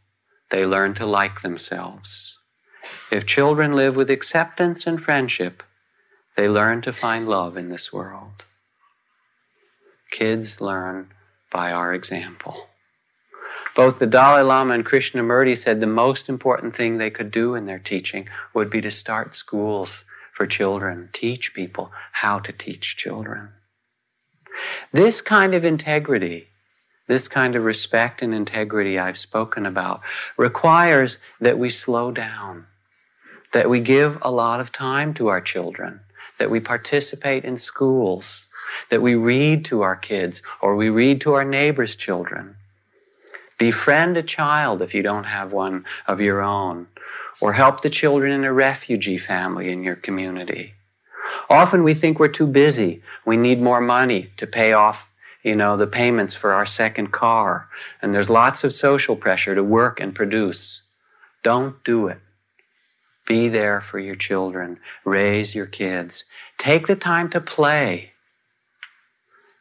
they 0.50 0.64
learn 0.64 0.94
to 0.94 1.06
like 1.06 1.42
themselves. 1.42 2.36
If 3.10 3.26
children 3.26 3.72
live 3.72 3.96
with 3.96 4.10
acceptance 4.10 4.86
and 4.86 5.02
friendship, 5.02 5.62
they 6.36 6.48
learn 6.48 6.82
to 6.82 6.92
find 6.92 7.28
love 7.28 7.56
in 7.56 7.70
this 7.70 7.92
world. 7.92 8.44
Kids 10.10 10.60
learn 10.60 11.12
by 11.50 11.72
our 11.72 11.94
example. 11.94 12.68
Both 13.74 13.98
the 13.98 14.06
Dalai 14.06 14.42
Lama 14.42 14.74
and 14.74 14.86
Krishnamurti 14.86 15.58
said 15.58 15.80
the 15.80 15.86
most 15.86 16.28
important 16.28 16.76
thing 16.76 16.98
they 16.98 17.10
could 17.10 17.32
do 17.32 17.56
in 17.56 17.66
their 17.66 17.80
teaching 17.80 18.28
would 18.54 18.70
be 18.70 18.80
to 18.80 18.90
start 18.90 19.34
schools 19.34 20.04
for 20.32 20.46
children, 20.46 21.08
teach 21.12 21.54
people 21.54 21.90
how 22.12 22.38
to 22.38 22.52
teach 22.52 22.96
children. 22.96 23.50
This 24.92 25.20
kind 25.20 25.54
of 25.54 25.64
integrity, 25.64 26.48
this 27.08 27.26
kind 27.26 27.56
of 27.56 27.64
respect 27.64 28.22
and 28.22 28.32
integrity 28.32 28.96
I've 28.98 29.18
spoken 29.18 29.66
about, 29.66 30.02
requires 30.36 31.18
that 31.40 31.58
we 31.58 31.70
slow 31.70 32.12
down, 32.12 32.66
that 33.52 33.68
we 33.68 33.80
give 33.80 34.18
a 34.22 34.30
lot 34.30 34.60
of 34.60 34.70
time 34.70 35.14
to 35.14 35.26
our 35.28 35.40
children, 35.40 36.00
that 36.38 36.50
we 36.50 36.60
participate 36.60 37.44
in 37.44 37.58
schools, 37.58 38.46
that 38.90 39.02
we 39.02 39.16
read 39.16 39.64
to 39.66 39.82
our 39.82 39.96
kids 39.96 40.42
or 40.62 40.76
we 40.76 40.88
read 40.88 41.20
to 41.22 41.34
our 41.34 41.44
neighbors' 41.44 41.96
children. 41.96 42.56
Befriend 43.58 44.16
a 44.16 44.22
child 44.22 44.82
if 44.82 44.94
you 44.94 45.02
don't 45.02 45.24
have 45.24 45.52
one 45.52 45.84
of 46.06 46.20
your 46.20 46.42
own, 46.42 46.88
or 47.40 47.52
help 47.52 47.82
the 47.82 47.90
children 47.90 48.32
in 48.32 48.44
a 48.44 48.52
refugee 48.52 49.18
family 49.18 49.70
in 49.70 49.82
your 49.82 49.96
community. 49.96 50.74
Often 51.48 51.82
we 51.82 51.94
think 51.94 52.18
we're 52.18 52.28
too 52.28 52.46
busy. 52.46 53.02
We 53.24 53.36
need 53.36 53.60
more 53.60 53.80
money 53.80 54.30
to 54.36 54.46
pay 54.46 54.72
off, 54.72 55.08
you 55.42 55.54
know, 55.54 55.76
the 55.76 55.86
payments 55.86 56.34
for 56.34 56.52
our 56.52 56.66
second 56.66 57.12
car. 57.12 57.68
And 58.00 58.14
there's 58.14 58.30
lots 58.30 58.64
of 58.64 58.72
social 58.72 59.16
pressure 59.16 59.54
to 59.54 59.62
work 59.62 60.00
and 60.00 60.14
produce. 60.14 60.82
Don't 61.42 61.82
do 61.84 62.08
it. 62.08 62.18
Be 63.26 63.48
there 63.48 63.80
for 63.80 63.98
your 63.98 64.16
children. 64.16 64.78
Raise 65.04 65.54
your 65.54 65.66
kids. 65.66 66.24
Take 66.58 66.86
the 66.86 66.96
time 66.96 67.30
to 67.30 67.40
play. 67.40 68.12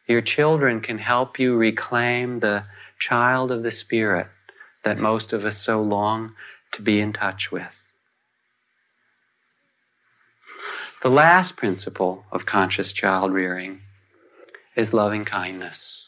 Your 0.07 0.21
children 0.21 0.81
can 0.81 0.97
help 0.97 1.39
you 1.39 1.55
reclaim 1.55 2.39
the 2.39 2.65
child 3.07 3.51
of 3.51 3.63
the 3.63 3.71
Spirit 3.71 4.27
that 4.85 4.97
most 4.97 5.33
of 5.33 5.43
us 5.43 5.57
so 5.57 5.81
long 5.81 6.33
to 6.71 6.81
be 6.81 7.01
in 7.01 7.11
touch 7.11 7.51
with. 7.51 7.83
The 11.01 11.09
last 11.09 11.57
principle 11.57 12.23
of 12.31 12.45
conscious 12.45 12.93
child 12.93 13.33
rearing 13.33 13.81
is 14.75 14.93
loving 14.93 15.25
kindness. 15.25 16.07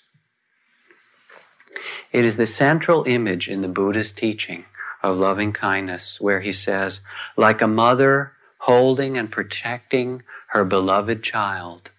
It 2.13 2.23
is 2.23 2.37
the 2.37 2.47
central 2.47 3.03
image 3.05 3.49
in 3.49 3.61
the 3.61 3.67
Buddha's 3.67 4.13
teaching 4.13 4.63
of 5.03 5.17
loving 5.17 5.51
kindness, 5.51 6.21
where 6.21 6.39
he 6.39 6.53
says, 6.53 7.01
like 7.35 7.61
a 7.61 7.67
mother 7.67 8.31
holding 8.59 9.17
and 9.17 9.29
protecting 9.29 10.23
her 10.47 10.63
beloved 10.63 11.21
child. 11.21 11.91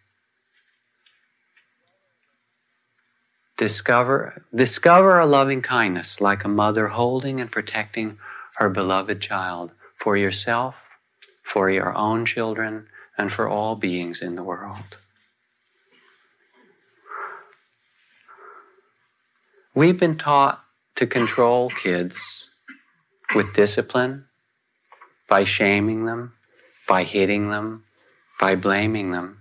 Discover, 3.59 4.45
discover 4.55 5.19
a 5.19 5.27
loving 5.27 5.63
kindness 5.63 6.21
like 6.21 6.45
a 6.45 6.49
mother 6.49 6.89
holding 6.89 7.41
and 7.41 7.51
protecting 7.51 8.19
her 8.57 8.69
beloved 8.69 9.21
child 9.21 9.71
for 9.99 10.17
yourself, 10.17 10.75
for 11.43 11.71
your 11.71 11.95
own 11.95 12.27
children, 12.27 12.87
and 13.17 13.33
for 13.33 13.49
all 13.49 13.77
beings 13.77 14.21
in 14.21 14.35
the 14.35 14.43
world. 14.43 14.99
We've 19.75 19.99
been 19.99 20.19
taught 20.19 20.63
to 20.97 21.07
control 21.07 21.71
kids 21.71 22.51
with 23.35 23.55
discipline, 23.55 24.27
by 25.29 25.45
shaming 25.45 26.07
them, 26.07 26.35
by 26.89 27.05
hitting 27.05 27.51
them, 27.51 27.85
by 28.39 28.55
blaming 28.55 29.11
them. 29.11 29.41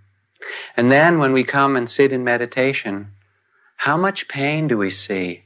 And 0.76 0.92
then 0.92 1.20
when 1.20 1.32
we 1.32 1.44
come 1.44 1.76
and 1.76 1.90
sit 1.90 2.12
in 2.12 2.24
meditation, 2.24 3.12
how 3.86 3.96
much 3.96 4.28
pain 4.28 4.68
do 4.68 4.78
we 4.80 4.90
see 4.90 5.44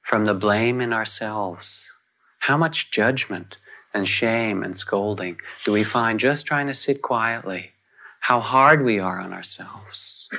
from 0.00 0.24
the 0.24 0.32
blame 0.32 0.80
in 0.80 0.92
ourselves? 0.92 1.90
How 2.38 2.56
much 2.56 2.92
judgment 2.92 3.56
and 3.92 4.06
shame 4.06 4.62
and 4.62 4.78
scolding 4.78 5.38
do 5.64 5.72
we 5.72 5.82
find 5.82 6.20
just 6.20 6.46
trying 6.46 6.68
to 6.68 6.74
sit 6.74 7.02
quietly? 7.02 7.72
How 8.20 8.38
hard 8.38 8.84
we 8.84 9.00
are 9.00 9.18
on 9.18 9.32
ourselves. 9.32 10.28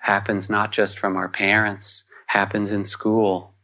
Happens 0.00 0.50
not 0.50 0.72
just 0.72 0.98
from 0.98 1.16
our 1.16 1.30
parents, 1.30 2.02
happens 2.26 2.70
in 2.70 2.84
school. 2.84 3.54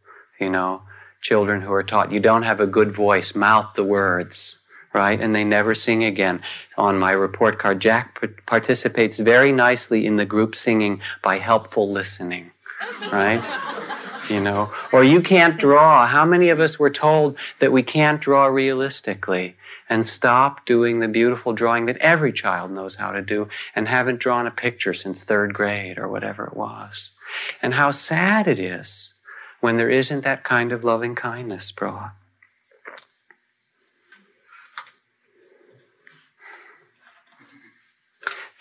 You 0.41 0.49
know, 0.49 0.81
children 1.21 1.61
who 1.61 1.75
are 1.75 1.83
taught 1.83 2.11
you 2.11 2.21
don't 2.21 2.45
have 2.45 2.61
a 2.61 2.67
good 2.67 2.97
voice, 2.97 3.35
mouth 3.35 3.75
the 3.77 3.85
words, 3.85 4.63
right? 4.97 5.21
And 5.21 5.35
they 5.35 5.45
never 5.45 5.75
sing 5.75 6.05
again. 6.05 6.41
On 6.79 6.99
my 6.99 7.13
report 7.13 7.59
card, 7.59 7.81
Jack 7.81 8.19
participates 8.47 9.19
very 9.19 9.53
nicely 9.53 10.07
in 10.07 10.17
the 10.17 10.25
group 10.25 10.57
singing 10.57 11.03
by 11.23 11.37
helpful 11.37 11.93
listening, 11.93 12.51
right? 13.13 13.45
you 14.31 14.41
know, 14.41 14.73
or 14.93 15.05
you 15.05 15.21
can't 15.21 15.61
draw. 15.61 16.07
How 16.07 16.25
many 16.25 16.49
of 16.49 16.61
us 16.61 16.79
were 16.79 16.89
told 16.89 17.37
that 17.61 17.73
we 17.73 17.83
can't 17.83 18.23
draw 18.23 18.47
realistically? 18.47 19.57
and 19.89 20.05
stop 20.05 20.67
doing 20.67 20.99
the 20.99 21.07
beautiful 21.07 21.53
drawing 21.53 21.87
that 21.87 21.97
every 21.99 22.33
child 22.33 22.73
knows 22.73 22.97
how 22.97 23.13
to 23.13 23.23
do 23.23 23.49
and 23.73 23.87
haven't 23.87 24.19
drawn 24.19 24.45
a 24.45 24.51
picture 24.51 24.93
since 24.93 25.23
third 25.23 25.55
grade 25.55 25.97
or 25.97 26.09
whatever 26.09 26.45
it 26.45 26.57
was. 26.57 27.13
And 27.63 27.75
how 27.75 27.93
sad 27.93 28.49
it 28.49 28.59
is 28.59 29.13
when 29.61 29.77
there 29.77 29.89
isn't 29.89 30.25
that 30.25 30.43
kind 30.43 30.73
of 30.73 30.83
loving 30.83 31.15
kindness 31.15 31.71
brought. 31.71 32.15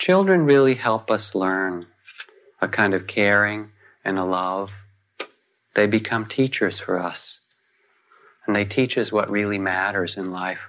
Children 0.06 0.44
really 0.44 0.76
help 0.76 1.10
us 1.10 1.34
learn 1.34 1.88
a 2.60 2.68
kind 2.68 2.94
of 2.94 3.08
caring 3.08 3.70
and 4.04 4.20
a 4.20 4.24
love. 4.24 4.70
They 5.74 5.88
become 5.88 6.26
teachers 6.26 6.78
for 6.78 7.00
us. 7.00 7.40
And 8.46 8.54
they 8.54 8.64
teach 8.64 8.96
us 8.96 9.10
what 9.10 9.28
really 9.28 9.58
matters 9.58 10.16
in 10.16 10.30
life, 10.30 10.60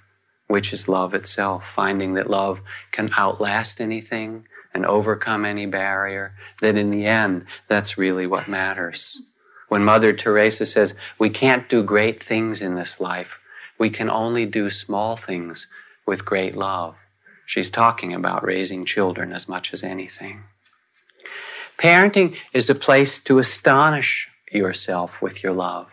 which 0.48 0.74
is 0.74 0.88
love 0.88 1.14
itself, 1.14 1.62
finding 1.76 2.16
that 2.16 2.32
love 2.32 2.62
can 2.92 3.12
outlast 3.16 3.80
anything, 3.80 4.48
and 4.74 4.88
overcome 4.88 5.46
any 5.46 5.68
barrier, 5.68 6.34
that 6.62 6.76
in 6.76 6.90
the 6.90 7.06
end, 7.06 7.46
that's 7.68 7.96
really 7.96 8.26
what 8.26 8.48
matters. 8.48 9.22
When 9.70 9.84
Mother 9.84 10.14
Teresa 10.14 10.66
says, 10.66 10.96
we 11.20 11.30
can't 11.30 11.70
do 11.70 11.84
great 11.84 12.24
things 12.24 12.60
in 12.60 12.74
this 12.74 13.00
life, 13.00 13.38
we 13.78 13.92
can 13.92 14.10
only 14.10 14.48
do 14.48 14.72
small 14.72 15.16
things 15.16 15.68
with 16.08 16.26
great 16.26 16.56
love. 16.56 16.96
She's 17.48 17.72
talking 17.72 18.14
about 18.14 18.44
raising 18.44 18.86
children 18.86 19.34
as 19.34 19.48
much 19.48 19.74
as 19.74 19.84
anything. 19.84 20.44
Parenting 21.80 22.36
is 22.54 22.70
a 22.70 22.76
place 22.76 23.20
to 23.24 23.40
astonish 23.40 24.30
yourself 24.52 25.20
with 25.22 25.42
your 25.42 25.54
love. 25.54 25.88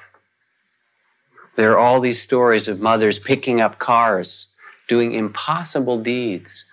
There 1.56 1.72
are 1.72 1.78
all 1.78 2.00
these 2.00 2.20
stories 2.20 2.68
of 2.68 2.80
mothers 2.80 3.18
picking 3.18 3.62
up 3.62 3.78
cars, 3.78 4.52
doing 4.88 5.14
impossible 5.14 6.02
deeds 6.02 6.66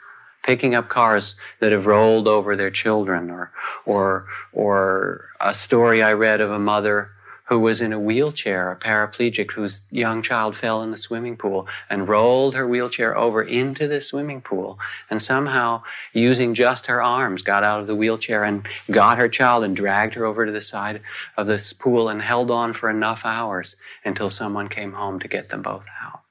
picking 0.44 0.76
up 0.76 0.90
cars 0.90 1.36
that 1.60 1.72
have 1.72 1.86
rolled 1.86 2.28
over 2.28 2.56
their 2.56 2.72
children 2.72 3.30
or 3.30 3.52
or 3.86 4.28
or 4.54 5.26
a 5.40 5.54
story 5.54 6.02
I 6.02 6.14
read 6.14 6.42
of 6.42 6.52
a 6.52 6.60
mother 6.60 7.12
who 7.52 7.60
was 7.60 7.82
in 7.82 7.92
a 7.92 8.00
wheelchair, 8.00 8.72
a 8.72 8.78
paraplegic 8.78 9.52
whose 9.52 9.82
young 9.92 10.22
child 10.22 10.56
fell 10.56 10.84
in 10.84 10.92
the 10.92 10.96
swimming 10.96 11.36
pool 11.36 11.68
and 11.90 12.08
rolled 12.08 12.56
her 12.56 12.66
wheelchair 12.66 13.18
over 13.18 13.44
into 13.44 13.90
the 13.90 14.00
swimming 14.00 14.40
pool 14.40 14.80
and 15.10 15.22
somehow 15.22 15.84
using 16.14 16.54
just 16.54 16.86
her 16.86 17.04
arms 17.04 17.42
got 17.42 17.62
out 17.62 17.82
of 17.82 17.88
the 17.88 17.96
wheelchair 17.96 18.46
and 18.46 18.66
got 18.90 19.18
her 19.18 19.28
child 19.28 19.66
and 19.66 19.76
dragged 19.76 20.14
her 20.14 20.24
over 20.24 20.46
to 20.46 20.52
the 20.54 20.62
side 20.62 21.02
of 21.36 21.46
this 21.46 21.74
pool 21.74 22.08
and 22.08 22.22
held 22.22 22.50
on 22.50 22.74
for 22.74 22.90
enough 22.90 23.24
hours 23.26 23.76
until 24.06 24.30
someone 24.30 24.70
came 24.70 24.94
home 24.94 25.20
to 25.20 25.28
get 25.28 25.50
them 25.50 25.62
both 25.62 25.84
out. 26.02 26.22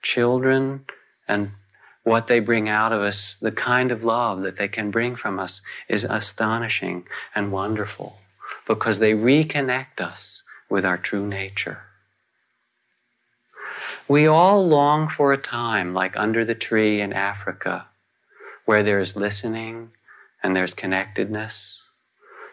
Children 0.00 0.84
and 1.26 1.50
what 2.04 2.28
they 2.28 2.38
bring 2.38 2.68
out 2.68 2.92
of 2.92 3.00
us, 3.00 3.36
the 3.42 3.50
kind 3.50 3.90
of 3.90 4.04
love 4.04 4.42
that 4.42 4.58
they 4.58 4.68
can 4.68 4.92
bring 4.92 5.16
from 5.16 5.40
us 5.40 5.60
is 5.88 6.04
astonishing 6.04 7.04
and 7.34 7.50
wonderful 7.50 8.16
because 8.66 8.98
they 9.00 9.12
reconnect 9.14 10.00
us 10.00 10.42
with 10.70 10.84
our 10.84 10.98
true 10.98 11.26
nature. 11.26 11.80
We 14.08 14.26
all 14.26 14.66
long 14.66 15.08
for 15.08 15.32
a 15.32 15.38
time 15.38 15.94
like 15.94 16.16
under 16.16 16.44
the 16.44 16.54
tree 16.54 17.00
in 17.00 17.12
Africa 17.12 17.86
where 18.66 18.82
there's 18.84 19.16
listening 19.16 19.90
and 20.42 20.56
there's 20.56 20.74
connectedness. 20.74 21.82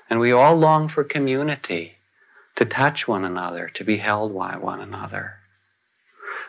And 0.09 0.19
we 0.19 0.31
all 0.31 0.55
long 0.57 0.89
for 0.89 1.03
community, 1.03 1.97
to 2.55 2.65
touch 2.65 3.07
one 3.07 3.25
another, 3.25 3.69
to 3.75 3.83
be 3.83 3.97
held 3.97 4.35
by 4.35 4.57
one 4.57 4.81
another. 4.81 5.35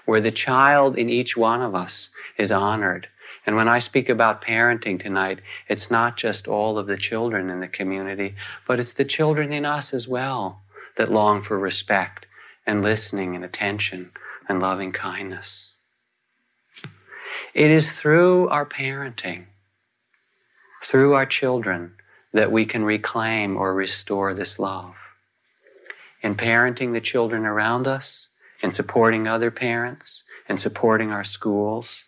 where 0.07 0.21
the 0.21 0.31
child 0.33 0.97
in 0.99 1.09
each 1.09 1.37
one 1.37 1.63
of 1.63 1.75
us 1.75 2.11
is 2.39 2.51
honored. 2.51 3.09
And 3.47 3.57
when 3.57 3.69
I 3.69 3.79
speak 3.79 4.09
about 4.09 4.45
parenting 4.45 5.01
tonight, 5.01 5.41
it's 5.69 5.91
not 5.91 6.17
just 6.17 6.49
all 6.49 6.79
of 6.79 6.87
the 6.87 6.97
children 6.97 7.51
in 7.51 7.61
the 7.61 7.69
community, 7.69 8.37
but 8.67 8.81
it's 8.81 8.93
the 8.93 9.05
children 9.05 9.53
in 9.53 9.65
us 9.67 9.93
as 9.93 10.09
well 10.09 10.63
that 10.97 11.13
long 11.13 11.43
for 11.43 11.59
respect 11.59 12.27
and 12.67 12.83
listening 12.83 13.35
and 13.35 13.45
attention 13.45 14.13
and 14.49 14.61
loving 14.61 14.93
kindness. 14.93 15.75
It 17.53 17.71
is 17.71 17.93
through 17.93 18.49
our 18.49 18.67
parenting, 18.67 19.47
through 20.83 21.15
our 21.15 21.27
children, 21.27 21.93
that 22.33 22.51
we 22.51 22.67
can 22.67 22.85
reclaim 22.85 23.57
or 23.57 23.75
restore 23.75 24.35
this 24.35 24.59
love. 24.59 24.95
In 26.23 26.35
parenting 26.35 26.93
the 26.93 27.01
children 27.01 27.45
around 27.45 27.87
us, 27.87 28.29
in 28.63 28.73
supporting 28.73 29.29
other 29.29 29.51
parents, 29.51 30.25
in 30.49 30.57
supporting 30.57 31.11
our 31.11 31.23
schools. 31.23 32.05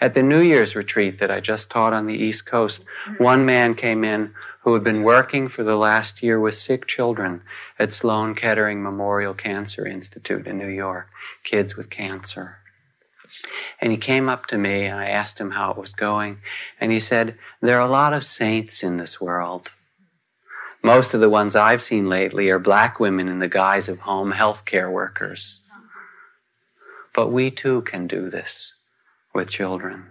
At 0.00 0.14
the 0.14 0.22
New 0.22 0.40
Year's 0.40 0.74
retreat 0.74 1.20
that 1.20 1.30
I 1.30 1.40
just 1.40 1.70
taught 1.70 1.92
on 1.92 2.06
the 2.06 2.14
East 2.14 2.46
Coast, 2.46 2.82
one 3.18 3.44
man 3.44 3.74
came 3.74 4.02
in 4.02 4.32
who 4.62 4.74
had 4.74 4.82
been 4.84 5.02
working 5.02 5.48
for 5.48 5.62
the 5.62 5.76
last 5.76 6.22
year 6.22 6.40
with 6.40 6.54
sick 6.54 6.86
children 6.86 7.42
at 7.78 7.92
Sloan 7.92 8.34
Kettering 8.34 8.82
Memorial 8.82 9.34
Cancer 9.34 9.86
Institute 9.86 10.46
in 10.46 10.58
New 10.58 10.68
York, 10.68 11.08
kids 11.44 11.76
with 11.76 11.90
cancer. 11.90 12.58
And 13.80 13.92
he 13.92 13.98
came 13.98 14.28
up 14.28 14.46
to 14.46 14.58
me 14.58 14.86
and 14.86 14.98
I 14.98 15.08
asked 15.08 15.38
him 15.38 15.52
how 15.52 15.70
it 15.70 15.78
was 15.78 15.92
going. 15.92 16.38
And 16.80 16.92
he 16.92 17.00
said, 17.00 17.36
There 17.60 17.78
are 17.78 17.86
a 17.86 17.90
lot 17.90 18.12
of 18.12 18.24
saints 18.24 18.82
in 18.82 18.96
this 18.96 19.20
world. 19.20 19.70
Most 20.82 21.12
of 21.12 21.20
the 21.20 21.30
ones 21.30 21.54
I've 21.54 21.82
seen 21.82 22.08
lately 22.08 22.48
are 22.48 22.58
black 22.58 22.98
women 22.98 23.28
in 23.28 23.38
the 23.38 23.48
guise 23.48 23.88
of 23.88 24.00
home 24.00 24.32
health 24.32 24.64
care 24.64 24.90
workers. 24.90 25.60
But 27.14 27.30
we 27.30 27.50
too 27.50 27.82
can 27.82 28.06
do 28.06 28.30
this 28.30 28.74
with 29.34 29.48
children. 29.48 30.06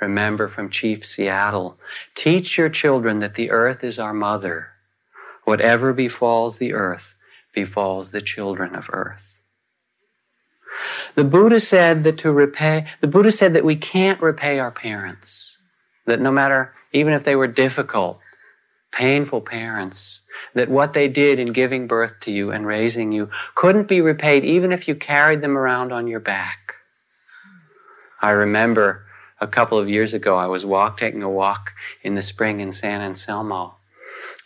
Remember 0.00 0.48
from 0.48 0.70
Chief 0.70 1.06
Seattle, 1.06 1.78
teach 2.14 2.58
your 2.58 2.68
children 2.68 3.20
that 3.20 3.34
the 3.34 3.50
earth 3.50 3.84
is 3.84 3.98
our 3.98 4.12
mother. 4.12 4.68
Whatever 5.44 5.92
befalls 5.92 6.58
the 6.58 6.72
earth 6.72 7.14
befalls 7.54 8.10
the 8.10 8.20
children 8.20 8.74
of 8.74 8.86
earth. 8.92 9.34
The 11.14 11.24
Buddha 11.24 11.60
said 11.60 12.04
that 12.04 12.18
to 12.18 12.32
repay, 12.32 12.86
the 13.00 13.06
Buddha 13.06 13.30
said 13.30 13.54
that 13.54 13.64
we 13.64 13.76
can't 13.76 14.20
repay 14.20 14.58
our 14.58 14.70
parents. 14.70 15.56
That 16.06 16.20
no 16.20 16.32
matter, 16.32 16.74
even 16.92 17.12
if 17.12 17.24
they 17.24 17.36
were 17.36 17.46
difficult, 17.46 18.18
painful 18.92 19.42
parents, 19.42 20.22
that 20.54 20.68
what 20.68 20.94
they 20.94 21.08
did 21.08 21.38
in 21.38 21.52
giving 21.52 21.86
birth 21.86 22.18
to 22.20 22.32
you 22.32 22.50
and 22.50 22.66
raising 22.66 23.12
you 23.12 23.30
couldn't 23.54 23.88
be 23.88 24.00
repaid 24.00 24.44
even 24.44 24.72
if 24.72 24.88
you 24.88 24.94
carried 24.94 25.40
them 25.40 25.56
around 25.56 25.92
on 25.92 26.06
your 26.06 26.20
back. 26.20 26.58
I 28.22 28.30
remember 28.30 29.04
a 29.40 29.48
couple 29.48 29.78
of 29.78 29.88
years 29.88 30.14
ago, 30.14 30.36
I 30.36 30.46
was 30.46 30.64
walk, 30.64 30.98
taking 30.98 31.24
a 31.24 31.28
walk 31.28 31.72
in 32.04 32.14
the 32.14 32.22
spring 32.22 32.60
in 32.60 32.72
San 32.72 33.00
Anselmo. 33.00 33.74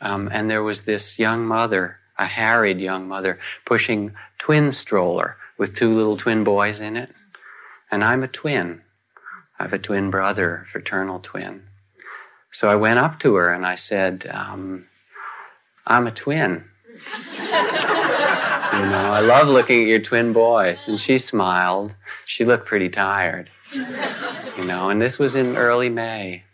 Um, 0.01 0.31
and 0.33 0.51
there 0.51 0.62
was 0.62 0.83
this 0.83 1.18
young 1.18 1.45
mother, 1.45 1.99
a 2.18 2.24
harried 2.27 2.81
young 2.81 3.07
mother, 3.07 3.39
pushing 3.66 4.14
twin 4.39 4.72
stroller 4.72 5.37
with 5.59 5.77
two 5.77 5.93
little 5.93 6.16
twin 6.16 6.45
boys 6.45 6.81
in 6.81 6.97
it. 6.97 7.14
And 7.91 8.03
I'm 8.03 8.22
a 8.22 8.29
twin. 8.29 8.81
I 9.59 9.64
have 9.64 9.74
a 9.74 9.79
twin 9.79 10.11
brother, 10.11 10.66
fraternal 10.72 11.20
twin. 11.20 11.64
So 12.51 12.68
I 12.68 12.77
went 12.77 12.99
up 12.99 13.20
to 13.20 13.35
her 13.35 13.53
and 13.53 13.66
I 13.66 13.74
said, 13.74 14.27
um, 14.33 14.87
I'm 15.87 16.07
a 16.07 16.11
twin. 16.11 16.64
you 17.35 17.43
know, 17.43 19.12
I 19.12 19.20
love 19.20 19.49
looking 19.49 19.83
at 19.83 19.89
your 19.89 20.01
twin 20.01 20.33
boys. 20.33 20.89
And 20.89 20.99
she 20.99 21.18
smiled. 21.18 21.93
She 22.24 22.47
looked 22.47 22.66
pretty 22.66 22.89
tired. 22.89 23.51
You 23.73 24.64
know, 24.64 24.91
and 24.91 25.01
this 25.01 25.19
was 25.19 25.35
in 25.35 25.57
early 25.57 25.89
May. 25.89 26.45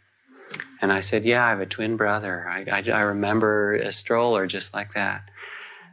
And 0.80 0.92
I 0.92 1.00
said, 1.00 1.24
Yeah, 1.24 1.44
I 1.44 1.50
have 1.50 1.60
a 1.60 1.66
twin 1.66 1.96
brother. 1.96 2.48
I, 2.48 2.64
I, 2.70 2.90
I 2.90 3.00
remember 3.02 3.74
a 3.74 3.92
stroller 3.92 4.46
just 4.46 4.74
like 4.74 4.94
that. 4.94 5.28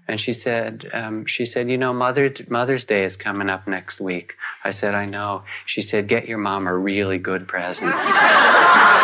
And 0.10 0.20
she 0.20 0.34
said, 0.34 0.90
um, 0.92 1.28
she 1.28 1.46
said, 1.46 1.70
you 1.70 1.78
know, 1.78 1.94
Mother, 1.94 2.34
Mother's 2.48 2.84
Day 2.84 3.04
is 3.04 3.16
coming 3.16 3.48
up 3.48 3.68
next 3.68 4.02
week. 4.02 4.34
I 4.64 4.72
said, 4.72 4.96
I 4.96 5.06
know. 5.06 5.44
She 5.68 5.84
said, 5.84 6.08
get 6.08 6.28
your 6.28 6.40
mom 6.40 6.66
a 6.66 6.76
really 6.76 7.20
good 7.20 7.48
present. 7.48 7.94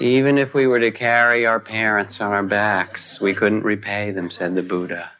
Even 0.00 0.38
if 0.38 0.54
we 0.54 0.66
were 0.66 0.78
to 0.78 0.92
carry 0.92 1.44
our 1.44 1.58
parents 1.58 2.20
on 2.20 2.32
our 2.32 2.42
backs, 2.42 3.20
we 3.20 3.34
couldn't 3.34 3.64
repay 3.64 4.12
them, 4.12 4.30
said 4.30 4.54
the 4.54 4.62
Buddha. 4.62 5.10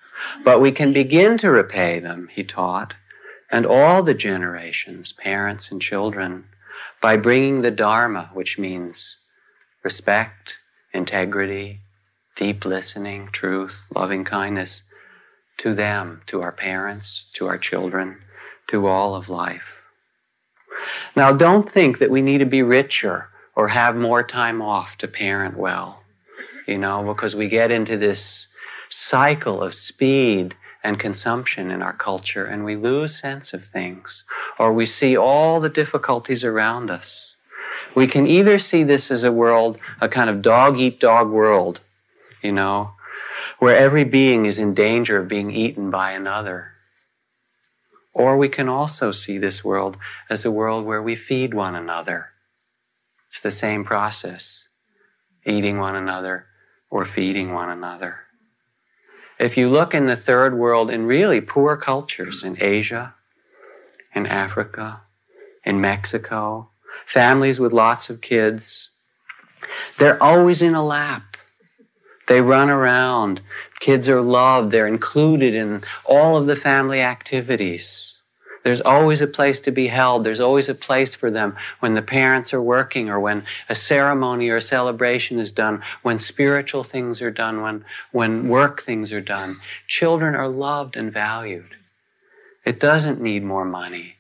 But 0.45 0.61
we 0.61 0.71
can 0.71 0.93
begin 0.93 1.37
to 1.39 1.51
repay 1.51 1.99
them, 1.99 2.29
he 2.33 2.45
taught, 2.45 2.95
and 3.51 3.67
all 3.67 4.03
the 4.03 4.15
generations, 4.15 5.13
parents 5.13 5.73
and 5.73 5.83
children 5.83 6.45
by 7.01 7.17
bringing 7.17 7.63
the 7.63 7.71
Dharma, 7.71 8.31
which 8.33 8.59
means 8.59 9.17
respect, 9.83 10.55
integrity, 10.93 11.81
deep 12.37 12.65
listening, 12.65 13.31
truth, 13.33 13.83
loving 13.95 14.25
kindness, 14.25 14.83
to 15.59 15.75
them, 15.75 16.23
to 16.27 16.41
our 16.41 16.53
parents, 16.53 17.27
to 17.35 17.49
our 17.49 17.59
children, 17.59 18.19
to 18.69 18.87
all 18.87 19.17
of 19.17 19.29
life. 19.29 19.83
Now, 21.17 21.33
don't 21.33 21.71
think 21.71 21.99
that 21.99 22.11
we 22.11 22.23
need 22.23 22.39
to 22.39 22.47
be 22.47 22.63
richer 22.63 23.29
or 23.59 23.67
have 23.67 23.97
more 23.97 24.23
time 24.23 24.63
off 24.63 24.97
to 24.97 25.09
parent 25.09 25.59
well, 25.59 26.01
you 26.69 26.79
know, 26.79 27.03
because 27.03 27.35
we 27.35 27.49
get 27.49 27.73
into 27.73 27.97
this 27.97 28.47
cycle 28.89 29.61
of 29.61 29.75
speed 29.75 30.55
and 30.85 31.01
consumption 31.01 31.73
in 31.73 31.83
our 31.83 31.93
culture 31.93 32.45
and 32.45 32.65
we 32.65 32.77
lose 32.77 33.19
sense 33.19 33.53
of 33.53 33.65
things 33.65 34.23
or 34.61 34.73
we 34.73 34.87
see 34.87 35.17
all 35.17 35.59
the 35.59 35.69
difficulties 35.69 36.45
around 36.45 36.89
us. 36.89 37.35
We 37.97 38.07
can 38.07 38.29
either 38.29 38.61
see 38.61 38.85
this 38.85 39.11
as 39.11 39.25
a 39.25 39.33
world, 39.33 39.77
a 40.01 40.09
kind 40.09 40.31
of 40.31 40.41
dog 40.41 40.79
eat 40.79 41.01
dog 41.01 41.29
world, 41.29 41.81
you 42.45 42.53
know, 42.53 42.93
where 43.59 43.77
every 43.77 44.05
being 44.05 44.47
is 44.47 44.61
in 44.61 44.73
danger 44.73 45.19
of 45.19 45.27
being 45.27 45.51
eaten 45.51 45.91
by 45.91 46.13
another. 46.13 46.75
Or 48.15 48.37
we 48.37 48.49
can 48.49 48.69
also 48.69 49.11
see 49.11 49.37
this 49.37 49.65
world 49.65 49.97
as 50.31 50.45
a 50.45 50.51
world 50.51 50.85
where 50.85 51.03
we 51.03 51.17
feed 51.17 51.55
one 51.55 51.75
another. 51.75 52.29
It's 53.31 53.41
the 53.41 53.51
same 53.51 53.85
process, 53.85 54.69
eating 55.47 55.79
one 55.79 55.95
another 55.95 56.47
or 56.91 57.05
feeding 57.05 57.53
one 57.53 57.71
another. 57.71 58.21
If 59.39 59.57
you 59.57 59.69
look 59.69 59.95
in 59.95 60.07
the 60.07 60.17
third 60.17 60.57
world 60.57 60.91
in 60.91 61.07
really 61.07 61.41
poor 61.41 61.77
cultures 61.77 62.43
in 62.43 62.61
Asia, 62.61 63.15
in 64.15 64.27
Africa, 64.27 65.03
in 65.65 65.81
Mexico, 65.81 66.71
families 67.07 67.61
with 67.61 67.73
lots 67.73 68.11
of 68.11 68.21
kids, 68.21 68.91
they're 69.99 70.21
always 70.23 70.63
in 70.63 70.75
a 70.75 70.85
lap. 70.85 71.37
They 72.27 72.41
run 72.41 72.69
around. 72.69 73.41
Kids 73.81 74.09
are 74.09 74.21
loved. 74.21 74.71
They're 74.71 74.87
included 74.87 75.55
in 75.55 75.83
all 76.05 76.37
of 76.37 76.47
the 76.47 76.57
family 76.57 77.01
activities. 77.01 78.18
There's 78.69 78.83
always 78.83 79.23
a 79.23 79.27
place 79.27 79.61
to 79.61 79.71
be 79.71 79.87
held. 79.87 80.25
There's 80.25 80.41
always 80.41 80.69
a 80.69 80.75
place 80.75 81.15
for 81.15 81.31
them 81.31 81.57
when 81.81 81.95
the 81.95 82.03
parents 82.03 82.53
are 82.53 82.61
working 82.61 83.09
or 83.09 83.19
when 83.19 83.47
a 83.67 83.75
ceremony 83.75 84.51
or 84.51 84.57
a 84.57 84.61
celebration 84.61 85.39
is 85.39 85.53
done, 85.53 85.83
when 86.03 86.19
spiritual 86.19 86.85
things 86.85 87.23
are 87.23 87.31
done, 87.31 87.63
when, 87.63 87.87
when 88.13 88.47
work 88.47 88.83
things 88.83 89.11
are 89.11 89.23
done. 89.23 89.59
Children 89.87 90.35
are 90.35 90.51
loved 90.51 90.99
and 90.99 91.11
valued. 91.11 91.77
It 92.67 92.79
doesn't 92.79 93.23
need 93.23 93.43
more 93.43 93.65
money 93.65 94.17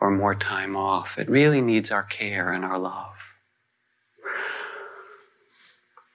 or 0.00 0.10
more 0.10 0.34
time 0.34 0.74
off. 0.74 1.16
It 1.16 1.30
really 1.30 1.60
needs 1.60 1.92
our 1.92 2.02
care 2.02 2.52
and 2.52 2.64
our 2.64 2.80
love. 2.80 3.14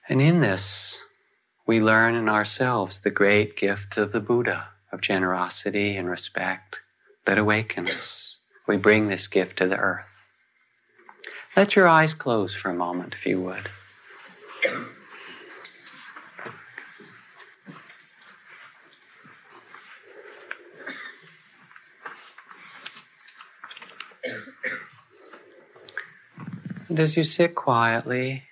And 0.06 0.20
in 0.20 0.42
this, 0.42 1.02
we 1.66 1.80
learn 1.80 2.14
in 2.14 2.28
ourselves 2.28 2.98
the 2.98 3.10
great 3.10 3.56
gift 3.56 3.96
of 3.96 4.12
the 4.12 4.20
Buddha 4.20 4.66
of 4.92 5.00
generosity 5.00 5.96
and 5.96 6.10
respect 6.10 6.79
that 7.30 7.38
awakens. 7.38 8.40
We 8.66 8.76
bring 8.76 9.06
this 9.06 9.28
gift 9.28 9.58
to 9.58 9.68
the 9.68 9.76
earth. 9.76 10.04
Let 11.56 11.76
your 11.76 11.86
eyes 11.86 12.12
close 12.12 12.56
for 12.56 12.70
a 12.70 12.74
moment, 12.74 13.14
if 13.16 13.24
you 13.24 13.40
would. 13.40 13.70
And 26.88 26.98
as 26.98 27.16
you 27.16 27.22
sit 27.22 27.54
quietly, 27.54 28.42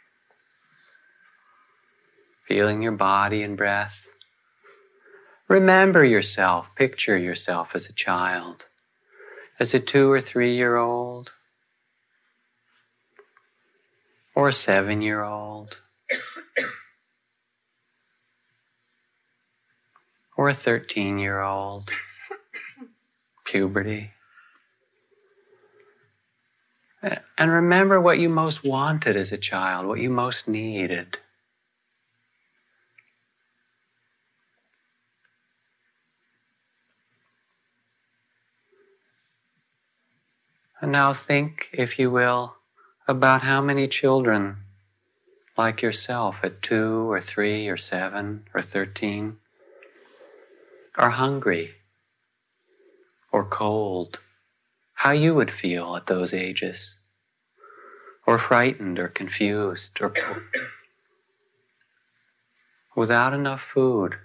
feeling 2.47 2.81
your 2.81 2.93
body 2.93 3.43
and 3.43 3.57
breath, 3.57 4.07
remember 5.49 6.05
yourself, 6.05 6.69
picture 6.77 7.19
yourself 7.19 7.71
as 7.75 7.89
a 7.89 7.93
child, 7.93 8.67
as 9.61 9.75
a 9.75 9.81
two 9.81 10.11
or 10.11 10.21
three 10.21 10.55
year 10.55 10.77
old 10.77 11.33
or 14.35 14.49
a 14.49 14.53
seven 14.53 15.03
year 15.03 15.23
old 15.23 15.81
or 20.39 20.49
a 20.49 20.55
13 20.55 21.19
year 21.19 21.41
old, 21.41 21.91
puberty. 23.45 24.13
And 27.37 27.53
remember 27.53 28.01
what 28.01 28.21
you 28.21 28.29
most 28.29 28.65
wanted 28.65 29.17
as 29.17 29.33
a 29.33 29.37
child, 29.37 29.87
what 29.87 30.01
you 30.01 30.11
most 30.11 30.47
needed. 30.47 31.19
And 40.81 40.93
now 40.93 41.13
think, 41.13 41.69
if 41.73 41.99
you 41.99 42.11
will, 42.11 42.55
about 43.09 43.43
how 43.43 43.61
many 43.61 43.89
children 43.89 44.59
like 45.57 45.83
yourself 45.83 46.37
at 46.43 46.63
two 46.63 47.11
or 47.11 47.21
three 47.21 47.69
or 47.69 47.77
seven 47.77 48.45
or 48.55 48.63
thirteen 48.63 49.39
are 50.97 51.11
hungry 51.11 51.73
or 53.33 53.45
cold, 53.45 54.21
how 54.95 55.11
you 55.11 55.35
would 55.35 55.51
feel 55.51 55.97
at 55.97 56.07
those 56.07 56.33
ages, 56.33 56.97
or 58.27 58.39
frightened 58.39 58.99
or 58.99 59.09
confused 59.09 59.99
or 60.01 60.13
without 62.95 63.33
enough 63.33 63.63
food, 63.75 64.17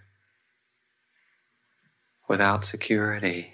without 2.28 2.66
security. 2.66 3.53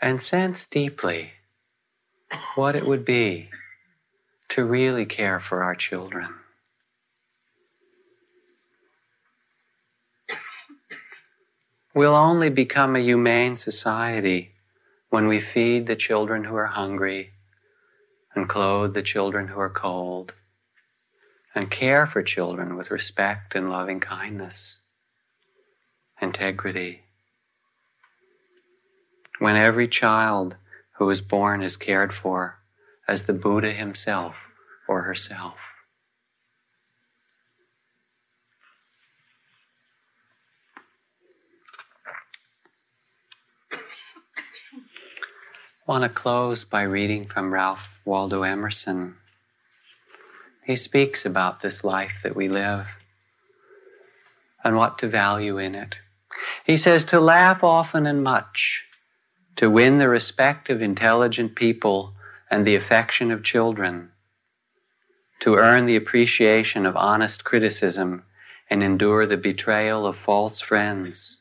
And 0.00 0.22
sense 0.22 0.66
deeply 0.70 1.32
what 2.54 2.76
it 2.76 2.86
would 2.86 3.04
be 3.04 3.48
to 4.48 4.64
really 4.64 5.06
care 5.06 5.40
for 5.40 5.62
our 5.62 5.74
children. 5.74 6.34
We'll 11.94 12.14
only 12.14 12.50
become 12.50 12.94
a 12.94 13.00
humane 13.00 13.56
society 13.56 14.52
when 15.08 15.28
we 15.28 15.40
feed 15.40 15.86
the 15.86 15.96
children 15.96 16.44
who 16.44 16.54
are 16.54 16.66
hungry 16.66 17.30
and 18.34 18.46
clothe 18.46 18.92
the 18.92 19.02
children 19.02 19.48
who 19.48 19.58
are 19.58 19.70
cold 19.70 20.34
and 21.54 21.70
care 21.70 22.06
for 22.06 22.22
children 22.22 22.76
with 22.76 22.90
respect 22.90 23.54
and 23.54 23.70
loving 23.70 24.00
kindness, 24.00 24.80
integrity 26.20 27.05
when 29.38 29.56
every 29.56 29.88
child 29.88 30.56
who 30.98 31.10
is 31.10 31.20
born 31.20 31.62
is 31.62 31.76
cared 31.76 32.12
for 32.12 32.58
as 33.06 33.22
the 33.22 33.32
Buddha 33.32 33.72
himself 33.72 34.34
or 34.88 35.02
herself. 35.02 35.56
I 45.88 45.92
want 45.92 46.02
to 46.02 46.08
close 46.08 46.64
by 46.64 46.82
reading 46.82 47.26
from 47.28 47.52
Ralph 47.54 48.00
Waldo 48.04 48.42
Emerson. 48.42 49.16
He 50.64 50.74
speaks 50.74 51.24
about 51.24 51.60
this 51.60 51.84
life 51.84 52.14
that 52.24 52.34
we 52.34 52.48
live 52.48 52.88
and 54.64 54.76
what 54.76 54.98
to 54.98 55.06
value 55.06 55.58
in 55.58 55.76
it. 55.76 55.94
He 56.64 56.76
says 56.76 57.04
to 57.06 57.20
laugh 57.20 57.62
often 57.62 58.04
and 58.04 58.24
much 58.24 58.82
to 59.56 59.70
win 59.70 59.98
the 59.98 60.08
respect 60.08 60.68
of 60.68 60.82
intelligent 60.82 61.54
people 61.54 62.12
and 62.50 62.66
the 62.66 62.76
affection 62.76 63.30
of 63.30 63.42
children, 63.42 64.10
to 65.40 65.56
earn 65.56 65.86
the 65.86 65.96
appreciation 65.96 66.86
of 66.86 66.96
honest 66.96 67.44
criticism 67.44 68.22
and 68.68 68.82
endure 68.82 69.26
the 69.26 69.36
betrayal 69.36 70.06
of 70.06 70.16
false 70.16 70.60
friends, 70.60 71.40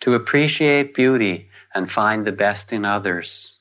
to 0.00 0.14
appreciate 0.14 0.94
beauty 0.94 1.48
and 1.74 1.92
find 1.92 2.26
the 2.26 2.32
best 2.32 2.72
in 2.72 2.84
others, 2.84 3.58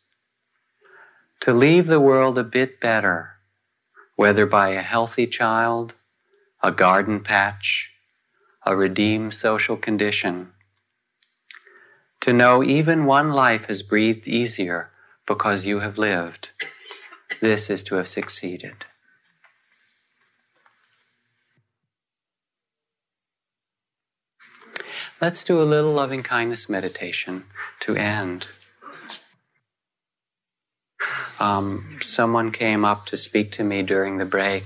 to 1.39 1.53
leave 1.53 1.88
the 1.88 1.99
world 1.99 2.38
a 2.38 2.43
bit 2.43 2.80
better, 2.80 3.36
whether 4.15 4.45
by 4.45 4.69
a 4.69 4.82
healthy 4.82 5.27
child, 5.27 5.93
a 6.63 6.71
garden 6.71 7.19
patch, 7.19 7.89
a 8.65 8.75
redeemed 8.75 9.34
social 9.34 9.77
condition, 9.77 10.51
to 12.22 12.34
know 12.34 12.63
even 12.63 13.05
one 13.05 13.32
life 13.32 13.65
has 13.65 13.82
breathed 13.82 14.28
easier 14.28 14.91
because 15.26 15.65
you 15.65 15.80
have 15.80 15.97
lived. 15.97 16.49
This 17.41 17.70
is 17.70 17.84
to 17.84 17.95
have 17.95 18.07
succeeded. 18.07 18.86
Let's 25.22 25.43
do 25.43 25.61
a 25.61 25.63
little 25.63 25.91
loving 25.91 26.24
kindness 26.24 26.70
meditation 26.70 27.43
to 27.82 27.95
end. 27.95 28.47
Um, 31.39 31.99
someone 32.01 32.51
came 32.51 32.84
up 32.86 33.05
to 33.07 33.17
speak 33.17 33.51
to 33.53 33.63
me 33.63 33.82
during 33.82 34.17
the 34.17 34.26
break 34.26 34.63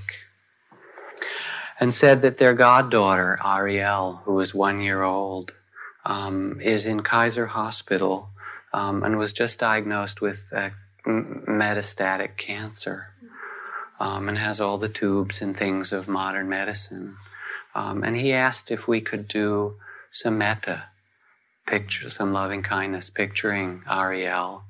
and 1.80 1.92
said 1.92 2.22
that 2.22 2.38
their 2.38 2.54
goddaughter, 2.54 3.38
Ariel, 3.44 4.22
who 4.24 4.34
was 4.34 4.54
one 4.54 4.80
year 4.80 5.02
old, 5.02 5.52
um, 6.04 6.60
is 6.60 6.86
in 6.86 7.02
Kaiser 7.02 7.46
Hospital 7.46 8.28
um, 8.72 9.02
and 9.02 9.18
was 9.18 9.32
just 9.32 9.58
diagnosed 9.58 10.20
with 10.20 10.52
uh, 10.54 10.70
metastatic 11.06 12.36
cancer 12.36 13.08
um, 14.00 14.28
and 14.28 14.38
has 14.38 14.60
all 14.60 14.78
the 14.78 14.88
tubes 14.88 15.40
and 15.40 15.56
things 15.56 15.92
of 15.92 16.08
modern 16.08 16.48
medicine. 16.48 17.16
Um, 17.74 18.02
and 18.04 18.16
he 18.16 18.32
asked 18.32 18.70
if 18.70 18.86
we 18.86 19.00
could 19.00 19.28
do 19.28 19.76
some 20.10 20.38
metta, 20.38 20.84
picture, 21.66 22.08
some 22.10 22.32
loving 22.32 22.62
kindness, 22.62 23.10
picturing 23.10 23.82
Ariel. 23.90 24.64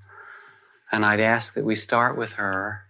And 0.90 1.04
I'd 1.04 1.20
ask 1.20 1.54
that 1.54 1.64
we 1.64 1.74
start 1.74 2.16
with 2.16 2.32
her 2.32 2.84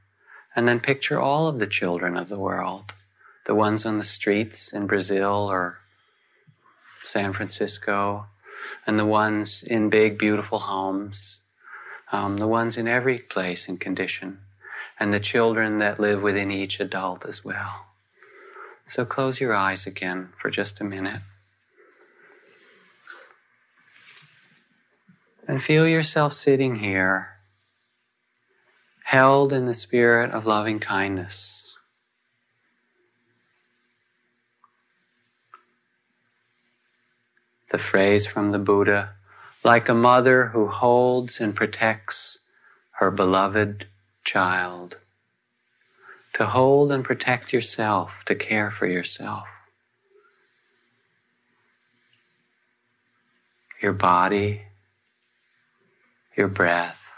and 0.55 0.69
then 0.69 0.81
picture 0.81 1.21
all 1.21 1.49
of 1.49 1.59
the 1.59 1.67
children 1.67 2.17
of 2.17 2.29
the 2.29 2.39
world, 2.39 2.95
the 3.47 3.55
ones 3.55 3.85
on 3.85 3.99
the 3.99 4.05
streets 4.05 4.73
in 4.73 4.87
Brazil 4.87 5.51
or 5.51 5.79
San 7.03 7.33
Francisco, 7.33 8.27
and 8.87 8.99
the 8.99 9.07
ones 9.07 9.63
in 9.63 9.91
big, 9.91 10.19
beautiful 10.19 10.61
homes, 10.61 11.39
um, 12.13 12.39
the 12.39 12.49
ones 12.49 12.77
in 12.77 12.87
every 12.87 13.19
place 13.19 13.69
and 13.69 13.81
condition, 13.81 14.39
and 15.01 15.13
the 15.13 15.21
children 15.21 15.79
that 15.79 15.99
live 15.99 16.23
within 16.23 16.51
each 16.51 16.81
adult 16.81 17.25
as 17.27 17.45
well. 17.45 17.87
So 18.87 19.05
close 19.05 19.41
your 19.41 19.55
eyes 19.55 19.87
again 19.87 20.31
for 20.41 20.51
just 20.51 20.81
a 20.81 20.85
minute. 20.85 21.23
And 25.49 25.63
feel 25.63 25.87
yourself 25.87 26.33
sitting 26.33 26.77
here, 26.77 27.31
held 29.05 29.53
in 29.53 29.67
the 29.67 29.75
spirit 29.75 30.31
of 30.31 30.47
loving 30.47 30.81
kindness. 30.81 31.64
The 37.75 37.79
phrase 37.79 38.25
from 38.25 38.53
the 38.53 38.59
Buddha, 38.61 39.15
like 39.65 39.89
a 39.89 39.95
mother 39.95 40.47
who 40.53 40.69
holds 40.69 41.41
and 41.41 41.57
protects 41.57 42.39
her 43.01 43.11
beloved 43.11 43.89
child. 44.23 44.99
To 46.35 46.47
hold 46.47 46.93
and 46.93 47.05
protect 47.05 47.53
yourself, 47.53 48.13
to 48.27 48.37
care 48.37 48.71
for 48.71 48.87
yourself. 48.87 49.49
Your 53.83 53.93
body, 53.93 54.63
your 56.37 56.47
breath, 56.47 57.11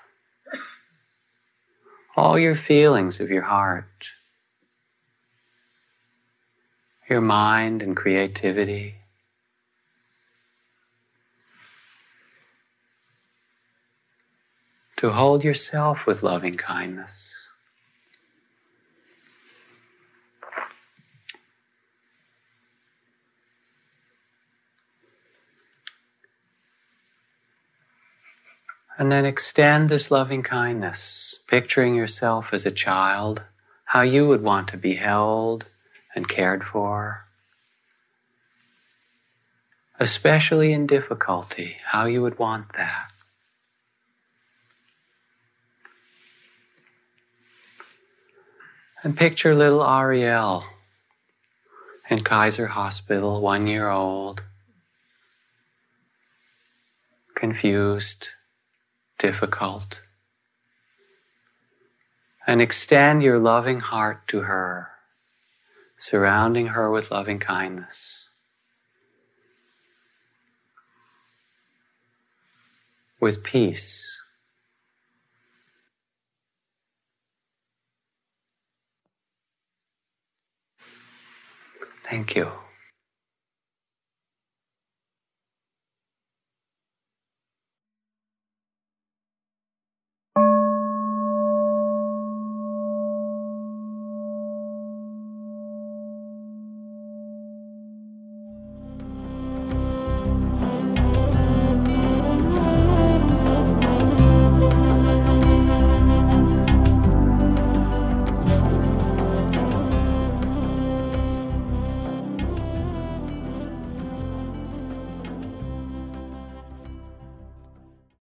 all 2.17 2.39
your 2.39 2.55
feelings 2.55 3.21
of 3.21 3.29
your 3.29 3.43
heart, 3.43 4.07
your 7.11 7.21
mind 7.21 7.83
and 7.83 7.95
creativity. 7.95 8.95
To 14.97 15.11
hold 15.11 15.45
yourself 15.45 16.07
with 16.07 16.23
loving 16.23 16.57
kindness. 16.57 17.35
And 28.99 29.13
then 29.13 29.27
extend 29.27 29.91
this 29.91 30.11
loving 30.11 30.43
kindness, 30.43 31.41
picturing 31.47 31.95
yourself 31.95 32.49
as 32.53 32.65
a 32.65 32.71
child, 32.71 33.43
how 33.85 34.01
you 34.01 34.27
would 34.27 34.43
want 34.43 34.69
to 34.69 34.79
be 34.79 34.95
held 34.95 35.67
and 36.15 36.27
cared 36.27 36.65
for. 36.65 37.27
Especially 40.01 40.73
in 40.73 40.87
difficulty, 40.87 41.77
how 41.85 42.07
you 42.07 42.23
would 42.23 42.39
want 42.39 42.73
that. 42.73 43.11
And 49.07 49.17
picture 49.17 49.55
little 49.55 49.85
Ariel 49.85 50.65
in 52.11 52.25
Kaiser 52.25 52.67
Hospital, 52.67 53.41
one 53.41 53.69
year 53.69 53.89
old, 53.89 54.43
confused, 57.37 58.31
difficult. 59.17 60.01
And 62.49 62.61
extend 62.61 63.23
your 63.23 63.39
loving 63.39 63.79
heart 63.79 64.27
to 64.27 64.41
her, 64.41 64.89
surrounding 66.01 66.67
her 66.75 66.91
with 66.91 67.13
loving 67.13 67.39
kindness. 67.39 68.29
With 73.21 73.45
peace. 73.45 74.21
Thank 82.09 82.37
you. 82.37 82.66